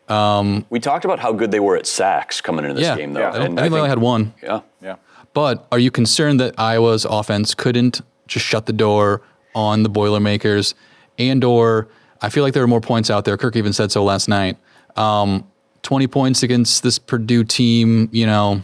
Um, 0.08 0.66
We 0.70 0.80
talked 0.80 1.04
about 1.04 1.18
how 1.18 1.32
good 1.32 1.50
they 1.50 1.60
were 1.60 1.76
at 1.76 1.86
sacks 1.86 2.40
coming 2.40 2.64
into 2.64 2.74
this 2.76 2.84
yeah, 2.84 2.96
game, 2.96 3.12
though. 3.14 3.28
I, 3.28 3.32
don't- 3.32 3.46
and 3.46 3.58
I 3.58 3.62
think 3.62 3.72
they 3.72 3.78
only 3.78 3.88
had 3.90 3.98
one. 3.98 4.34
Yeah. 4.42 4.60
Yeah. 4.82 4.96
But 5.32 5.66
are 5.72 5.78
you 5.78 5.90
concerned 5.90 6.38
that 6.40 6.54
Iowa's 6.58 7.04
offense 7.04 7.54
couldn't 7.54 8.00
just 8.26 8.44
shut 8.44 8.66
the 8.66 8.72
door 8.72 9.22
on 9.54 9.82
the 9.82 9.88
Boilermakers, 9.88 10.74
and 11.18 11.42
or 11.44 11.88
I 12.20 12.28
feel 12.28 12.42
like 12.44 12.54
there 12.54 12.62
are 12.62 12.68
more 12.68 12.80
points 12.80 13.10
out 13.10 13.24
there. 13.24 13.36
Kirk 13.36 13.56
even 13.56 13.72
said 13.72 13.90
so 13.92 14.04
last 14.04 14.28
night. 14.28 14.56
Um, 14.96 15.46
Twenty 15.82 16.06
points 16.06 16.42
against 16.42 16.82
this 16.82 16.98
Purdue 16.98 17.44
team, 17.44 18.08
you 18.10 18.24
know, 18.24 18.62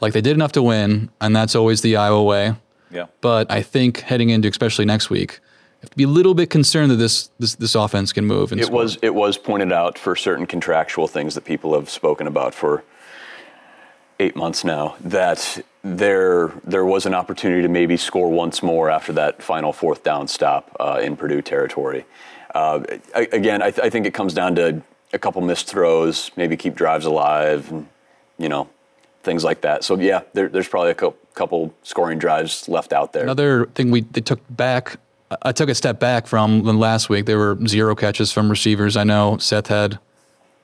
like 0.00 0.12
they 0.12 0.20
did 0.20 0.32
enough 0.32 0.50
to 0.52 0.62
win, 0.62 1.08
and 1.20 1.36
that's 1.36 1.54
always 1.54 1.80
the 1.82 1.94
Iowa 1.96 2.24
way. 2.24 2.54
Yeah. 2.90 3.06
But 3.20 3.48
I 3.52 3.62
think 3.62 4.00
heading 4.00 4.30
into 4.30 4.48
especially 4.48 4.84
next 4.84 5.10
week, 5.10 5.34
you 5.34 5.40
have 5.80 5.90
to 5.90 5.96
be 5.96 6.04
a 6.04 6.08
little 6.08 6.34
bit 6.34 6.50
concerned 6.50 6.90
that 6.90 6.96
this 6.96 7.30
this, 7.38 7.54
this 7.56 7.74
offense 7.74 8.12
can 8.12 8.26
move. 8.26 8.52
And 8.52 8.60
It 8.60 8.66
score. 8.66 8.82
was 8.82 8.98
it 9.02 9.14
was 9.14 9.38
pointed 9.38 9.72
out 9.72 9.98
for 9.98 10.14
certain 10.16 10.46
contractual 10.46 11.08
things 11.08 11.34
that 11.34 11.44
people 11.44 11.74
have 11.74 11.88
spoken 11.88 12.26
about 12.26 12.54
for 12.54 12.84
eight 14.18 14.36
months 14.36 14.64
now 14.64 14.96
that 15.00 15.64
there 15.82 16.52
there 16.64 16.84
was 16.84 17.06
an 17.06 17.14
opportunity 17.14 17.62
to 17.62 17.68
maybe 17.68 17.96
score 17.96 18.30
once 18.30 18.62
more 18.62 18.90
after 18.90 19.12
that 19.14 19.42
final 19.42 19.72
fourth 19.72 20.02
down 20.02 20.28
stop 20.28 20.76
uh, 20.78 21.00
in 21.02 21.16
Purdue 21.16 21.40
territory. 21.42 22.04
Uh, 22.54 22.82
a- 23.14 23.28
again, 23.32 23.62
I, 23.62 23.70
th- 23.70 23.84
I 23.86 23.88
think 23.90 24.06
it 24.06 24.12
comes 24.12 24.34
down 24.34 24.54
to 24.56 24.82
a 25.12 25.18
couple 25.18 25.40
missed 25.40 25.66
throws, 25.68 26.30
maybe 26.36 26.56
keep 26.56 26.74
drives 26.74 27.06
alive, 27.06 27.70
and 27.70 27.88
you 28.38 28.48
know 28.48 28.68
things 29.22 29.44
like 29.44 29.62
that. 29.62 29.84
So 29.84 29.98
yeah, 29.98 30.22
there, 30.34 30.48
there's 30.48 30.68
probably 30.68 30.90
a 30.90 30.94
cou- 30.94 31.14
couple 31.34 31.72
scoring 31.82 32.18
drives 32.18 32.68
left 32.68 32.92
out 32.92 33.12
there. 33.14 33.22
Another 33.22 33.66
thing 33.74 33.90
we 33.90 34.02
they 34.02 34.20
took 34.20 34.40
back. 34.50 34.98
I 35.42 35.52
took 35.52 35.68
a 35.68 35.74
step 35.74 36.00
back 36.00 36.26
from 36.26 36.62
last 36.62 37.08
week. 37.08 37.26
There 37.26 37.38
were 37.38 37.58
zero 37.66 37.94
catches 37.94 38.32
from 38.32 38.50
receivers. 38.50 38.96
I 38.96 39.04
know 39.04 39.38
Seth 39.38 39.68
had. 39.68 39.98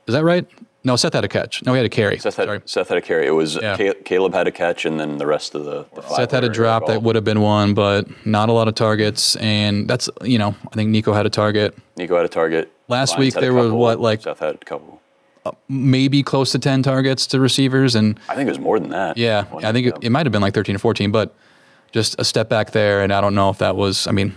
Is 0.07 0.15
that 0.15 0.25
right? 0.25 0.47
No, 0.83 0.95
Seth 0.95 1.15
had 1.15 1.25
a 1.25 1.29
catch. 1.29 1.65
No, 1.65 1.73
he 1.73 1.79
had 1.79 1.87
a 1.87 1.89
carry. 1.89 2.17
Seth 2.19 2.37
had, 2.37 2.63
Seth 2.69 2.89
had 2.89 2.99
a 2.99 3.03
carry. 3.03 3.27
It 3.27 3.33
was 3.33 3.57
Yeah. 3.57 3.77
Kaleb 3.77 4.33
had 4.33 4.47
a 4.47 4.53
catch, 4.53 4.85
and 4.85 5.01
then 5.01 5.19
the 5.19 5.27
rest 5.27 5.57
of 5.57 5.65
the, 5.65 5.85
the 5.95 6.03
five 6.03 6.17
Seth 6.17 6.31
had 6.31 6.45
a 6.45 6.49
drop 6.49 6.87
that 6.87 7.03
would 7.03 7.17
have 7.17 7.25
been 7.25 7.41
one, 7.41 7.75
but 7.75 8.07
not 8.25 8.49
a 8.49 8.53
lot 8.53 8.69
of 8.69 8.75
targets. 8.77 9.35
And 9.37 9.89
that's 9.89 10.09
you 10.23 10.39
know 10.39 10.55
I 10.71 10.75
think 10.75 10.91
Nico 10.91 11.13
had 11.13 11.27
a 11.27 11.31
target. 11.31 11.77
Nico 11.97 12.17
had 12.17 12.25
a 12.25 12.29
target. 12.29 12.73
Last 12.89 13.19
Lyons 13.19 13.35
week 13.35 13.41
there 13.41 13.53
was 13.53 13.67
couple. 13.67 13.79
what 13.79 14.01
like 14.01 14.23
Seth 14.23 14.39
had 14.39 14.55
a 14.55 14.59
couple. 14.59 15.01
Uh, 15.45 15.53
maybe 15.69 16.23
close 16.23 16.53
to 16.53 16.59
ten 16.59 16.83
targets 16.83 17.27
to 17.29 17.41
receivers, 17.41 17.95
and 17.95 18.19
I 18.29 18.35
think 18.37 18.47
it 18.47 18.51
was 18.51 18.61
more 18.61 18.79
than 18.79 18.91
that. 18.91 19.17
yeah, 19.17 19.45
I 19.63 19.73
think 19.73 19.89
it, 19.89 19.95
it 20.03 20.11
might 20.11 20.27
have 20.27 20.33
been 20.33 20.43
like 20.43 20.55
thirteen 20.55 20.77
or 20.77 20.81
fourteen, 20.81 21.11
but 21.11 21.35
just 21.91 22.15
a 22.21 22.25
step 22.25 22.49
back 22.49 22.71
there. 22.73 23.03
And 23.03 23.13
I 23.13 23.21
don't 23.21 23.35
know 23.35 23.51
if 23.51 23.59
that 23.59 23.75
was. 23.75 24.07
I 24.07 24.13
mean, 24.13 24.35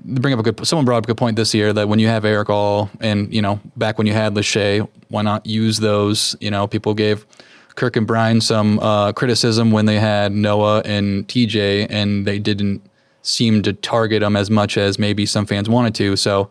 bring 0.00 0.32
up 0.34 0.40
a 0.40 0.42
good. 0.42 0.66
Someone 0.66 0.84
brought 0.84 0.98
up 0.98 1.04
a 1.04 1.08
good 1.08 1.16
point 1.16 1.36
this 1.36 1.54
year 1.54 1.72
that 1.72 1.88
when 1.88 1.98
you 1.98 2.08
have 2.08 2.24
Erick 2.24 2.50
All 2.50 2.90
and 3.00 3.32
you 3.32 3.42
know 3.42 3.60
back 3.76 3.98
when 3.98 4.06
you 4.06 4.12
had 4.12 4.34
Lachey, 4.34 4.88
why 5.08 5.22
not 5.22 5.46
use 5.46 5.78
those? 5.78 6.36
You 6.40 6.50
know, 6.50 6.66
people 6.66 6.94
gave 6.94 7.26
Kirk 7.74 7.96
and 7.96 8.06
Brian 8.06 8.40
some 8.40 8.78
uh, 8.80 9.12
criticism 9.12 9.70
when 9.70 9.86
they 9.86 9.98
had 9.98 10.32
Noah 10.32 10.82
and 10.84 11.26
TJ, 11.28 11.86
and 11.90 12.26
they 12.26 12.38
didn't 12.38 12.82
seem 13.22 13.62
to 13.62 13.72
target 13.72 14.20
them 14.20 14.36
as 14.36 14.50
much 14.50 14.76
as 14.78 14.98
maybe 14.98 15.26
some 15.26 15.44
fans 15.46 15.68
wanted 15.68 15.94
to. 15.96 16.16
So 16.16 16.48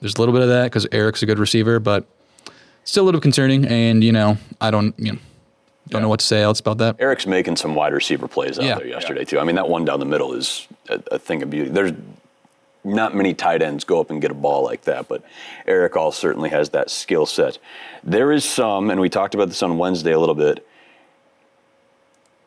there's 0.00 0.14
a 0.16 0.18
little 0.18 0.32
bit 0.34 0.42
of 0.42 0.48
that 0.48 0.64
because 0.64 0.86
Erick's 0.92 1.22
a 1.22 1.26
good 1.26 1.38
receiver, 1.38 1.80
but 1.80 2.04
still 2.84 3.04
a 3.04 3.06
little 3.06 3.20
concerning. 3.20 3.64
And 3.66 4.04
you 4.04 4.12
know, 4.12 4.36
I 4.60 4.70
don't 4.70 4.94
you 4.98 5.12
know 5.12 5.18
don't 5.88 6.02
know 6.02 6.08
what 6.10 6.20
to 6.20 6.26
say 6.26 6.42
else 6.42 6.60
about 6.60 6.76
that. 6.78 6.96
Erick's 6.98 7.26
making 7.26 7.56
some 7.56 7.74
wide 7.74 7.94
receiver 7.94 8.28
plays 8.28 8.58
out 8.58 8.64
Yeah. 8.66 8.74
there 8.76 8.86
yesterday 8.86 9.24
too. 9.24 9.38
I 9.40 9.44
mean, 9.44 9.56
that 9.56 9.70
one 9.70 9.86
down 9.86 10.00
the 10.00 10.04
middle 10.06 10.34
is 10.34 10.68
a, 10.90 11.00
a 11.12 11.18
thing 11.18 11.42
of 11.42 11.48
beauty. 11.48 11.70
There's 11.70 11.92
not 12.88 13.14
many 13.14 13.34
tight 13.34 13.62
ends 13.62 13.84
go 13.84 14.00
up 14.00 14.10
and 14.10 14.20
get 14.20 14.30
a 14.30 14.34
ball 14.34 14.64
like 14.64 14.82
that, 14.82 15.08
but 15.08 15.22
Erick 15.66 15.96
All 15.96 16.12
certainly 16.12 16.50
has 16.50 16.70
that 16.70 16.90
skill 16.90 17.26
set. 17.26 17.58
There 18.02 18.32
is 18.32 18.44
some, 18.44 18.90
and 18.90 19.00
we 19.00 19.08
talked 19.08 19.34
about 19.34 19.48
this 19.48 19.62
on 19.62 19.78
Wednesday 19.78 20.12
a 20.12 20.18
little 20.18 20.34
bit. 20.34 20.66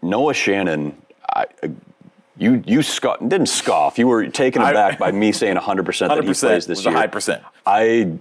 Noah 0.02 0.34
Shannon, 0.34 1.00
I, 1.30 1.46
you 2.38 2.64
you 2.66 2.82
scoff, 2.82 3.20
didn't 3.20 3.48
scoff. 3.50 4.00
You 4.00 4.08
were 4.08 4.28
taken 4.28 4.62
aback 4.62 4.98
by 4.98 5.12
me 5.12 5.32
saying 5.32 5.56
100 5.56 5.86
percent 5.86 6.10
that 6.10 6.24
he 6.24 6.30
100% 6.30 6.40
plays 6.40 6.66
this 6.66 6.80
was 6.80 6.86
a 6.88 6.90
year. 6.90 6.98
high 6.98 7.08
percent. 7.08 7.44
I 7.66 8.18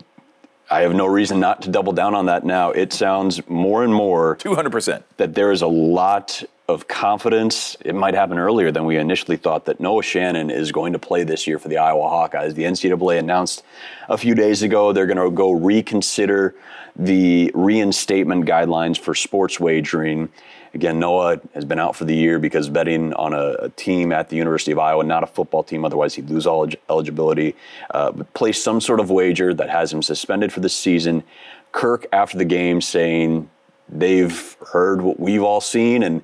I 0.71 0.83
have 0.83 0.95
no 0.95 1.07
reason 1.07 1.41
not 1.41 1.63
to 1.63 1.71
double 1.71 1.93
down 1.93 2.15
on 2.15 2.27
that 2.27 2.45
now. 2.45 2.71
It 2.71 2.93
sounds 2.93 3.47
more 3.49 3.83
and 3.83 3.93
more 3.93 4.37
200%. 4.37 5.03
that 5.17 5.35
there 5.35 5.51
is 5.51 5.63
a 5.63 5.67
lot 5.67 6.45
of 6.71 6.89
confidence. 6.89 7.77
It 7.85 7.95
might 7.95 8.15
happen 8.15 8.39
earlier 8.39 8.71
than 8.71 8.85
we 8.85 8.97
initially 8.97 9.37
thought 9.37 9.65
that 9.67 9.81
Noah 9.81 10.03
Shannon 10.03 10.51
is 10.51 10.73
going 10.73 10.93
to 10.93 10.99
play 10.99 11.25
this 11.25 11.47
year 11.47 11.59
for 11.59 11.69
the 11.69 11.79
Iowa 11.79 12.09
Hawkeyes. 12.09 12.55
The 12.55 12.63
NCAA 12.63 13.19
announced 13.19 13.63
a 14.09 14.17
few 14.17 14.35
days 14.35 14.63
ago 14.63 14.93
they're 14.93 15.07
going 15.07 15.17
to 15.19 15.31
go 15.31 15.51
reconsider 15.51 16.55
the 16.97 17.51
reinstatement 17.55 18.47
guidelines 18.47 18.99
for 18.99 19.15
sports 19.15 19.59
wagering. 19.59 20.29
Again, 20.73 21.01
Noah 21.01 21.41
has 21.55 21.65
been 21.65 21.81
out 21.81 21.97
for 21.97 22.05
the 22.05 22.15
year 22.15 22.39
because 22.39 22.69
betting 22.69 23.13
on 23.15 23.33
a, 23.33 23.55
a 23.55 23.69
team 23.71 24.13
at 24.13 24.29
the 24.29 24.37
University 24.37 24.71
of 24.71 24.79
Iowa, 24.79 25.03
not 25.03 25.25
a 25.25 25.27
football 25.27 25.65
team, 25.65 25.85
otherwise 25.85 26.15
he'd 26.15 26.31
lose 26.31 26.47
all 26.47 26.69
eligibility. 26.89 27.57
Uh, 27.91 28.13
but 28.13 28.33
placed 28.35 28.63
some 28.63 28.81
sort 28.81 29.01
of 29.01 29.11
wager 29.11 29.53
that 29.53 29.69
has 29.69 29.93
him 29.93 30.03
suspended 30.03 30.53
for 30.53 30.61
the 30.61 30.69
season. 30.69 31.25
Kirk, 31.73 32.07
after 32.13 32.39
the 32.39 32.45
game, 32.45 32.81
saying 32.81 33.51
they've 33.89 34.57
heard 34.73 35.03
what 35.03 35.19
we've 35.19 35.43
all 35.43 35.61
seen, 35.61 36.03
and 36.03 36.23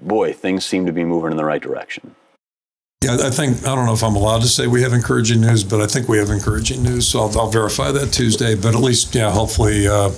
boy, 0.00 0.32
things 0.32 0.64
seem 0.64 0.86
to 0.86 0.92
be 0.92 1.04
moving 1.04 1.30
in 1.30 1.36
the 1.36 1.44
right 1.44 1.62
direction. 1.62 2.14
Yeah, 3.02 3.16
I 3.22 3.30
think 3.30 3.64
I 3.64 3.76
don't 3.76 3.86
know 3.86 3.92
if 3.92 4.02
I'm 4.02 4.16
allowed 4.16 4.42
to 4.42 4.48
say 4.48 4.66
we 4.66 4.82
have 4.82 4.92
encouraging 4.92 5.40
news, 5.40 5.62
but 5.62 5.80
I 5.80 5.86
think 5.86 6.08
we 6.08 6.18
have 6.18 6.30
encouraging 6.30 6.82
news. 6.82 7.06
So 7.06 7.20
I'll, 7.20 7.38
I'll 7.38 7.50
verify 7.50 7.92
that 7.92 8.12
Tuesday. 8.12 8.56
But 8.56 8.74
at 8.74 8.80
least, 8.80 9.14
yeah, 9.14 9.30
hopefully, 9.30 9.86
uh, 9.86 10.10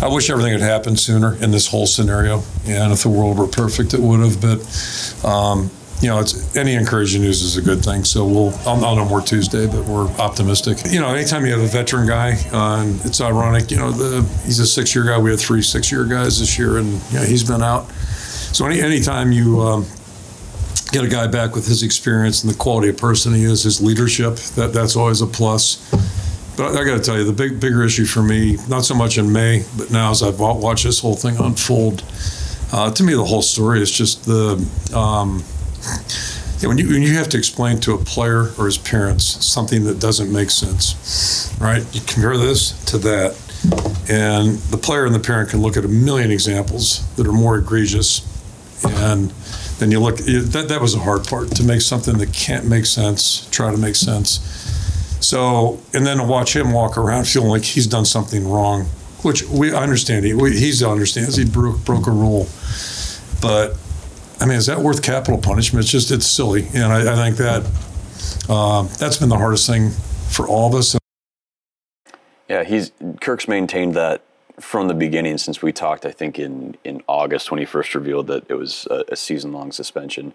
I 0.00 0.08
wish 0.08 0.30
everything 0.30 0.52
had 0.52 0.62
happened 0.62 0.98
sooner 0.98 1.36
in 1.42 1.50
this 1.50 1.66
whole 1.66 1.86
scenario. 1.86 2.42
And 2.66 2.90
if 2.90 3.02
the 3.02 3.10
world 3.10 3.38
were 3.38 3.46
perfect, 3.46 3.92
it 3.92 4.00
would 4.00 4.20
have. 4.20 4.40
But 4.40 5.28
um, 5.28 5.70
you 6.00 6.08
know, 6.08 6.20
it's 6.20 6.56
any 6.56 6.74
encouraging 6.74 7.22
news 7.22 7.42
is 7.42 7.56
a 7.56 7.62
good 7.62 7.84
thing. 7.84 8.04
So 8.04 8.26
we'll 8.26 8.54
I'll, 8.66 8.82
I'll 8.84 8.96
know 8.96 9.04
more 9.04 9.20
Tuesday, 9.20 9.66
but 9.66 9.84
we're 9.84 10.08
optimistic. 10.16 10.78
You 10.90 11.00
know, 11.00 11.14
anytime 11.14 11.44
you 11.44 11.52
have 11.52 11.62
a 11.62 11.66
veteran 11.66 12.06
guy, 12.06 12.32
uh, 12.52 12.82
and 12.82 13.04
it's 13.04 13.20
ironic. 13.20 13.70
You 13.70 13.78
know, 13.78 13.90
the 13.90 14.22
he's 14.44 14.58
a 14.58 14.66
six 14.66 14.94
year 14.94 15.04
guy. 15.04 15.18
We 15.18 15.30
had 15.30 15.40
three 15.40 15.62
six 15.62 15.90
year 15.90 16.04
guys 16.04 16.40
this 16.40 16.58
year, 16.58 16.78
and 16.78 16.92
you 17.10 17.18
know, 17.18 17.24
he's 17.24 17.44
been 17.44 17.62
out. 17.62 17.90
So 18.56 18.64
any 18.64 18.80
anytime 18.80 19.32
you 19.32 19.60
um, 19.60 19.84
get 20.90 21.04
a 21.04 21.08
guy 21.08 21.26
back 21.26 21.54
with 21.54 21.66
his 21.66 21.82
experience 21.82 22.42
and 22.42 22.50
the 22.50 22.56
quality 22.56 22.88
of 22.88 22.96
person 22.96 23.34
he 23.34 23.44
is, 23.44 23.64
his 23.64 23.82
leadership, 23.82 24.36
that 24.56 24.72
that's 24.72 24.96
always 24.96 25.20
a 25.20 25.26
plus. 25.26 25.76
But 26.56 26.74
I, 26.74 26.84
got 26.84 26.96
to 26.96 27.02
tell 27.02 27.18
you, 27.18 27.24
the 27.24 27.34
big 27.34 27.60
bigger 27.60 27.84
issue 27.84 28.06
for 28.06 28.22
me, 28.22 28.56
not 28.66 28.86
so 28.86 28.94
much 28.94 29.18
in 29.18 29.30
May, 29.30 29.62
but 29.76 29.90
now 29.90 30.10
as 30.10 30.22
I've 30.22 30.40
watched 30.40 30.84
this 30.84 31.00
whole 31.00 31.16
thing 31.16 31.36
unfold, 31.36 32.02
uh, 32.72 32.90
to 32.92 33.02
me 33.02 33.12
the 33.12 33.26
whole 33.26 33.42
story 33.42 33.82
is 33.82 33.90
just 33.90 34.24
the. 34.24 34.52
Um, 34.96 35.44
yeah, 36.60 36.68
when 36.68 36.78
you 36.78 36.88
when 36.88 37.02
you 37.02 37.12
have 37.12 37.28
to 37.28 37.36
explain 37.36 37.78
to 37.80 37.92
a 37.92 37.98
player 37.98 38.52
or 38.58 38.64
his 38.64 38.78
parents 38.78 39.44
something 39.44 39.84
that 39.84 40.00
doesn't 40.00 40.32
make 40.32 40.48
sense, 40.48 41.54
right? 41.60 41.84
You 41.94 42.00
compare 42.06 42.38
this 42.38 42.72
to 42.86 42.96
that, 42.96 43.36
and 44.08 44.56
the 44.70 44.78
player 44.78 45.04
and 45.04 45.14
the 45.14 45.20
parent 45.20 45.50
can 45.50 45.60
look 45.60 45.76
at 45.76 45.84
a 45.84 45.88
million 45.88 46.30
examples 46.30 47.06
that 47.16 47.26
are 47.26 47.32
more 47.32 47.58
egregious, 47.58 48.32
and 48.84 49.30
then 49.78 49.90
you 49.90 50.00
look. 50.00 50.16
That 50.16 50.66
that 50.68 50.80
was 50.80 50.94
the 50.94 51.00
hard 51.00 51.24
part 51.26 51.50
to 51.56 51.62
make 51.62 51.80
something 51.80 52.18
that 52.18 52.32
can't 52.32 52.66
make 52.66 52.86
sense. 52.86 53.48
Try 53.50 53.70
to 53.70 53.76
make 53.76 53.96
sense. 53.96 54.40
So, 55.20 55.80
and 55.94 56.06
then 56.06 56.18
to 56.18 56.24
watch 56.24 56.54
him 56.54 56.72
walk 56.72 56.98
around 56.98 57.26
feeling 57.26 57.48
like 57.48 57.64
he's 57.64 57.86
done 57.86 58.04
something 58.04 58.48
wrong, 58.48 58.84
which 59.22 59.42
we 59.44 59.74
understand. 59.74 60.24
He 60.24 60.34
we, 60.34 60.58
he's 60.58 60.82
understands 60.82 61.36
he 61.36 61.44
broke 61.44 61.84
broke 61.84 62.06
a 62.06 62.10
rule, 62.10 62.46
but 63.40 63.76
I 64.40 64.46
mean, 64.46 64.56
is 64.56 64.66
that 64.66 64.78
worth 64.78 65.02
capital 65.02 65.38
punishment? 65.38 65.84
It's 65.84 65.92
just 65.92 66.10
it's 66.10 66.26
silly, 66.26 66.68
and 66.74 66.92
I, 66.92 67.12
I 67.12 67.16
think 67.16 67.36
that 67.38 68.50
um, 68.50 68.88
that's 68.98 69.16
been 69.16 69.28
the 69.28 69.38
hardest 69.38 69.66
thing 69.66 69.90
for 70.30 70.46
all 70.46 70.68
of 70.68 70.74
us. 70.74 70.96
Yeah, 72.48 72.62
he's 72.62 72.92
Kirk's 73.20 73.48
maintained 73.48 73.94
that 73.94 74.22
from 74.60 74.88
the 74.88 74.94
beginning 74.94 75.38
since 75.38 75.62
we 75.62 75.72
talked. 75.72 76.06
I 76.06 76.12
think 76.12 76.38
in 76.38 76.76
in 76.84 77.02
August 77.06 77.50
when 77.50 77.58
he 77.58 77.66
first 77.66 77.94
revealed 77.94 78.26
that 78.28 78.44
it 78.48 78.54
was 78.54 78.86
a, 78.90 79.04
a 79.08 79.16
season 79.16 79.52
long 79.52 79.72
suspension. 79.72 80.32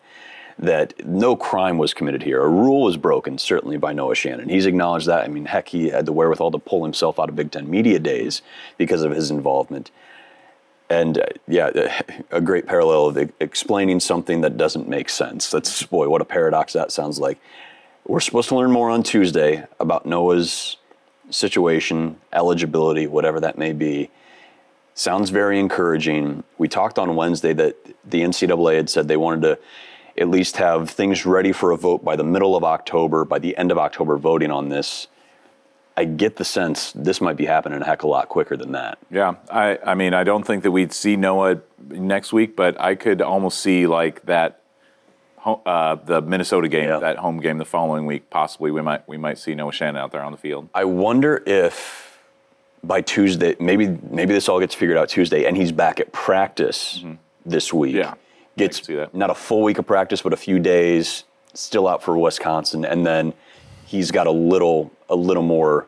That 0.60 1.08
no 1.08 1.36
crime 1.36 1.78
was 1.78 1.94
committed 1.94 2.22
here. 2.22 2.42
A 2.42 2.48
rule 2.48 2.84
was 2.84 2.98
broken, 2.98 3.38
certainly 3.38 3.78
by 3.78 3.94
Noah 3.94 4.16
Shannon. 4.16 4.50
He's 4.50 4.66
acknowledged 4.66 5.08
that. 5.08 5.24
I 5.24 5.28
mean, 5.28 5.46
heck, 5.46 5.70
he 5.70 5.90
had 5.90 6.06
the 6.06 6.12
wherewithal 6.12 6.52
to 6.52 6.60
pull 6.60 6.84
himself 6.84 7.20
out 7.20 7.30
of 7.30 7.36
Big 7.36 7.52
Ten 7.52 7.70
media 7.70 8.00
days 8.00 8.42
because 8.78 9.02
of 9.02 9.12
his 9.12 9.32
involvement. 9.32 9.90
And 10.92 11.20
uh, 11.20 11.26
yeah, 11.48 12.02
a 12.32 12.42
great 12.42 12.68
parallel 12.68 13.08
of 13.08 13.32
explaining 13.40 14.02
something 14.02 14.42
that 14.42 14.58
doesn't 14.58 14.90
make 14.90 15.10
sense. 15.10 15.50
That's 15.50 15.84
boy, 15.84 16.10
what 16.10 16.22
a 16.22 16.26
paradox 16.26 16.74
that 16.74 16.92
sounds 16.92 17.18
like. 17.18 17.40
We're 18.06 18.20
supposed 18.20 18.50
to 18.50 18.56
learn 18.56 18.72
more 18.72 18.90
on 18.90 19.04
Tuesday 19.04 19.64
about 19.80 20.06
Noah's 20.06 20.78
situation, 21.32 22.18
eligibility, 22.34 23.08
whatever 23.08 23.40
that 23.40 23.58
may 23.58 23.74
be. 23.74 24.10
Sounds 24.94 25.30
very 25.30 25.60
encouraging. 25.60 26.44
We 26.58 26.68
talked 26.68 27.00
on 27.00 27.16
Wednesday 27.16 27.54
that 27.54 27.76
the 28.06 28.22
NCAA 28.22 28.76
had 28.76 28.90
said 28.90 29.08
they 29.08 29.18
wanted 29.18 29.42
to 29.42 29.60
at 30.18 30.30
least 30.30 30.58
have 30.58 30.90
things 30.90 31.26
ready 31.26 31.52
for 31.52 31.72
a 31.72 31.78
vote 31.78 32.04
by 32.04 32.16
the 32.16 32.24
middle 32.24 32.56
of 32.56 32.64
October, 32.64 33.26
by 33.26 33.40
the 33.40 33.56
end 33.58 33.72
of 33.72 33.78
October, 33.78 34.18
voting 34.18 34.52
on 34.52 34.70
this. 34.70 35.08
I 35.98 36.06
get 36.06 36.38
the 36.38 36.46
sense 36.46 36.94
this 36.94 37.20
might 37.20 37.36
be 37.38 37.46
happening 37.46 37.82
a 37.82 37.86
heck 37.86 38.00
of 38.00 38.06
a 38.06 38.08
lot 38.08 38.30
quicker 38.30 38.56
than 38.56 38.72
that. 38.72 38.98
Yeah, 39.10 39.36
I, 39.50 39.78
I 39.86 39.96
mean, 39.96 40.14
I 40.14 40.24
don't 40.24 40.46
think 40.46 40.64
that 40.64 40.72
we'd 40.72 40.94
see 40.94 41.16
Noah 41.16 41.62
next 41.90 42.32
week, 42.34 42.56
but 42.56 42.80
I 42.80 42.96
could 42.96 43.22
almost 43.22 43.60
see 43.60 43.88
like 43.88 44.26
that, 44.26 44.61
uh, 45.46 45.96
the 45.96 46.22
Minnesota 46.22 46.68
game, 46.68 46.90
that 46.90 47.18
home 47.18 47.40
game 47.40 47.58
the 47.58 47.66
following 47.66 48.06
week. 48.06 48.30
Possibly, 48.30 48.72
we 48.72 48.82
might 48.82 49.08
we 49.08 49.18
might 49.18 49.38
see 49.38 49.56
Noah 49.56 49.72
Shannon 49.72 49.98
out 49.98 50.12
there 50.12 50.22
on 50.22 50.32
the 50.32 50.38
field. 50.38 50.70
I 50.74 50.86
wonder 50.86 51.44
if 51.46 52.20
by 52.84 53.02
Tuesday, 53.02 53.56
maybe 53.60 53.88
maybe 54.10 54.34
this 54.34 54.50
all 54.50 54.60
gets 54.60 54.76
figured 54.76 54.98
out 54.98 55.10
Tuesday, 55.10 55.46
and 55.46 55.58
he's 55.58 55.72
back 55.72 56.00
at 56.00 56.12
practice 56.12 57.04
this 57.46 57.74
week. 57.74 57.96
Yeah, 57.96 58.16
gets 58.58 58.88
not 59.14 59.30
a 59.30 59.36
full 59.36 59.64
week 59.64 59.78
of 59.78 59.86
practice, 59.86 60.22
but 60.22 60.34
a 60.34 60.38
few 60.38 60.60
days. 60.60 61.24
Still 61.54 61.88
out 61.88 62.02
for 62.02 62.18
Wisconsin, 62.18 62.86
and 62.86 63.06
then 63.06 63.34
he's 63.86 64.10
got 64.12 64.26
a 64.26 64.32
little 64.32 64.92
a 65.10 65.16
little 65.16 65.44
more 65.44 65.88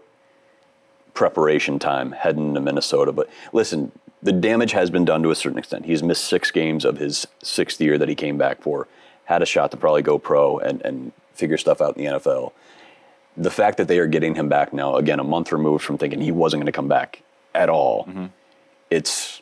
preparation 1.13 1.79
time 1.79 2.11
heading 2.11 2.53
to 2.53 2.59
Minnesota. 2.59 3.11
But 3.11 3.29
listen, 3.53 3.91
the 4.21 4.31
damage 4.31 4.71
has 4.71 4.89
been 4.89 5.05
done 5.05 5.23
to 5.23 5.31
a 5.31 5.35
certain 5.35 5.57
extent. 5.57 5.85
He's 5.85 6.03
missed 6.03 6.25
six 6.25 6.51
games 6.51 6.85
of 6.85 6.97
his 6.97 7.27
sixth 7.41 7.79
year 7.79 7.97
that 7.97 8.09
he 8.09 8.15
came 8.15 8.37
back 8.37 8.61
for. 8.61 8.87
Had 9.25 9.41
a 9.41 9.45
shot 9.45 9.71
to 9.71 9.77
probably 9.77 10.01
go 10.01 10.17
pro 10.17 10.59
and, 10.59 10.81
and 10.81 11.11
figure 11.33 11.57
stuff 11.57 11.81
out 11.81 11.97
in 11.97 12.03
the 12.03 12.11
NFL. 12.11 12.51
The 13.37 13.51
fact 13.51 13.77
that 13.77 13.87
they 13.87 13.99
are 13.99 14.07
getting 14.07 14.35
him 14.35 14.49
back 14.49 14.73
now, 14.73 14.95
again, 14.95 15.19
a 15.19 15.23
month 15.23 15.51
removed 15.51 15.83
from 15.83 15.97
thinking 15.97 16.21
he 16.21 16.31
wasn't 16.31 16.59
going 16.61 16.67
to 16.67 16.71
come 16.71 16.87
back 16.87 17.23
at 17.55 17.69
all, 17.69 18.05
mm-hmm. 18.05 18.25
it's 18.89 19.41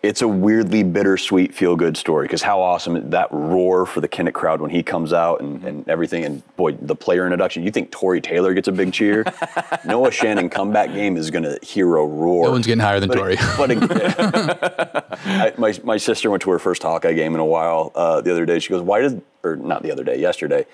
it's 0.00 0.22
a 0.22 0.28
weirdly 0.28 0.84
bittersweet 0.84 1.52
feel 1.52 1.74
good 1.74 1.96
story 1.96 2.24
because 2.24 2.40
how 2.40 2.60
awesome 2.60 3.10
that 3.10 3.26
roar 3.32 3.84
for 3.84 4.00
the 4.00 4.06
Kinnick 4.08 4.32
crowd 4.32 4.60
when 4.60 4.70
he 4.70 4.80
comes 4.82 5.12
out 5.12 5.40
and, 5.40 5.64
and 5.64 5.88
everything 5.88 6.24
and 6.24 6.56
boy 6.56 6.72
the 6.72 6.94
player 6.94 7.24
introduction 7.26 7.64
you 7.64 7.72
think 7.72 7.90
Tory 7.90 8.20
Taylor 8.20 8.54
gets 8.54 8.68
a 8.68 8.72
big 8.72 8.92
cheer? 8.92 9.24
Noah 9.84 10.12
Shannon 10.12 10.50
comeback 10.50 10.92
game 10.92 11.16
is 11.16 11.30
going 11.30 11.42
to 11.42 11.58
hear 11.62 11.96
a 11.96 12.06
roar. 12.06 12.44
No 12.44 12.52
one's 12.52 12.66
getting 12.66 12.80
higher 12.80 13.00
than 13.00 13.08
But- 13.08 13.16
Tory. 13.16 13.36
but 13.56 15.18
I, 15.26 15.52
my, 15.58 15.74
my 15.82 15.96
sister 15.96 16.30
went 16.30 16.42
to 16.44 16.50
her 16.50 16.60
first 16.60 16.82
Hawkeye 16.82 17.12
game 17.14 17.34
in 17.34 17.40
a 17.40 17.46
while 17.46 17.90
uh, 17.96 18.20
the 18.20 18.30
other 18.30 18.46
day. 18.46 18.60
She 18.60 18.68
goes 18.70 18.82
why 18.82 19.00
did 19.00 19.20
or 19.42 19.56
not 19.56 19.82
the 19.82 19.90
other 19.90 20.04
day 20.04 20.18
yesterday. 20.20 20.64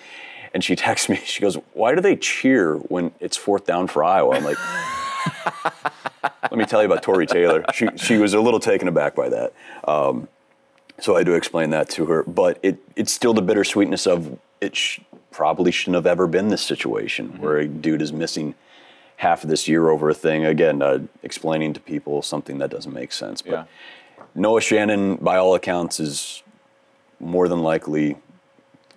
And 0.52 0.62
she 0.62 0.76
texts 0.76 1.08
me 1.08 1.16
she 1.24 1.40
goes 1.40 1.56
why 1.72 1.94
do 1.94 2.02
they 2.02 2.14
cheer 2.16 2.76
when 2.76 3.10
it's 3.20 3.38
fourth 3.38 3.64
down 3.64 3.86
for 3.88 4.04
Iowa? 4.04 4.36
I'm 4.36 4.44
like 4.44 4.58
let 6.24 6.52
me 6.52 6.64
tell 6.64 6.80
you 6.80 6.86
about 6.86 7.02
Tory 7.02 7.26
Taylor. 7.26 7.64
She 7.72 7.88
she 7.96 8.18
was 8.18 8.34
a 8.34 8.40
little 8.40 8.60
taken 8.60 8.88
aback 8.88 9.14
by 9.14 9.28
that. 9.28 9.52
Um, 9.86 10.28
so 11.00 11.16
I 11.16 11.24
do 11.24 11.34
explain 11.34 11.70
that 11.70 11.88
to 11.90 12.06
her. 12.06 12.22
But 12.22 12.58
it 12.62 12.78
it's 12.96 13.12
still 13.12 13.34
the 13.34 13.42
bittersweetness 13.42 14.06
of 14.06 14.38
it. 14.60 14.76
Sh- 14.76 15.00
probably 15.34 15.72
shouldn't 15.72 15.96
have 15.96 16.06
ever 16.06 16.28
been 16.28 16.46
this 16.46 16.62
situation 16.62 17.40
where 17.40 17.58
a 17.58 17.66
dude 17.66 18.00
is 18.00 18.12
missing 18.12 18.54
half 19.16 19.42
of 19.42 19.50
this 19.50 19.66
year 19.66 19.90
over 19.90 20.08
a 20.08 20.14
thing. 20.14 20.44
Again, 20.44 20.80
uh, 20.80 21.00
explaining 21.24 21.72
to 21.72 21.80
people 21.80 22.22
something 22.22 22.58
that 22.58 22.70
doesn't 22.70 22.92
make 22.92 23.10
sense. 23.10 23.42
But 23.42 23.68
Noah 24.36 24.60
Shannon, 24.60 25.16
by 25.16 25.36
all 25.36 25.56
accounts, 25.56 25.98
is 25.98 26.44
more 27.18 27.48
than 27.48 27.64
likely 27.64 28.16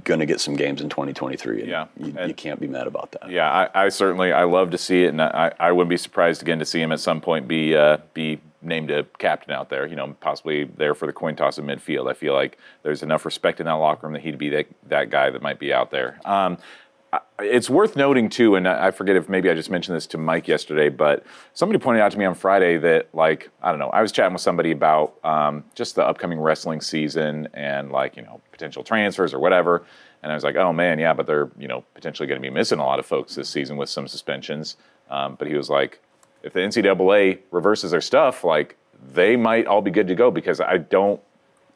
going 0.08 0.22
to 0.22 0.26
get 0.26 0.39
some 0.39 0.55
games 0.55 0.82
in 0.82 0.88
2023. 0.89 1.60
And 1.62 1.70
Yeah. 1.70 1.86
you, 1.99 2.16
you 2.28 2.34
can't 2.34 2.60
be 2.60 2.68
mad 2.68 2.88
about 2.88 3.12
that. 3.12 3.30
Yeah, 3.30 3.51
I, 3.51 3.86
I 3.86 3.89
certainly 3.89 4.32
I 4.32 4.45
love 4.45 4.72
to 4.72 4.78
see 4.78 5.03
it, 5.03 5.10
and 5.10 5.22
I, 5.22 5.51
I 5.60 5.72
wouldn't 5.74 5.89
be 5.89 5.97
surprised 5.97 6.41
again 6.41 6.58
to 6.60 6.66
see 6.66 6.82
him 6.82 6.91
at 6.91 6.99
some 7.01 7.20
point 7.22 7.47
be 7.47 7.76
uh, 7.76 7.97
be 8.14 8.39
named 8.62 8.89
a 8.89 9.03
captain 9.20 9.53
out 9.53 9.70
there. 9.70 9.86
You 9.86 9.95
know, 9.97 10.16
possibly 10.22 10.64
there 10.64 10.95
for 10.95 11.05
the 11.05 11.14
coin 11.14 11.36
toss 11.36 11.58
in 11.60 11.66
midfield. 11.66 12.10
I 12.10 12.14
feel 12.14 12.34
like 12.34 12.58
there's 12.84 13.03
enough 13.03 13.26
respect 13.26 13.60
in 13.60 13.66
that 13.66 13.74
locker 13.74 14.08
room 14.08 14.14
that 14.14 14.24
he'd 14.24 14.38
be 14.38 14.49
that 14.49 14.68
that 14.88 15.10
guy 15.10 15.30
that 15.30 15.41
might 15.41 15.60
be 15.60 15.72
out 15.74 15.91
there. 15.91 16.20
Um, 16.26 16.58
it's 17.39 17.70
worth 17.70 17.95
noting 17.95 18.30
too, 18.30 18.55
and 18.55 18.68
I 18.68 18.91
forget 18.91 19.16
if 19.16 19.30
maybe 19.30 19.49
I 19.49 19.53
just 19.53 19.70
mentioned 19.70 19.95
this 19.95 20.08
to 20.08 20.18
Mike 20.18 20.47
yesterday, 20.47 20.89
but 20.89 21.24
somebody 21.53 21.80
pointed 21.80 22.01
out 22.01 22.12
to 22.12 22.18
me 22.18 22.26
on 22.26 22.36
Friday 22.36 22.78
that 22.78 23.14
like 23.14 23.49
I 23.62 23.70
don't 23.70 23.80
know, 23.80 23.89
I 23.89 24.01
was 24.01 24.12
chatting 24.12 24.34
with 24.34 24.41
somebody 24.41 24.72
about 24.72 25.24
um, 25.24 25.64
just 25.76 25.95
the 25.95 26.05
upcoming 26.05 26.39
wrestling 26.39 26.82
season 26.82 27.47
and 27.53 27.91
like 27.91 28.18
you 28.18 28.24
know 28.24 28.41
potential 28.51 28.84
transfers 28.84 29.34
or 29.34 29.39
whatever, 29.39 29.86
and 30.24 30.32
I 30.32 30.36
was 30.36 30.43
like, 30.43 30.55
oh 30.55 30.74
man, 30.74 30.99
yeah, 30.99 31.14
but 31.14 31.28
they're 31.28 31.49
you 31.58 31.68
know 31.68 31.84
potentially 31.93 32.28
going 32.28 32.41
to 32.41 32.45
be 32.45 32.53
missing 32.53 32.80
a 32.80 32.86
lot 32.86 32.99
of 32.99 33.05
folks 33.05 33.36
this 33.36 33.49
season 33.49 33.78
with 33.78 33.89
some 33.89 34.08
suspensions. 34.08 34.76
Um, 35.10 35.36
but 35.36 35.47
he 35.47 35.55
was 35.55 35.70
like, 35.70 36.01
if 36.43 36.53
the 36.53 36.60
NCAA 36.60 37.39
reverses 37.51 37.91
their 37.91 38.01
stuff, 38.01 38.43
like 38.43 38.78
they 39.14 39.36
might 39.36 39.68
all 39.68 39.82
be 39.82 39.91
good 39.91 40.08
to 40.08 40.16
go 40.16 40.32
because 40.32 40.60
I 40.60 40.78
don't. 40.78 41.22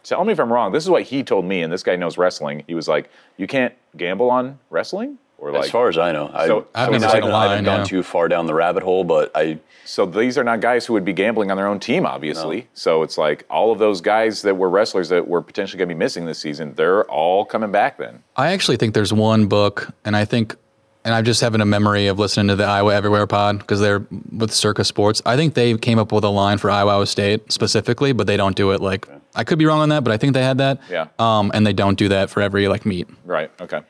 Tell 0.04 0.24
me 0.26 0.34
if 0.34 0.40
I'm 0.40 0.52
wrong. 0.52 0.72
This 0.72 0.84
is 0.84 0.90
what 0.90 1.04
he 1.04 1.24
told 1.24 1.46
me, 1.46 1.62
and 1.62 1.72
this 1.72 1.84
guy 1.84 1.96
knows 1.96 2.18
wrestling. 2.18 2.64
He 2.68 2.74
was 2.76 2.88
like, 2.88 3.10
"You 3.38 3.48
can't 3.48 3.74
gamble 3.98 4.30
on 4.30 4.60
wrestling." 4.70 5.18
Or 5.38 5.52
like, 5.52 5.64
as 5.66 5.72
far 5.72 5.90
as 5.90 5.98
I 5.98 6.12
know, 6.12 6.30
I, 6.32 6.46
So- 6.46 6.68
I, 6.76 6.84
I've 6.86 6.92
mean, 6.92 7.04
I 7.04 7.08
seen 7.08 7.24
a 7.24 7.26
haven't, 7.26 7.32
I 7.32 7.48
haven't 7.50 7.66
gone 7.66 7.80
yeah. 7.80 7.84
too 7.86 8.04
far 8.04 8.28
down 8.28 8.46
the 8.46 8.54
rabbit 8.54 8.84
hole, 8.84 9.04
but 9.04 9.32
I. 9.34 9.58
So 9.86 10.06
these 10.06 10.38
are 10.38 10.44
not 10.44 10.62
guys 10.62 10.86
who 10.86 10.94
would 10.94 11.04
be 11.04 11.14
gambling 11.14 11.50
on 11.50 11.58
their 11.58 11.68
own 11.68 11.80
team, 11.80 12.06
obviously. 12.06 12.68
So 12.76 13.02
it's 13.02 13.18
like 13.18 13.44
all 13.50 13.72
of 13.72 13.80
those 13.80 14.00
guys 14.02 14.44
that 14.44 14.56
were 14.56 14.70
wrestlers 14.70 15.10
that 15.10 15.28
were 15.28 15.42
potentially 15.42 15.80
going 15.80 15.90
to 15.90 15.96
be 15.96 15.98
missing 16.00 16.26
this 16.26 16.38
season, 16.38 16.76
they're 16.76 17.04
all 17.06 17.44
coming 17.44 17.72
back 17.72 17.98
then. 17.98 18.22
I 18.38 18.52
actually 18.54 18.78
think 18.78 18.94
there's 18.94 19.12
one 19.12 19.48
book, 19.48 19.92
and 20.06 20.16
I 20.16 20.24
think, 20.26 20.56
and 21.04 21.14
I'm 21.14 21.26
just 21.26 21.42
having 21.42 21.62
a 21.62 21.66
memory 21.66 22.08
of 22.08 22.20
listening 22.20 22.48
to 22.50 22.56
the 22.56 22.66
Iowa 22.66 22.94
Everywhere 22.94 23.28
pod 23.28 23.60
because 23.60 23.80
they're 23.80 24.06
with 24.32 24.52
Circa 24.52 24.84
Sports. 24.84 25.22
I 25.26 25.36
think 25.36 25.54
they 25.54 25.78
came 25.78 26.00
up 26.00 26.12
with 26.12 26.24
a 26.24 26.30
line 26.30 26.58
for 26.58 26.70
Iowa 26.70 27.06
State 27.08 27.52
specifically, 27.52 28.12
but 28.14 28.28
they 28.28 28.38
don't 28.38 28.56
do 28.56 28.72
it 28.72 28.82
like. 28.82 29.08
I 29.34 29.44
could 29.44 29.58
be 29.58 29.66
wrong 29.66 29.80
on 29.80 29.90
that, 29.90 30.04
but 30.04 30.12
I 30.12 30.18
think 30.18 30.34
they 30.34 30.44
had 30.44 30.58
that. 30.58 30.80
Yeah. 30.90 31.08
Um, 31.18 31.52
and 31.54 31.66
they 31.66 31.74
don't 31.74 31.98
do 31.98 32.10
that 32.10 32.30
for 32.30 32.42
every 32.42 32.68
like 32.68 32.86
meet. 32.86 33.08
Right. 33.26 33.50
Okay. 33.62 33.82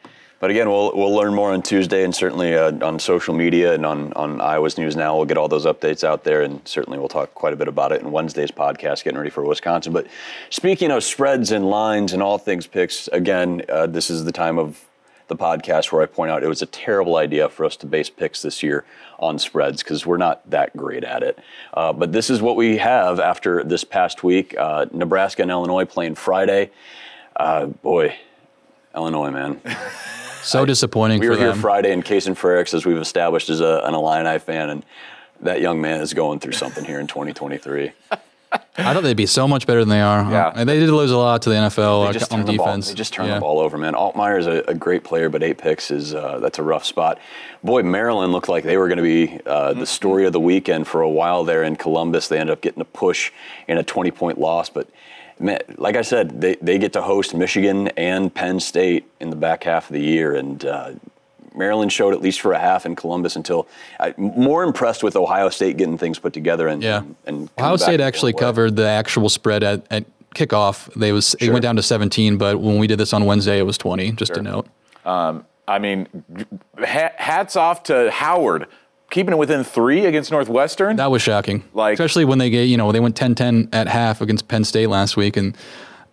But 0.41 0.49
again, 0.49 0.70
we'll 0.70 0.91
we'll 0.95 1.14
learn 1.14 1.36
more 1.36 1.53
on 1.53 1.62
Tuesday, 1.62 2.03
and 2.03 2.16
certainly 2.16 2.55
uh, 2.55 2.72
on 2.84 2.97
social 2.97 3.36
media 3.36 3.76
and 3.76 3.86
on 3.86 4.12
on 4.14 4.41
Iowa's 4.41 4.76
News 4.76 4.95
Now, 4.95 5.16
we'll 5.16 5.28
get 5.28 5.38
all 5.38 5.47
those 5.47 5.68
updates 5.68 6.03
out 6.03 6.24
there, 6.24 6.41
and 6.41 6.68
certainly 6.68 6.97
we'll 6.97 7.09
talk 7.09 7.36
quite 7.36 7.53
a 7.53 7.55
bit 7.55 7.68
about 7.68 7.91
it 7.91 8.01
in 8.01 8.12
Wednesday's 8.12 8.49
podcast, 8.49 9.03
getting 9.03 9.20
ready 9.20 9.30
for 9.30 9.45
Wisconsin. 9.45 9.93
But 9.93 10.07
speaking 10.49 10.89
of 10.89 11.03
spreads 11.03 11.51
and 11.51 11.70
lines 11.70 12.12
and 12.12 12.24
all 12.24 12.39
things 12.39 12.66
picks, 12.66 13.07
again, 13.09 13.62
uh, 13.70 13.86
this 13.86 14.09
is 14.09 14.26
the 14.26 14.32
time 14.32 14.57
of 14.57 14.84
the 15.32 15.38
podcast 15.43 15.91
where 15.91 16.01
I 16.01 16.05
point 16.05 16.29
out 16.29 16.43
it 16.43 16.47
was 16.47 16.61
a 16.61 16.67
terrible 16.67 17.15
idea 17.15 17.47
for 17.49 17.65
us 17.65 17.75
to 17.77 17.86
base 17.86 18.09
picks 18.09 18.41
this 18.41 18.61
year 18.61 18.84
on 19.17 19.39
spreads 19.39 19.82
because 19.82 20.05
we're 20.05 20.17
not 20.17 20.47
that 20.49 20.75
great 20.75 21.03
at 21.03 21.23
it. 21.23 21.39
Uh, 21.73 21.93
but 21.93 22.11
this 22.11 22.29
is 22.29 22.41
what 22.41 22.55
we 22.57 22.77
have 22.77 23.19
after 23.19 23.63
this 23.63 23.84
past 23.84 24.23
week. 24.23 24.55
Uh, 24.57 24.88
Nebraska 24.91 25.41
and 25.41 25.49
Illinois 25.49 25.86
playing 25.86 26.15
Friday. 26.15 26.69
Uh, 27.36 27.67
boy, 27.67 28.15
Illinois, 28.95 29.32
man. 29.32 29.59
So 30.43 30.65
disappointing 30.65 31.19
We 31.19 31.27
for 31.27 31.34
were 31.34 31.38
here 31.38 31.49
them. 31.49 31.59
Friday, 31.59 31.93
and 31.93 32.03
Kason 32.03 32.34
Frericks, 32.34 32.73
as 32.73 32.84
we've 32.84 32.97
established, 32.97 33.51
is 33.51 33.61
a, 33.61 33.82
an 33.84 33.93
Illini 33.93 34.39
fan, 34.39 34.71
and 34.71 34.86
that 35.41 35.61
young 35.61 35.79
man 35.79 36.01
is 36.01 36.15
going 36.15 36.39
through 36.39 36.53
something 36.53 36.84
here 36.84 36.99
in 36.99 37.05
2023. 37.05 37.91
I 38.78 38.93
thought 38.93 39.04
they'd 39.04 39.16
be 39.16 39.26
so 39.26 39.47
much 39.47 39.66
better 39.68 39.80
than 39.82 39.89
they 39.89 40.02
are. 40.02 40.30
Yeah. 40.30 40.52
And 40.56 40.68
they 40.68 40.80
did 40.80 40.89
lose 40.89 41.12
a 41.12 41.18
lot 41.18 41.41
to 41.43 41.49
the 41.49 41.56
NFL 41.56 41.76
They 42.02 42.06
like, 42.08 42.14
just 42.14 42.34
on 42.34 42.43
the 42.45 42.58
ball. 42.58 42.66
defense. 42.68 42.89
They 42.89 42.95
just 42.95 43.14
turn 43.14 43.28
Yeah. 43.28 43.36
the 43.36 43.41
ball 43.41 43.60
over, 43.60 43.78
man. 43.78 43.93
Altmyer 43.93 44.39
is 44.39 44.47
a, 44.47 44.64
a 44.68 44.74
great 44.74 45.04
player, 45.04 45.30
but 45.30 45.43
eight 45.43 45.58
picks 45.58 45.91
is 45.91 46.14
uh, 46.14 46.39
that's 46.39 46.60
a 46.60 46.64
rough 46.64 46.84
spot. 46.86 47.20
Boy, 47.64 47.84
Maryland 47.84 48.34
looked 48.34 48.49
like 48.49 48.64
they 48.64 48.78
were 48.78 48.88
going 48.88 48.97
to 48.97 49.04
be 49.04 49.39
uh, 49.45 49.74
the 49.74 49.86
story 49.86 50.26
of 50.26 50.34
the 50.34 50.39
weekend 50.39 50.88
for 50.88 51.02
a 51.02 51.10
while 51.10 51.43
there 51.43 51.64
in 51.64 51.76
Columbus. 51.76 52.28
They 52.28 52.39
ended 52.39 52.54
up 52.54 52.62
getting 52.62 52.82
a 52.82 52.86
push 52.86 53.32
in 53.68 53.78
a 53.78 53.84
20 53.84 54.12
point 54.12 54.38
loss, 54.39 54.70
but. 54.70 54.88
Man, 55.39 55.58
like 55.78 55.95
I 55.95 56.04
said, 56.04 56.39
they, 56.39 56.54
they 56.62 56.78
get 56.78 56.93
to 56.93 57.02
host 57.02 57.34
Michigan 57.34 57.88
and 57.97 58.32
Penn 58.32 58.60
State 58.60 59.06
in 59.20 59.32
the 59.32 59.36
back 59.36 59.64
half 59.64 59.89
of 59.89 59.93
the 59.95 59.99
year, 60.02 60.36
and 60.36 60.64
uh, 60.64 60.91
Maryland 61.56 61.91
showed 61.91 62.14
at 62.14 62.22
least 62.22 62.41
for 62.41 62.54
a 62.54 62.60
half 62.60 62.86
in 62.86 62.95
Columbus 62.95 63.36
until 63.36 63.68
I, 63.99 64.14
more 64.18 64.64
impressed 64.64 65.04
with 65.04 65.16
Ohio 65.16 65.49
State 65.49 65.78
getting 65.78 65.97
things 65.97 66.20
put 66.20 66.34
together 66.34 66.68
and 66.68 66.82
Yeah. 66.82 66.99
and, 66.99 67.16
and 67.26 67.49
Ohio 67.60 67.74
back 67.74 67.82
State 67.82 68.02
actually 68.02 68.34
covered 68.34 68.76
the 68.76 68.88
actual 68.88 69.30
spread 69.30 69.64
at, 69.64 69.86
at 69.91 70.06
kickoff. 70.36 70.93
They 70.93 71.12
was 71.12 71.36
sure. 71.39 71.49
it 71.49 71.52
went 71.52 71.64
down 71.64 71.76
to 71.76 71.84
17, 71.84 72.38
but 72.38 72.60
when 72.60 72.78
we 72.78 72.88
did 72.88 72.97
this 72.99 73.14
on 73.14 73.26
Wednesday, 73.26 73.60
it 73.60 73.64
was 73.64 73.78
20. 73.78 74.12
Just 74.14 74.34
to 74.36 74.41
note. 74.41 74.68
Um, 75.06 75.45
I 75.68 75.80
mean, 75.80 76.08
hats 76.78 77.56
off 77.56 77.84
to 77.84 78.12
Howard 78.12 78.68
keeping 79.10 79.34
it 79.34 79.38
within 79.38 79.64
three 79.64 80.06
against 80.06 80.32
Northwestern. 80.32 80.95
That 80.95 81.12
was 81.12 81.22
shocking. 81.22 81.64
Like- 81.74 81.93
especially 81.93 82.26
when 82.26 82.39
they 82.39 82.49
get 82.49 82.64
you 82.64 82.78
know 82.78 82.91
they 82.91 82.99
went 82.99 83.16
10-10 83.16 83.70
at 83.74 83.88
half 83.88 84.22
against 84.22 84.47
Penn 84.47 84.64
State 84.64 84.88
last 84.88 85.16
week 85.18 85.38
and 85.38 85.56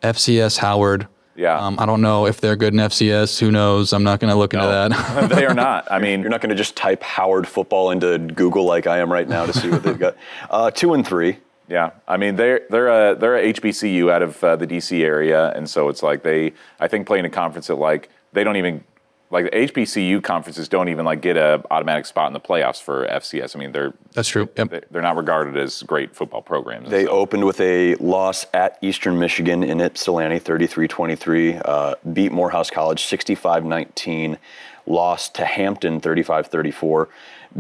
FCS 0.02 0.58
Howard. 0.58 1.06
Yeah. 1.38 1.56
Um, 1.56 1.76
I 1.78 1.86
don't 1.86 2.00
know 2.00 2.26
if 2.26 2.40
they're 2.40 2.56
good 2.56 2.74
in 2.74 2.80
FCS. 2.80 3.38
Who 3.38 3.52
knows? 3.52 3.92
I'm 3.92 4.02
not 4.02 4.18
going 4.18 4.30
to 4.32 4.36
look 4.36 4.54
into 4.54 4.66
that. 4.66 5.30
they 5.34 5.46
are 5.46 5.54
not. 5.54 5.86
I 5.88 6.00
mean, 6.00 6.20
You're 6.20 6.30
not 6.30 6.40
going 6.40 6.50
to 6.50 6.56
just 6.56 6.74
type 6.74 7.00
Howard 7.00 7.46
football 7.46 7.92
into 7.92 8.18
Google 8.18 8.64
like 8.64 8.88
I 8.88 8.98
am 8.98 9.10
right 9.10 9.28
now 9.28 9.46
to 9.46 9.52
see 9.52 9.70
what 9.70 9.84
they've 9.84 9.98
got. 9.98 10.16
Uh, 10.50 10.70
two 10.70 10.94
and 10.94 11.06
three. 11.06 11.38
Yeah, 11.68 11.90
I 12.06 12.16
mean 12.16 12.36
they're 12.36 12.62
they're 12.70 12.88
a 12.88 13.14
they're 13.14 13.36
a 13.36 13.52
HBCU 13.52 14.10
out 14.10 14.22
of 14.22 14.42
uh, 14.42 14.56
the 14.56 14.66
DC 14.66 15.02
area, 15.02 15.52
and 15.52 15.68
so 15.68 15.88
it's 15.90 16.02
like 16.02 16.22
they 16.22 16.54
I 16.80 16.88
think 16.88 17.06
play 17.06 17.18
in 17.18 17.26
a 17.26 17.30
conference 17.30 17.66
that 17.66 17.74
like 17.74 18.08
they 18.32 18.42
don't 18.42 18.56
even 18.56 18.82
like 19.30 19.44
the 19.44 19.50
HBCU 19.50 20.22
conferences 20.22 20.68
don't 20.68 20.88
even 20.88 21.04
like 21.04 21.20
get 21.20 21.36
a 21.36 21.62
automatic 21.70 22.06
spot 22.06 22.28
in 22.28 22.32
the 22.32 22.40
playoffs 22.40 22.80
for 22.82 23.06
FCS. 23.08 23.54
I 23.54 23.58
mean 23.58 23.72
they're 23.72 23.92
That's 24.14 24.28
true. 24.28 24.48
Yep. 24.56 24.70
they- 24.70 24.80
they're 24.90 25.02
not 25.02 25.16
regarded 25.16 25.56
as 25.56 25.82
great 25.82 26.14
football 26.16 26.40
programs. 26.42 26.88
They 26.90 27.06
opened 27.06 27.44
with 27.44 27.60
a 27.60 27.94
loss 27.96 28.46
at 28.54 28.78
Eastern 28.80 29.18
Michigan 29.18 29.62
in 29.62 29.80
Ypsilanti, 29.80 30.40
33-23. 30.40 31.60
Uh, 31.64 31.94
beat 32.12 32.32
Morehouse 32.32 32.70
College 32.70 33.02
65-19. 33.04 34.38
Lost 34.86 35.34
to 35.34 35.44
Hampton 35.44 36.00
35-34. 36.00 37.08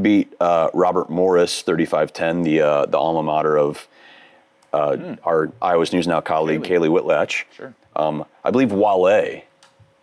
Beat 0.00 0.34
uh, 0.40 0.70
Robert 0.72 1.10
Morris 1.10 1.62
35-10, 1.62 2.44
the 2.44 2.60
uh, 2.60 2.86
the 2.86 2.96
alma 2.98 3.22
mater 3.22 3.58
of 3.58 3.86
uh, 4.72 5.16
our 5.24 5.50
Iowa's 5.60 5.92
News 5.92 6.06
Now 6.06 6.20
colleague 6.20 6.62
Kaylee, 6.62 6.88
Whitlatch. 6.88 7.44
Sure. 7.54 7.74
Um, 7.96 8.24
I 8.44 8.50
believe 8.50 8.70
Wale 8.72 9.42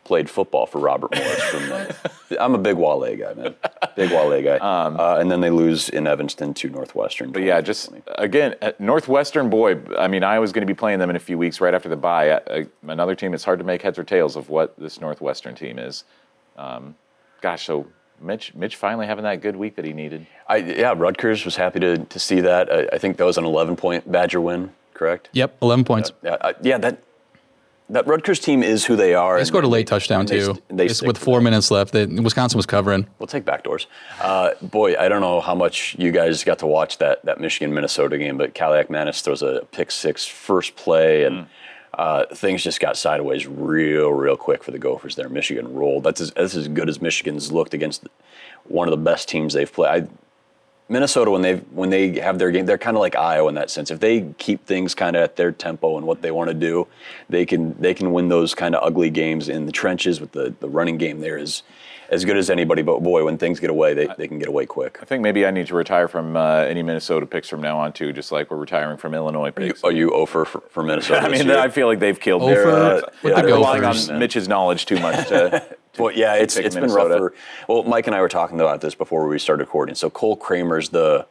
played 0.05 0.29
football 0.29 0.65
for 0.65 0.79
Robert 0.79 1.13
Morris. 1.13 1.43
From 1.43 1.67
the, 1.67 1.95
I'm 2.39 2.55
a 2.55 2.57
big 2.57 2.77
Wale 2.77 3.15
guy, 3.17 3.33
man. 3.33 3.55
Big 3.95 4.11
Wale 4.11 4.41
guy. 4.41 4.57
uh, 4.57 5.17
and 5.19 5.29
then 5.29 5.41
they 5.41 5.49
lose 5.49 5.89
in 5.89 6.07
Evanston 6.07 6.53
to 6.53 6.69
Northwestern. 6.69 7.27
Um, 7.27 7.33
But 7.33 7.43
yeah, 7.43 7.59
just 7.59 7.91
again, 8.17 8.55
Northwestern 8.79 9.49
boy. 9.49 9.81
I 9.97 10.07
mean, 10.07 10.23
I 10.23 10.39
was 10.39 10.53
going 10.53 10.61
to 10.61 10.71
be 10.73 10.77
playing 10.77 10.99
them 10.99 11.09
in 11.09 11.15
a 11.17 11.19
few 11.19 11.37
weeks 11.37 11.59
right 11.59 11.73
after 11.73 11.89
the 11.89 11.97
bye. 11.97 12.29
Uh, 12.29 12.39
uh, 12.47 12.63
another 12.87 13.15
team. 13.15 13.33
It's 13.33 13.43
hard 13.43 13.59
to 13.59 13.65
make 13.65 13.81
heads 13.81 13.99
or 13.99 14.03
tails 14.05 14.35
of 14.35 14.49
what 14.49 14.77
this 14.79 15.01
Northwestern 15.01 15.55
team 15.55 15.77
is. 15.79 16.05
Um, 16.55 16.95
gosh, 17.41 17.65
so 17.65 17.87
Mitch, 18.21 18.53
Mitch 18.53 18.75
finally 18.75 19.07
having 19.07 19.23
that 19.23 19.41
good 19.41 19.55
week 19.55 19.75
that 19.75 19.85
he 19.85 19.91
needed. 19.93 20.25
I, 20.47 20.57
yeah, 20.57 20.93
Rutgers 20.95 21.43
was 21.43 21.55
happy 21.55 21.79
to, 21.79 21.97
to 21.97 22.19
see 22.19 22.39
that. 22.41 22.71
I, 22.71 22.87
I 22.93 22.97
think 22.97 23.17
that 23.17 23.25
was 23.25 23.37
an 23.37 23.45
11 23.45 23.75
point 23.75 24.09
Badger 24.09 24.39
win, 24.39 24.71
correct? 24.93 25.29
Yep, 25.33 25.57
11 25.61 25.83
points. 25.83 26.11
Yeah, 26.23 26.37
I, 26.41 26.53
yeah 26.61 26.77
that 26.77 27.03
that 27.89 28.07
Rutgers 28.07 28.39
team 28.39 28.63
is 28.63 28.85
who 28.85 28.95
they 28.95 29.13
are. 29.13 29.35
They 29.35 29.41
and 29.41 29.47
scored 29.47 29.63
a 29.63 29.67
late 29.67 29.87
touchdown 29.87 30.25
they 30.25 30.39
too. 30.39 30.45
st- 30.45 30.63
They 30.69 30.87
Just 30.87 31.05
with 31.05 31.17
four 31.17 31.39
minutes 31.41 31.69
left. 31.69 31.93
They, 31.93 32.05
Wisconsin 32.05 32.57
was 32.57 32.65
covering. 32.65 33.07
We'll 33.19 33.27
take 33.27 33.45
backdoors. 33.45 33.85
Uh, 34.19 34.51
boy, 34.61 34.95
I 34.97 35.07
don't 35.07 35.21
know 35.21 35.39
how 35.41 35.53
much 35.55 35.95
you 35.99 36.11
guys 36.11 36.43
got 36.43 36.59
to 36.59 36.67
watch 36.67 36.97
that 36.97 37.23
that 37.25 37.39
Michigan 37.39 37.73
Minnesota 37.73 38.17
game, 38.17 38.37
but 38.37 38.53
Kaliakmanis 38.55 39.21
throws 39.21 39.41
a 39.41 39.67
pick 39.71 39.91
six 39.91 40.25
first 40.25 40.75
play, 40.75 41.25
and 41.25 41.47
uh, 41.93 42.25
things 42.33 42.63
just 42.63 42.79
got 42.79 42.97
sideways 42.97 43.47
real, 43.47 44.11
real 44.11 44.35
quick 44.35 44.63
for 44.63 44.71
the 44.71 44.79
Gophers 44.79 45.15
there. 45.15 45.29
Michigan 45.29 45.73
rolled. 45.73 46.03
That's 46.03 46.21
as, 46.21 46.31
that's 46.31 46.55
as 46.55 46.67
good 46.67 46.89
as 46.89 47.01
Michigan's 47.01 47.51
looked 47.51 47.73
against 47.73 48.07
one 48.65 48.87
of 48.87 48.91
the 48.91 48.97
best 48.97 49.29
teams 49.29 49.53
they've 49.53 49.71
played. 49.71 49.89
I, 50.03 50.07
Minnesota, 50.87 51.31
when 51.31 51.41
they 51.41 51.55
when 51.71 51.89
they 51.89 52.19
have 52.19 52.37
their 52.37 52.51
game, 52.51 52.67
they're 52.67 52.77
kind 52.77 52.95
of 52.95 53.01
like 53.01 53.15
Iowa 53.15 53.49
in 53.49 53.55
that 53.55 53.71
sense. 53.71 53.89
If 53.89 53.99
they 53.99 54.33
keep 54.37 54.65
things 54.65 54.93
kind 54.93 55.15
of 55.15 55.23
at 55.23 55.35
their 55.35 55.51
tempo 55.51 55.97
and 55.97 56.05
what 56.05 56.21
they 56.21 56.29
want 56.29 56.49
to 56.49 56.53
do, 56.53 56.87
they 57.27 57.45
can 57.45 57.75
they 57.81 57.93
can 57.95 58.13
win 58.13 58.29
those 58.29 58.53
kind 58.53 58.75
of 58.75 58.83
ugly 58.83 59.09
games 59.09 59.49
in 59.49 59.65
the 59.65 59.71
trenches 59.71 60.21
with 60.21 60.31
the, 60.33 60.53
the 60.59 60.69
running 60.69 60.97
game. 60.97 61.21
There 61.21 61.37
is 61.37 61.63
as 62.09 62.25
good 62.25 62.37
as 62.37 62.49
anybody. 62.49 62.81
But 62.81 63.01
boy, 63.01 63.23
when 63.23 63.37
things 63.37 63.59
get 63.59 63.69
away, 63.69 63.93
they, 63.93 64.07
they 64.17 64.27
can 64.27 64.39
get 64.39 64.47
away 64.47 64.65
quick. 64.65 64.99
I 65.01 65.05
think 65.05 65.21
maybe 65.21 65.45
I 65.45 65.51
need 65.51 65.67
to 65.67 65.75
retire 65.75 66.07
from 66.07 66.35
uh, 66.35 66.59
any 66.61 66.83
Minnesota 66.83 67.25
picks 67.25 67.49
from 67.49 67.61
now 67.61 67.77
on 67.77 67.93
too, 67.93 68.13
just 68.13 68.31
like 68.31 68.51
we're 68.51 68.57
retiring 68.57 68.97
from 68.97 69.13
Illinois 69.13 69.51
picks. 69.51 69.83
Are 69.83 69.91
you 69.91 70.11
over 70.11 70.45
for, 70.45 70.61
for 70.61 70.83
Minnesota? 70.83 71.21
I 71.23 71.29
mean, 71.29 71.47
year? 71.47 71.57
I 71.57 71.69
feel 71.69 71.87
like 71.87 71.99
they've 71.99 72.19
killed 72.19 72.43
Ofer 72.43 72.53
their. 72.53 72.67
Uh, 72.67 73.01
with 73.23 73.31
yeah, 73.31 73.41
the 73.41 73.47
they're 73.47 73.55
relying 73.55 73.83
on 73.83 73.95
man. 74.07 74.19
Mitch's 74.19 74.47
knowledge 74.47 74.85
too 74.85 74.99
much. 74.99 75.27
To, 75.29 75.65
Well, 75.97 76.11
yeah, 76.11 76.35
it's 76.35 76.55
pick 76.55 76.65
it's 76.65 76.75
been 76.75 76.91
rough 76.91 77.07
for. 77.07 77.33
Well, 77.67 77.83
Mike 77.83 78.07
and 78.07 78.15
I 78.15 78.21
were 78.21 78.29
talking 78.29 78.59
about 78.59 78.81
this 78.81 78.95
before 78.95 79.27
we 79.27 79.39
started 79.39 79.63
recording. 79.63 79.95
So 79.95 80.09
Cole 80.09 80.35
Kramer's 80.35 80.89
the 80.89 81.25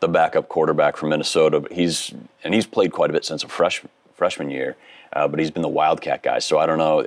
the 0.00 0.08
backup 0.08 0.48
quarterback 0.48 0.96
from 0.96 1.10
Minnesota. 1.10 1.64
He's 1.70 2.12
and 2.42 2.54
he's 2.54 2.66
played 2.66 2.92
quite 2.92 3.10
a 3.10 3.12
bit 3.12 3.24
since 3.24 3.42
a 3.42 3.48
fresh 3.48 3.82
freshman 4.14 4.50
year. 4.50 4.76
Uh, 5.14 5.28
but 5.28 5.38
he's 5.38 5.50
been 5.50 5.62
the 5.62 5.68
Wildcat 5.68 6.24
guy, 6.24 6.40
so 6.40 6.58
I 6.58 6.66
don't 6.66 6.78
know. 6.78 7.02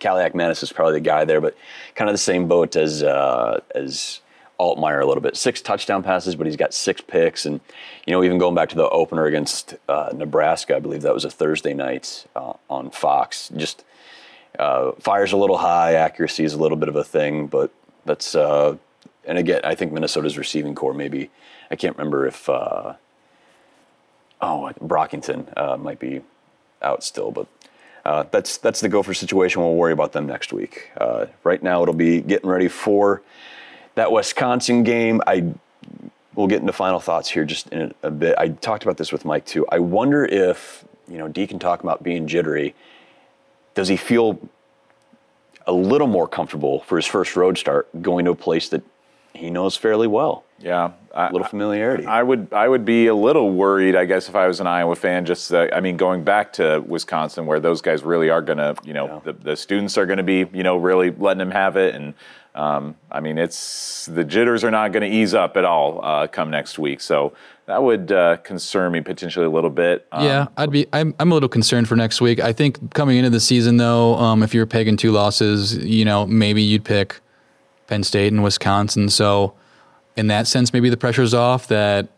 Kaliakmanis 0.00 0.62
is 0.62 0.72
probably 0.72 0.94
the 0.94 1.00
guy 1.00 1.26
there, 1.26 1.42
but 1.42 1.54
kind 1.94 2.08
of 2.08 2.14
the 2.14 2.18
same 2.18 2.48
boat 2.48 2.74
as 2.74 3.02
uh, 3.02 3.60
as 3.74 4.20
Altmyer 4.58 5.02
a 5.02 5.06
little 5.06 5.22
bit. 5.22 5.36
Six 5.36 5.60
touchdown 5.60 6.02
passes, 6.02 6.36
but 6.36 6.46
he's 6.46 6.56
got 6.56 6.72
six 6.72 7.02
picks, 7.02 7.44
and 7.44 7.60
you 8.06 8.12
know 8.12 8.24
even 8.24 8.38
going 8.38 8.54
back 8.54 8.70
to 8.70 8.76
the 8.76 8.88
opener 8.88 9.26
against 9.26 9.74
uh, 9.90 10.10
Nebraska, 10.14 10.76
I 10.76 10.78
believe 10.80 11.02
that 11.02 11.12
was 11.12 11.26
a 11.26 11.30
Thursday 11.30 11.74
night 11.74 12.24
uh, 12.34 12.54
on 12.70 12.90
Fox. 12.90 13.50
Just 13.54 13.84
uh, 14.58 14.92
fires 14.92 15.32
a 15.32 15.36
little 15.36 15.58
high, 15.58 15.94
accuracy 15.94 16.44
is 16.44 16.54
a 16.54 16.58
little 16.58 16.78
bit 16.78 16.88
of 16.88 16.96
a 16.96 17.04
thing, 17.04 17.46
but 17.46 17.70
that's 18.06 18.34
uh, 18.34 18.76
and 19.26 19.36
again, 19.36 19.60
I 19.64 19.74
think 19.74 19.92
Minnesota's 19.92 20.38
receiving 20.38 20.74
core 20.74 20.94
maybe 20.94 21.30
I 21.70 21.76
can't 21.76 21.96
remember 21.98 22.26
if 22.26 22.48
oh 22.48 22.96
Brockington 24.40 25.78
might 25.78 25.98
be 25.98 26.22
out 26.82 27.04
still, 27.04 27.30
but 27.30 27.46
uh, 28.04 28.24
that's 28.30 28.56
that's 28.58 28.80
the 28.80 28.88
Gopher 28.88 29.14
situation. 29.14 29.60
We'll 29.60 29.74
worry 29.74 29.92
about 29.92 30.12
them 30.12 30.26
next 30.26 30.52
week. 30.52 30.90
Uh, 30.96 31.26
right 31.44 31.62
now, 31.62 31.82
it'll 31.82 31.94
be 31.94 32.20
getting 32.20 32.48
ready 32.48 32.68
for 32.68 33.22
that 33.94 34.10
Wisconsin 34.10 34.82
game. 34.82 35.20
I 35.26 35.52
we'll 36.34 36.46
get 36.46 36.60
into 36.60 36.72
final 36.72 37.00
thoughts 37.00 37.28
here 37.28 37.44
just 37.44 37.68
in 37.68 37.92
a, 38.02 38.08
a 38.08 38.10
bit. 38.10 38.34
I 38.38 38.48
talked 38.48 38.82
about 38.82 38.96
this 38.96 39.12
with 39.12 39.24
Mike 39.24 39.44
too. 39.44 39.66
I 39.70 39.78
wonder 39.78 40.24
if 40.24 40.84
you 41.08 41.18
know 41.18 41.28
Deacon 41.28 41.58
talking 41.58 41.86
about 41.86 42.02
being 42.02 42.26
jittery. 42.26 42.74
Does 43.74 43.88
he 43.88 43.96
feel 43.96 44.40
a 45.66 45.72
little 45.72 46.06
more 46.06 46.26
comfortable 46.26 46.80
for 46.80 46.96
his 46.96 47.06
first 47.06 47.36
road 47.36 47.58
start 47.58 47.88
going 48.02 48.24
to 48.24 48.30
a 48.32 48.36
place 48.36 48.70
that 48.70 48.82
he 49.40 49.50
knows 49.50 49.76
fairly 49.76 50.06
well? 50.06 50.44
Yeah, 50.58 50.92
a 51.12 51.32
little 51.32 51.46
familiarity. 51.46 52.04
I 52.04 52.22
would 52.22 52.52
I 52.52 52.68
would 52.68 52.84
be 52.84 53.06
a 53.06 53.14
little 53.14 53.50
worried, 53.50 53.96
I 53.96 54.04
guess, 54.04 54.28
if 54.28 54.34
I 54.34 54.46
was 54.46 54.60
an 54.60 54.66
Iowa 54.66 54.94
fan. 54.94 55.24
Just 55.24 55.52
uh, 55.52 55.68
I 55.72 55.80
mean, 55.80 55.96
going 55.96 56.22
back 56.22 56.52
to 56.54 56.84
Wisconsin, 56.86 57.46
where 57.46 57.60
those 57.60 57.80
guys 57.80 58.02
really 58.02 58.28
are 58.28 58.42
going 58.42 58.58
to, 58.58 58.76
you 58.84 58.92
know, 58.92 59.06
yeah. 59.06 59.20
the, 59.24 59.32
the 59.32 59.56
students 59.56 59.96
are 59.96 60.04
going 60.04 60.18
to 60.18 60.22
be, 60.22 60.46
you 60.52 60.62
know, 60.62 60.76
really 60.76 61.10
letting 61.10 61.38
them 61.38 61.50
have 61.50 61.76
it, 61.76 61.94
and 61.94 62.14
um, 62.54 62.96
I 63.10 63.20
mean, 63.20 63.38
it's 63.38 64.06
the 64.06 64.24
jitters 64.24 64.62
are 64.62 64.70
not 64.70 64.92
going 64.92 65.08
to 65.10 65.16
ease 65.16 65.34
up 65.34 65.56
at 65.56 65.64
all 65.64 66.04
uh, 66.04 66.26
come 66.26 66.50
next 66.50 66.78
week. 66.78 67.00
So 67.00 67.32
that 67.66 67.82
would 67.82 68.12
uh, 68.12 68.36
concern 68.38 68.92
me 68.92 69.00
potentially 69.00 69.46
a 69.46 69.50
little 69.50 69.70
bit. 69.70 70.06
Um, 70.12 70.24
yeah, 70.24 70.48
I'd 70.56 70.70
be. 70.70 70.86
I'm, 70.92 71.14
I'm 71.18 71.30
a 71.30 71.34
little 71.34 71.48
concerned 71.48 71.88
for 71.88 71.96
next 71.96 72.20
week. 72.20 72.40
I 72.40 72.52
think 72.52 72.92
coming 72.92 73.16
into 73.16 73.30
the 73.30 73.40
season, 73.40 73.78
though, 73.78 74.16
um, 74.16 74.42
if 74.42 74.52
you're 74.52 74.66
pegging 74.66 74.96
two 74.96 75.12
losses, 75.12 75.76
you 75.78 76.04
know, 76.04 76.26
maybe 76.26 76.62
you'd 76.62 76.84
pick 76.84 77.20
Penn 77.90 78.02
State 78.02 78.32
and 78.32 78.42
Wisconsin. 78.42 79.10
So 79.10 79.52
in 80.16 80.28
that 80.28 80.46
sense, 80.46 80.72
maybe 80.72 80.88
the 80.88 80.96
pressure's 80.96 81.34
off. 81.34 81.66
That 81.68 82.08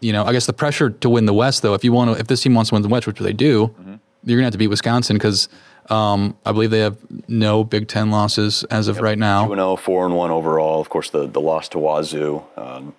you 0.00 0.12
know, 0.12 0.24
I 0.24 0.32
guess 0.32 0.44
the 0.44 0.52
pressure 0.52 0.90
to 0.90 1.08
win 1.08 1.24
the 1.24 1.32
West, 1.32 1.62
though, 1.62 1.72
if 1.72 1.82
you 1.82 1.92
want 1.92 2.12
to, 2.12 2.20
if 2.20 2.26
this 2.26 2.42
team 2.42 2.54
wants 2.54 2.68
to 2.68 2.74
win 2.74 2.82
the 2.82 2.88
West, 2.88 3.06
which 3.06 3.18
they 3.18 3.32
do, 3.32 3.68
mm-hmm. 3.68 3.94
you're 4.24 4.36
gonna 4.38 4.44
have 4.44 4.52
to 4.52 4.58
beat 4.58 4.66
Wisconsin 4.66 5.16
because 5.16 5.48
um, 5.88 6.36
I 6.44 6.52
believe 6.52 6.70
they 6.70 6.80
have 6.80 6.98
no 7.28 7.64
Big 7.64 7.88
Ten 7.88 8.10
losses 8.10 8.64
as 8.64 8.88
of 8.88 8.96
yep. 8.96 9.04
right 9.04 9.18
now. 9.18 9.46
2 9.46 9.54
0, 9.54 9.76
4 9.76 10.06
and 10.06 10.16
1 10.16 10.30
overall. 10.30 10.80
Of 10.80 10.88
course, 10.88 11.10
the, 11.10 11.26
the 11.26 11.40
loss 11.40 11.68
to 11.70 11.78
Wazoo. 11.78 12.42
Um, 12.56 12.94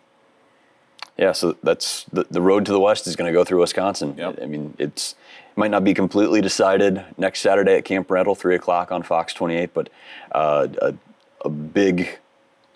yeah, 1.17 1.31
so 1.31 1.55
that's 1.63 2.03
the, 2.11 2.25
the 2.29 2.41
road 2.41 2.65
to 2.65 2.71
the 2.71 2.79
West 2.79 3.07
is 3.07 3.15
going 3.15 3.31
to 3.31 3.33
go 3.33 3.43
through 3.43 3.61
Wisconsin. 3.61 4.15
Yep. 4.17 4.39
I 4.41 4.45
mean, 4.45 4.75
it's 4.77 5.15
it 5.51 5.57
might 5.57 5.71
not 5.71 5.83
be 5.83 5.93
completely 5.93 6.41
decided 6.41 7.05
next 7.17 7.39
Saturday 7.39 7.77
at 7.77 7.85
Camp 7.85 8.11
Randall, 8.11 8.35
3 8.35 8.55
o'clock 8.55 8.91
on 8.91 9.01
Fox 9.03 9.33
28, 9.33 9.73
but 9.73 9.89
uh, 10.33 10.67
a, 10.81 10.93
a 11.45 11.49
big 11.49 12.19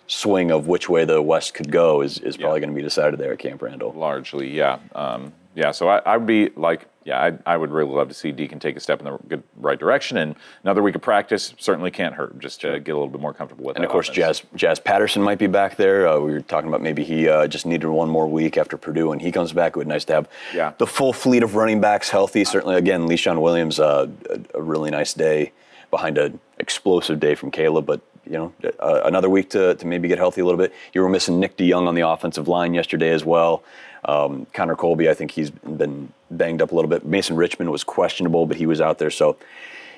swing 0.06 0.50
of 0.50 0.66
which 0.66 0.88
way 0.88 1.04
the 1.04 1.20
West 1.20 1.54
could 1.54 1.70
go 1.70 2.00
is, 2.00 2.18
is 2.18 2.36
probably 2.36 2.58
yeah. 2.58 2.66
going 2.66 2.74
to 2.74 2.76
be 2.76 2.82
decided 2.82 3.20
there 3.20 3.32
at 3.32 3.38
Camp 3.38 3.62
Randall. 3.62 3.92
Largely, 3.92 4.50
yeah. 4.50 4.78
Um, 4.94 5.32
yeah, 5.54 5.72
so 5.72 5.88
I, 5.88 5.98
I, 5.98 6.16
would 6.16 6.26
be 6.26 6.50
like, 6.56 6.86
yeah, 7.04 7.20
I, 7.20 7.54
I, 7.54 7.56
would 7.56 7.70
really 7.70 7.92
love 7.92 8.06
to 8.08 8.14
see 8.14 8.30
Deacon 8.30 8.60
take 8.60 8.76
a 8.76 8.80
step 8.80 9.00
in 9.00 9.04
the 9.04 9.18
good, 9.28 9.42
right 9.56 9.78
direction, 9.78 10.16
and 10.16 10.36
another 10.62 10.80
week 10.80 10.94
of 10.94 11.02
practice 11.02 11.54
certainly 11.58 11.90
can't 11.90 12.14
hurt. 12.14 12.38
Just 12.38 12.60
to 12.60 12.78
get 12.78 12.92
a 12.92 12.94
little 12.94 13.08
bit 13.08 13.20
more 13.20 13.34
comfortable 13.34 13.64
with. 13.64 13.74
And 13.74 13.84
of 13.84 13.90
course, 13.90 14.08
offense. 14.08 14.40
Jazz 14.40 14.42
Jazz 14.54 14.78
Patterson 14.78 15.22
might 15.22 15.38
be 15.38 15.48
back 15.48 15.76
there. 15.76 16.06
Uh, 16.06 16.20
we 16.20 16.32
were 16.32 16.40
talking 16.40 16.68
about 16.68 16.82
maybe 16.82 17.02
he 17.02 17.28
uh, 17.28 17.48
just 17.48 17.66
needed 17.66 17.88
one 17.88 18.08
more 18.08 18.28
week 18.28 18.56
after 18.56 18.76
Purdue, 18.76 19.10
and 19.10 19.20
he 19.20 19.32
comes 19.32 19.52
back. 19.52 19.70
It 19.72 19.76
would 19.76 19.88
be 19.88 19.92
nice 19.92 20.04
to 20.04 20.14
have 20.14 20.28
yeah. 20.54 20.72
the 20.78 20.86
full 20.86 21.12
fleet 21.12 21.42
of 21.42 21.56
running 21.56 21.80
backs 21.80 22.10
healthy. 22.10 22.44
Certainly, 22.44 22.76
again, 22.76 23.08
Leshon 23.08 23.40
Williams, 23.40 23.80
uh, 23.80 24.06
a, 24.30 24.58
a, 24.58 24.62
really 24.62 24.90
nice 24.90 25.12
day 25.12 25.52
behind 25.90 26.16
an 26.16 26.38
explosive 26.58 27.18
day 27.18 27.34
from 27.34 27.50
Kaleb, 27.50 27.86
but 27.86 28.00
you 28.30 28.36
know, 28.36 28.52
uh, 28.78 29.02
another 29.04 29.28
week 29.28 29.50
to, 29.50 29.74
to 29.74 29.86
maybe 29.86 30.06
get 30.06 30.18
healthy 30.18 30.40
a 30.40 30.44
little 30.44 30.58
bit. 30.58 30.72
You 30.92 31.02
were 31.02 31.08
missing 31.08 31.40
Nick 31.40 31.56
DeYoung 31.56 31.88
on 31.88 31.96
the 31.96 32.06
offensive 32.06 32.46
line 32.46 32.74
yesterday 32.74 33.10
as 33.10 33.24
well. 33.24 33.64
Um, 34.04 34.46
Connor 34.54 34.76
Colby, 34.76 35.10
I 35.10 35.14
think 35.14 35.32
he's 35.32 35.50
been 35.50 36.12
banged 36.30 36.62
up 36.62 36.70
a 36.70 36.74
little 36.74 36.88
bit. 36.88 37.04
Mason 37.04 37.36
Richman 37.36 37.70
was 37.70 37.82
questionable, 37.82 38.46
but 38.46 38.56
he 38.56 38.66
was 38.66 38.80
out 38.80 38.98
there. 38.98 39.10
So 39.10 39.36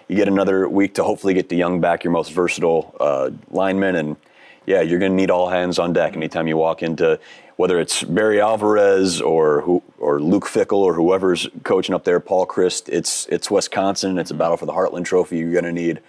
you 0.08 0.16
get 0.16 0.28
another 0.28 0.66
week 0.66 0.94
to 0.94 1.04
hopefully 1.04 1.34
get 1.34 1.50
DeYoung 1.50 1.80
back, 1.80 2.04
your 2.04 2.12
most 2.12 2.32
versatile 2.32 2.96
uh, 2.98 3.30
lineman. 3.50 3.96
And 3.96 4.16
yeah, 4.64 4.80
you're 4.80 4.98
going 4.98 5.12
to 5.12 5.16
need 5.16 5.30
all 5.30 5.50
hands 5.50 5.78
on 5.78 5.92
deck 5.92 6.16
anytime 6.16 6.48
you 6.48 6.56
walk 6.56 6.82
into 6.82 7.20
whether 7.56 7.78
it's 7.78 8.02
Barry 8.02 8.40
Alvarez 8.40 9.20
or 9.20 9.60
who, 9.60 9.82
or 9.98 10.20
Luke 10.20 10.46
Fickell 10.46 10.78
or 10.78 10.94
whoever's 10.94 11.46
coaching 11.64 11.94
up 11.94 12.04
there, 12.04 12.18
Paul 12.18 12.46
Chryst. 12.46 12.88
It's 12.88 13.26
it's 13.26 13.50
Wisconsin. 13.50 14.18
It's 14.18 14.30
a 14.30 14.34
battle 14.34 14.56
for 14.56 14.66
the 14.66 14.72
Heartland 14.72 15.04
Trophy. 15.04 15.38
You're 15.38 15.52
going 15.52 15.64
to 15.64 15.72
need 15.72 16.00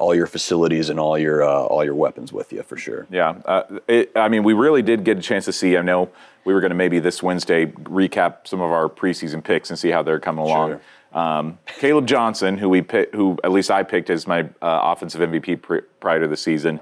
all 0.00 0.14
your 0.14 0.26
facilities 0.26 0.88
and 0.88 0.98
all 0.98 1.18
your 1.18 1.44
uh, 1.44 1.62
all 1.64 1.84
your 1.84 1.94
weapons 1.94 2.32
with 2.32 2.52
you 2.52 2.62
for 2.62 2.76
sure. 2.76 3.06
Yeah, 3.10 3.40
uh, 3.44 3.78
it, 3.86 4.10
I 4.16 4.28
mean, 4.28 4.42
we 4.42 4.54
really 4.54 4.82
did 4.82 5.04
get 5.04 5.18
a 5.18 5.20
chance 5.20 5.44
to 5.44 5.52
see. 5.52 5.76
I 5.76 5.82
know 5.82 6.10
we 6.44 6.54
were 6.54 6.60
going 6.60 6.70
to 6.70 6.76
maybe 6.76 6.98
this 6.98 7.22
Wednesday 7.22 7.66
recap 7.66 8.48
some 8.48 8.60
of 8.60 8.72
our 8.72 8.88
preseason 8.88 9.44
picks 9.44 9.70
and 9.70 9.78
see 9.78 9.90
how 9.90 10.02
they're 10.02 10.18
coming 10.18 10.44
along. 10.44 10.70
Sure. 10.70 10.80
Um, 11.12 11.58
Kaleb 11.78 12.06
Johnson, 12.06 12.56
who 12.56 12.68
we 12.68 12.82
pick, 12.82 13.12
who 13.14 13.36
at 13.44 13.52
least 13.52 13.70
I 13.70 13.82
picked 13.82 14.10
as 14.10 14.26
my 14.26 14.40
uh, 14.40 14.46
offensive 14.62 15.20
MVP 15.20 15.60
pr- 15.60 15.78
prior 16.00 16.20
to 16.20 16.28
the 16.28 16.36
season, 16.36 16.80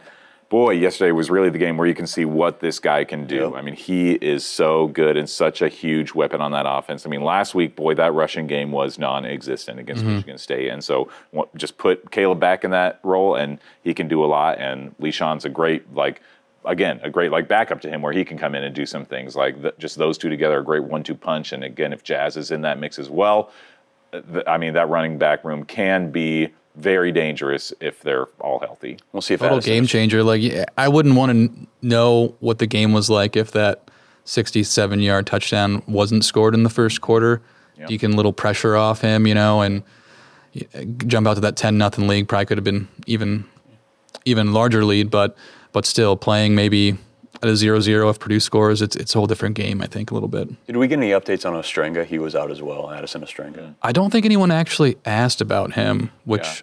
boy, 0.49 0.71
yesterday 0.71 1.13
was 1.13 1.31
really 1.31 1.51
the 1.51 1.59
game 1.59 1.77
where 1.77 1.87
you 1.87 1.95
can 1.95 2.07
see 2.07 2.25
what 2.25 2.61
this 2.61 2.79
guy 2.79 3.05
can 3.05 3.27
do. 3.27 3.51
Yep. 3.51 3.53
I 3.55 3.63
mean, 3.63 3.75
he 3.75 4.13
is 4.13 4.45
so 4.45 4.89
good 4.89 5.17
and 5.17 5.29
such 5.29 5.63
a 5.63 5.69
huge 5.69 6.15
weapon 6.15 6.41
on 6.41 6.53
that 6.53 6.65
offense. 6.67 7.05
I 7.05 7.09
mean, 7.09 7.23
last 7.23 7.55
week, 7.55 7.77
boy, 7.77 7.95
that 7.95 8.15
rushing 8.15 8.47
game 8.47 8.73
was 8.73 8.99
non-existent 8.99 9.79
against 9.79 10.03
mm-hmm. 10.03 10.15
Michigan 10.15 10.39
State, 10.39 10.69
and 10.69 10.83
so 10.83 11.11
just 11.57 11.79
put 11.79 12.11
Kaleb 12.11 12.39
back 12.39 12.65
in 12.65 12.71
that 12.71 13.01
role, 13.03 13.35
and 13.35 13.59
he 13.83 13.95
can 13.95 14.09
do 14.09 14.25
a 14.25 14.27
lot. 14.27 14.59
And 14.59 14.97
Leshon's 14.99 15.45
a 15.45 15.51
great 15.51 15.95
like. 15.95 16.23
Again, 16.65 17.01
a 17.03 17.09
great 17.09 17.31
like 17.31 17.49
backup 17.49 17.81
to 17.83 17.89
him 17.89 18.03
where 18.03 18.13
he 18.13 18.25
can 18.25 18.37
come 18.37 18.55
in 18.55 18.63
and 18.63 18.75
do 18.75 18.85
some 18.85 19.07
things 19.07 19.37
like 19.37 19.79
just 19.79 19.97
those 19.97 20.19
two 20.19 20.29
together, 20.29 20.59
a 20.59 20.65
great 20.65 20.83
one-two 20.83 21.15
punch. 21.15 21.53
And 21.53 21.65
again, 21.65 21.95
if 21.95 22.03
Jazz 22.03 22.37
is 22.37 22.51
in 22.51 22.61
that 22.63 22.79
mix 22.79 22.99
as 22.99 23.09
well, 23.09 23.53
I 24.47 24.59
mean 24.59 24.75
that 24.75 24.89
running 24.91 25.17
back 25.19 25.45
room 25.45 25.65
can 25.65 26.11
be 26.11 26.49
very 26.79 27.13
dangerous 27.13 27.73
if 27.81 28.01
they're 28.03 28.27
all 28.41 28.61
healthy. 28.61 28.99
We'll 29.13 29.21
see 29.21 29.35
if 29.35 29.41
that's 29.41 29.51
a 29.51 29.55
total 29.57 29.67
game 29.67 29.87
changer. 29.87 30.23
Like 30.23 30.43
I 30.77 30.89
wouldn't 30.89 31.17
want 31.17 31.33
to 31.33 31.67
know 31.87 32.35
what 32.41 32.59
the 32.59 32.67
game 32.67 32.93
was 32.93 33.11
like 33.11 33.37
if 33.37 33.51
that 33.53 33.91
67 34.25 35.01
yard 35.01 35.27
touchdown 35.27 35.83
wasn't 35.87 36.25
scored 36.25 36.55
in 36.55 36.63
the 36.63 36.71
first 36.71 37.01
quarter. 37.01 37.43
Yep. 37.79 37.91
You 37.91 37.99
can 37.99 38.17
little 38.17 38.33
pressure 38.33 38.77
off 38.77 39.01
him, 39.01 39.27
you 39.27 39.35
know, 39.35 39.61
and 39.63 39.83
jump 41.07 41.27
out 41.27 41.35
to 41.35 41.41
that 41.41 41.57
10 41.57 41.79
nothing 41.79 42.09
lead. 42.09 42.29
Probably 42.29 42.47
could 42.47 42.59
have 42.59 42.65
been 42.65 42.89
even 43.07 43.45
even 44.25 44.53
larger 44.53 44.85
lead, 44.85 45.11
but 45.11 45.37
but 45.73 45.87
still 45.87 46.17
playing 46.17 46.55
maybe 46.55 46.97
at 47.43 47.49
a 47.49 47.57
zero 47.57 47.81
zero 47.81 48.09
if 48.09 48.19
Purdue 48.19 48.41
scores, 48.41 48.83
it's 48.83 48.97
it's 48.97 49.15
a 49.15 49.19
whole 49.19 49.27
different 49.27 49.55
game. 49.55 49.81
I 49.81 49.87
think 49.87 50.11
a 50.11 50.15
little 50.15 50.29
bit. 50.29 50.49
Did 50.67 50.77
we 50.77 50.89
get 50.89 50.99
any 50.99 51.11
updates 51.11 51.47
on 51.47 51.55
Ostrenga? 51.55 52.05
He 52.05 52.19
was 52.19 52.35
out 52.35 52.51
as 52.51 52.63
well, 52.63 52.91
Addison 52.91 53.23
Ostrenga. 53.23 53.75
I 53.83 53.93
don't 53.93 54.11
think 54.11 54.25
anyone 54.25 54.51
actually 54.51 54.97
asked 55.05 55.41
about 55.41 55.75
him, 55.75 56.11
which 56.25 56.43
yeah. 56.43 56.63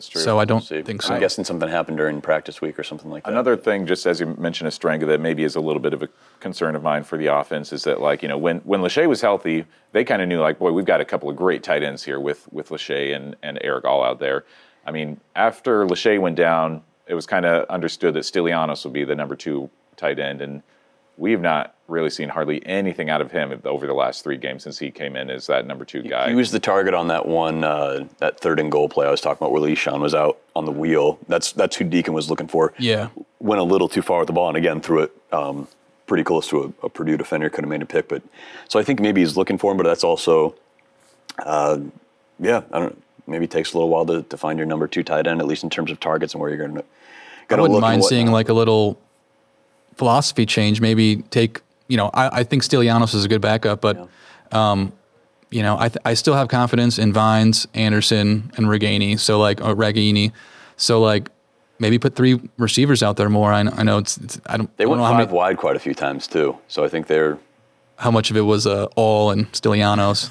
That's 0.00 0.08
true. 0.08 0.22
So 0.22 0.38
I 0.38 0.46
don't 0.46 0.66
think 0.66 1.02
so. 1.02 1.12
I'm 1.12 1.20
guessing 1.20 1.44
something 1.44 1.68
happened 1.68 1.98
during 1.98 2.22
practice 2.22 2.62
week 2.62 2.78
or 2.78 2.82
something 2.82 3.10
like 3.10 3.24
that. 3.24 3.30
Another 3.30 3.54
thing, 3.54 3.86
just 3.86 4.06
as 4.06 4.18
you 4.18 4.34
mentioned, 4.38 4.70
Ostrenga, 4.70 5.06
that 5.08 5.20
maybe 5.20 5.44
is 5.44 5.56
a 5.56 5.60
little 5.60 5.82
bit 5.82 5.92
of 5.92 6.02
a 6.02 6.08
concern 6.40 6.74
of 6.74 6.82
mine 6.82 7.04
for 7.04 7.18
the 7.18 7.26
offense 7.26 7.70
is 7.70 7.84
that, 7.84 8.00
like, 8.00 8.22
you 8.22 8.28
know, 8.28 8.38
when 8.38 8.60
when 8.60 8.80
Lachey 8.80 9.06
was 9.06 9.20
healthy, 9.20 9.66
they 9.92 10.02
kind 10.02 10.22
of 10.22 10.28
knew, 10.28 10.40
like, 10.40 10.58
boy, 10.58 10.72
we've 10.72 10.86
got 10.86 11.02
a 11.02 11.04
couple 11.04 11.28
of 11.28 11.36
great 11.36 11.62
tight 11.62 11.82
ends 11.82 12.02
here 12.02 12.18
with 12.18 12.50
with 12.50 12.70
Lachey 12.70 13.14
and 13.14 13.36
and 13.42 13.58
Erick 13.60 13.84
All 13.84 14.02
out 14.02 14.20
there. 14.20 14.46
I 14.86 14.90
mean, 14.90 15.20
after 15.36 15.84
Lachey 15.86 16.18
went 16.18 16.36
down, 16.36 16.82
it 17.06 17.12
was 17.12 17.26
kind 17.26 17.44
of 17.44 17.68
understood 17.68 18.14
that 18.14 18.24
Stilianos 18.24 18.84
would 18.84 18.94
be 18.94 19.04
the 19.04 19.14
number 19.14 19.36
two 19.36 19.68
tight 19.98 20.18
end, 20.18 20.40
and 20.40 20.62
we've 21.18 21.42
not 21.42 21.74
really 21.90 22.10
seen 22.10 22.28
hardly 22.28 22.64
anything 22.66 23.10
out 23.10 23.20
of 23.20 23.30
him 23.30 23.60
over 23.64 23.86
the 23.86 23.94
last 23.94 24.22
three 24.22 24.36
games 24.36 24.62
since 24.62 24.78
he 24.78 24.90
came 24.90 25.16
in 25.16 25.28
as 25.28 25.46
that 25.48 25.66
number 25.66 25.84
two 25.84 26.02
guy. 26.02 26.28
He 26.28 26.34
was 26.34 26.50
the 26.50 26.60
target 26.60 26.94
on 26.94 27.08
that 27.08 27.26
one, 27.26 27.64
uh, 27.64 28.06
that 28.18 28.40
third 28.40 28.60
and 28.60 28.70
goal 28.70 28.88
play 28.88 29.06
I 29.06 29.10
was 29.10 29.20
talking 29.20 29.38
about, 29.38 29.52
where 29.52 29.60
Leshon 29.60 30.00
was 30.00 30.14
out 30.14 30.38
on 30.54 30.64
the 30.64 30.72
wheel. 30.72 31.18
That's 31.28 31.52
that's 31.52 31.76
who 31.76 31.84
Deacon 31.84 32.14
was 32.14 32.30
looking 32.30 32.48
for. 32.48 32.72
Yeah, 32.78 33.08
went 33.40 33.60
a 33.60 33.64
little 33.64 33.88
too 33.88 34.02
far 34.02 34.20
with 34.20 34.28
the 34.28 34.32
ball, 34.32 34.48
and 34.48 34.56
again 34.56 34.80
threw 34.80 35.02
it 35.02 35.12
um, 35.32 35.68
pretty 36.06 36.24
close 36.24 36.48
to 36.48 36.74
a, 36.82 36.86
a, 36.86 36.88
Purdue 36.88 37.16
defender. 37.16 37.50
Could 37.50 37.64
have 37.64 37.70
made 37.70 37.82
a 37.82 37.86
pick, 37.86 38.08
but 38.08 38.22
so 38.68 38.78
I 38.78 38.82
think 38.82 39.00
maybe 39.00 39.20
he's 39.20 39.36
looking 39.36 39.58
for 39.58 39.72
him, 39.72 39.76
but 39.76 39.84
that's 39.84 40.04
also, 40.04 40.54
uh, 41.44 41.78
yeah, 42.38 42.62
I 42.72 42.78
don't. 42.78 42.96
know. 42.96 43.02
Maybe 43.26 43.44
it 43.44 43.50
takes 43.52 43.74
a 43.74 43.76
little 43.76 43.90
while 43.90 44.04
to, 44.06 44.22
to 44.24 44.36
find 44.36 44.58
your 44.58 44.66
number 44.66 44.88
two 44.88 45.04
tight 45.04 45.28
end, 45.28 45.40
at 45.40 45.46
least 45.46 45.62
in 45.62 45.70
terms 45.70 45.92
of 45.92 46.00
targets 46.00 46.34
and 46.34 46.40
where 46.40 46.50
you're 46.50 46.58
going 46.58 46.74
to. 46.74 46.84
I 47.48 47.60
wouldn't 47.60 47.80
mind 47.80 48.04
seeing 48.04 48.32
like 48.32 48.48
a 48.48 48.52
little 48.52 48.98
philosophy 49.94 50.46
change. 50.46 50.80
Maybe 50.80 51.16
take 51.30 51.60
you 51.90 51.96
know, 51.96 52.10
I, 52.14 52.40
I 52.40 52.42
think 52.44 52.62
Stilianos 52.62 53.14
is 53.14 53.24
a 53.24 53.28
good 53.28 53.40
backup, 53.40 53.80
but 53.80 53.96
yeah. 53.96 54.70
um, 54.70 54.92
you 55.50 55.62
know, 55.62 55.76
I, 55.76 55.88
th- 55.88 55.98
I 56.04 56.14
still 56.14 56.34
have 56.34 56.46
confidence 56.46 56.98
in 56.98 57.12
Vines, 57.12 57.66
Anderson, 57.74 58.52
and 58.56 58.66
Ragaini. 58.66 59.18
So 59.18 59.40
like 59.40 59.60
or 59.60 59.74
Ragaini. 59.74 60.32
So 60.76 61.00
like 61.00 61.28
maybe 61.80 61.98
put 61.98 62.14
three 62.14 62.40
receivers 62.56 63.02
out 63.02 63.16
there 63.16 63.28
more. 63.28 63.52
I, 63.52 63.60
I 63.60 63.82
know 63.82 63.98
it's, 63.98 64.16
it's 64.18 64.40
I 64.46 64.56
don't. 64.56 64.74
They 64.76 64.84
I 64.84 64.86
don't 64.86 64.90
went 64.90 65.00
know 65.00 65.06
how, 65.06 65.12
five 65.12 65.26
many, 65.26 65.36
wide 65.36 65.56
quite 65.56 65.74
a 65.74 65.80
few 65.80 65.94
times 65.94 66.28
too. 66.28 66.56
So 66.68 66.84
I 66.84 66.88
think 66.88 67.08
they're 67.08 67.38
how 68.00 68.10
much 68.10 68.30
of 68.30 68.36
it 68.38 68.40
was 68.40 68.66
uh, 68.66 68.86
All 68.96 69.30
and 69.30 69.46
Stilianos. 69.52 70.30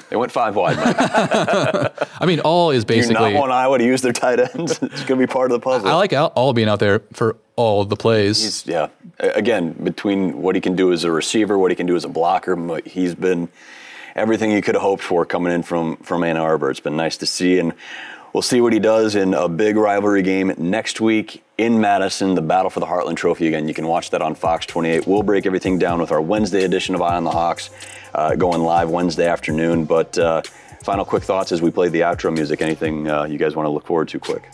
they 0.10 0.16
went 0.16 0.30
five 0.30 0.54
wide. 0.54 0.76
I 0.78 2.24
mean, 2.24 2.38
All 2.40 2.70
is 2.70 2.84
Do 2.84 2.94
basically. 2.94 3.32
not 3.32 3.40
want 3.40 3.50
Iowa 3.50 3.78
to 3.78 3.84
use 3.84 4.00
their 4.00 4.12
tight 4.12 4.38
ends? 4.38 4.78
it's 4.82 5.04
going 5.04 5.20
to 5.20 5.26
be 5.26 5.26
part 5.26 5.50
of 5.50 5.60
the 5.60 5.64
puzzle. 5.64 5.88
I 5.88 5.94
like 5.94 6.12
All, 6.12 6.32
All 6.36 6.52
being 6.52 6.68
out 6.68 6.78
there 6.78 7.00
for 7.12 7.36
all 7.56 7.84
the 7.84 7.96
plays. 7.96 8.42
He's, 8.42 8.66
yeah. 8.66 8.88
Again, 9.18 9.72
between 9.72 10.40
what 10.40 10.54
he 10.54 10.60
can 10.60 10.76
do 10.76 10.92
as 10.92 11.02
a 11.02 11.10
receiver, 11.10 11.58
what 11.58 11.72
he 11.72 11.74
can 11.74 11.86
do 11.86 11.96
as 11.96 12.04
a 12.04 12.08
blocker, 12.08 12.80
he's 12.84 13.16
been 13.16 13.48
everything 14.14 14.52
you 14.52 14.62
could 14.62 14.76
have 14.76 14.82
hoped 14.82 15.02
for 15.02 15.26
coming 15.26 15.52
in 15.52 15.64
from 15.64 15.96
from 15.96 16.22
Ann 16.22 16.36
Arbor. 16.36 16.70
It's 16.70 16.78
been 16.78 16.96
nice 16.96 17.16
to 17.16 17.26
see, 17.26 17.58
and 17.58 17.74
we'll 18.32 18.42
see 18.42 18.60
what 18.60 18.72
he 18.72 18.78
does 18.78 19.16
in 19.16 19.34
a 19.34 19.48
big 19.48 19.74
rivalry 19.76 20.22
game 20.22 20.54
next 20.56 21.00
week 21.00 21.42
in 21.58 21.80
Madison, 21.80 22.36
the 22.36 22.42
battle 22.42 22.70
for 22.70 22.78
the 22.78 22.86
Heartland 22.86 23.16
Trophy. 23.16 23.48
Again, 23.48 23.66
you 23.66 23.74
can 23.74 23.86
watch 23.86 24.10
that 24.10 24.22
on 24.22 24.36
Fox 24.36 24.64
28. 24.64 25.06
We'll 25.06 25.24
break 25.24 25.44
everything 25.44 25.78
down 25.78 26.00
with 26.00 26.12
our 26.12 26.22
Wednesday 26.22 26.64
edition 26.64 26.94
of 26.94 27.02
Eye 27.02 27.16
on 27.16 27.24
the 27.24 27.32
Hawks, 27.32 27.70
uh, 28.14 28.36
going 28.36 28.62
live 28.62 28.88
Wednesday 28.88 29.26
afternoon. 29.26 29.84
But 29.84 30.16
uh, 30.16 30.42
final 30.84 31.04
quick 31.04 31.24
thoughts 31.24 31.50
as 31.50 31.60
we 31.60 31.72
play 31.72 31.88
the 31.88 32.00
outro 32.00 32.32
music. 32.32 32.62
Anything 32.62 33.10
uh, 33.10 33.24
you 33.24 33.38
guys 33.38 33.56
want 33.56 33.66
to 33.66 33.70
look 33.70 33.86
forward 33.86 34.08
to 34.08 34.20
quick? 34.20 34.48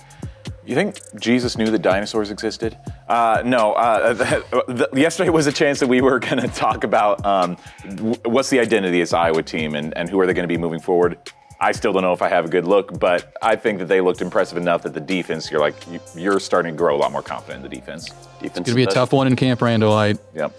You 0.66 0.74
think 0.74 0.98
Jesus 1.20 1.58
knew 1.58 1.66
that 1.66 1.82
dinosaurs 1.82 2.30
existed? 2.30 2.78
Uh, 3.06 3.42
no. 3.44 3.74
Uh, 3.74 4.12
the, 4.14 4.88
the, 4.90 4.98
yesterday 4.98 5.28
was 5.28 5.46
a 5.46 5.52
chance 5.52 5.80
that 5.80 5.88
we 5.88 6.00
were 6.00 6.18
going 6.18 6.40
to 6.40 6.48
talk 6.48 6.84
about 6.84 7.24
um, 7.26 7.56
what's 8.24 8.48
the 8.48 8.60
identity 8.60 9.00
of 9.00 9.02
this 9.02 9.12
Iowa 9.12 9.42
team 9.42 9.74
and, 9.74 9.94
and 9.94 10.08
who 10.08 10.18
are 10.20 10.26
they 10.26 10.32
going 10.32 10.48
to 10.48 10.52
be 10.52 10.56
moving 10.56 10.80
forward. 10.80 11.18
I 11.64 11.72
still 11.72 11.94
don't 11.94 12.02
know 12.02 12.12
if 12.12 12.20
I 12.20 12.28
have 12.28 12.44
a 12.44 12.48
good 12.48 12.66
look, 12.66 12.98
but 12.98 13.32
I 13.40 13.56
think 13.56 13.78
that 13.78 13.86
they 13.88 14.02
looked 14.02 14.20
impressive 14.20 14.58
enough 14.58 14.82
that 14.82 14.92
the 14.92 15.00
defense, 15.00 15.50
you're 15.50 15.60
like, 15.62 15.74
you- 15.90 16.00
you're 16.14 16.38
starting 16.38 16.74
to 16.74 16.76
grow 16.76 16.94
a 16.94 16.98
lot 16.98 17.10
more 17.10 17.22
confident 17.22 17.64
in 17.64 17.70
the 17.70 17.74
defense. 17.74 18.04
Defense 18.40 18.58
It's 18.58 18.60
gonna 18.68 18.76
be 18.76 18.82
a 18.82 18.86
tough 18.86 19.12
one 19.14 19.26
in 19.26 19.34
Camp 19.34 19.62
Randall. 19.62 19.94
I 19.94 20.14
Yep. 20.34 20.52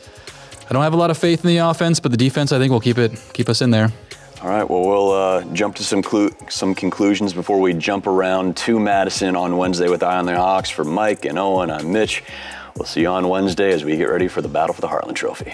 I 0.68 0.74
don't 0.74 0.82
have 0.82 0.94
a 0.96 0.98
lot 0.98 1.12
of 1.12 1.18
faith 1.20 1.44
in 1.46 1.48
the 1.50 1.58
offense, 1.58 2.00
but 2.00 2.10
the 2.10 2.18
defense 2.18 2.52
I 2.52 2.58
think 2.58 2.72
will 2.72 2.80
keep 2.80 2.98
it 2.98 3.12
keep 3.34 3.50
us 3.50 3.62
in 3.62 3.70
there. 3.70 3.92
All 4.42 4.50
right. 4.50 4.68
Well, 4.68 4.82
we'll 4.82 5.12
uh, 5.12 5.44
jump 5.54 5.76
to 5.76 5.84
some 5.84 6.02
clu- 6.02 6.32
some 6.50 6.74
conclusions 6.74 7.34
before 7.34 7.60
we 7.60 7.74
jump 7.74 8.08
around 8.08 8.58
to 8.66 8.80
Madison 8.80 9.36
on 9.36 9.58
Wednesday 9.58 9.90
with 9.90 10.02
Eye 10.02 10.18
on 10.18 10.26
the 10.26 10.36
Hawks. 10.36 10.72
For 10.72 10.84
Mike 10.84 11.26
and 11.26 11.38
Owen, 11.38 11.70
I'm 11.70 11.92
Mitch. 11.94 12.24
We'll 12.76 12.88
see 12.88 13.02
you 13.02 13.10
on 13.10 13.30
Wednesday 13.30 13.72
as 13.74 13.84
we 13.86 13.96
get 13.96 14.10
ready 14.10 14.28
for 14.28 14.42
the 14.42 14.48
battle 14.50 14.74
for 14.74 14.82
the 14.82 14.88
Heartland 14.88 15.16
Trophy. 15.16 15.54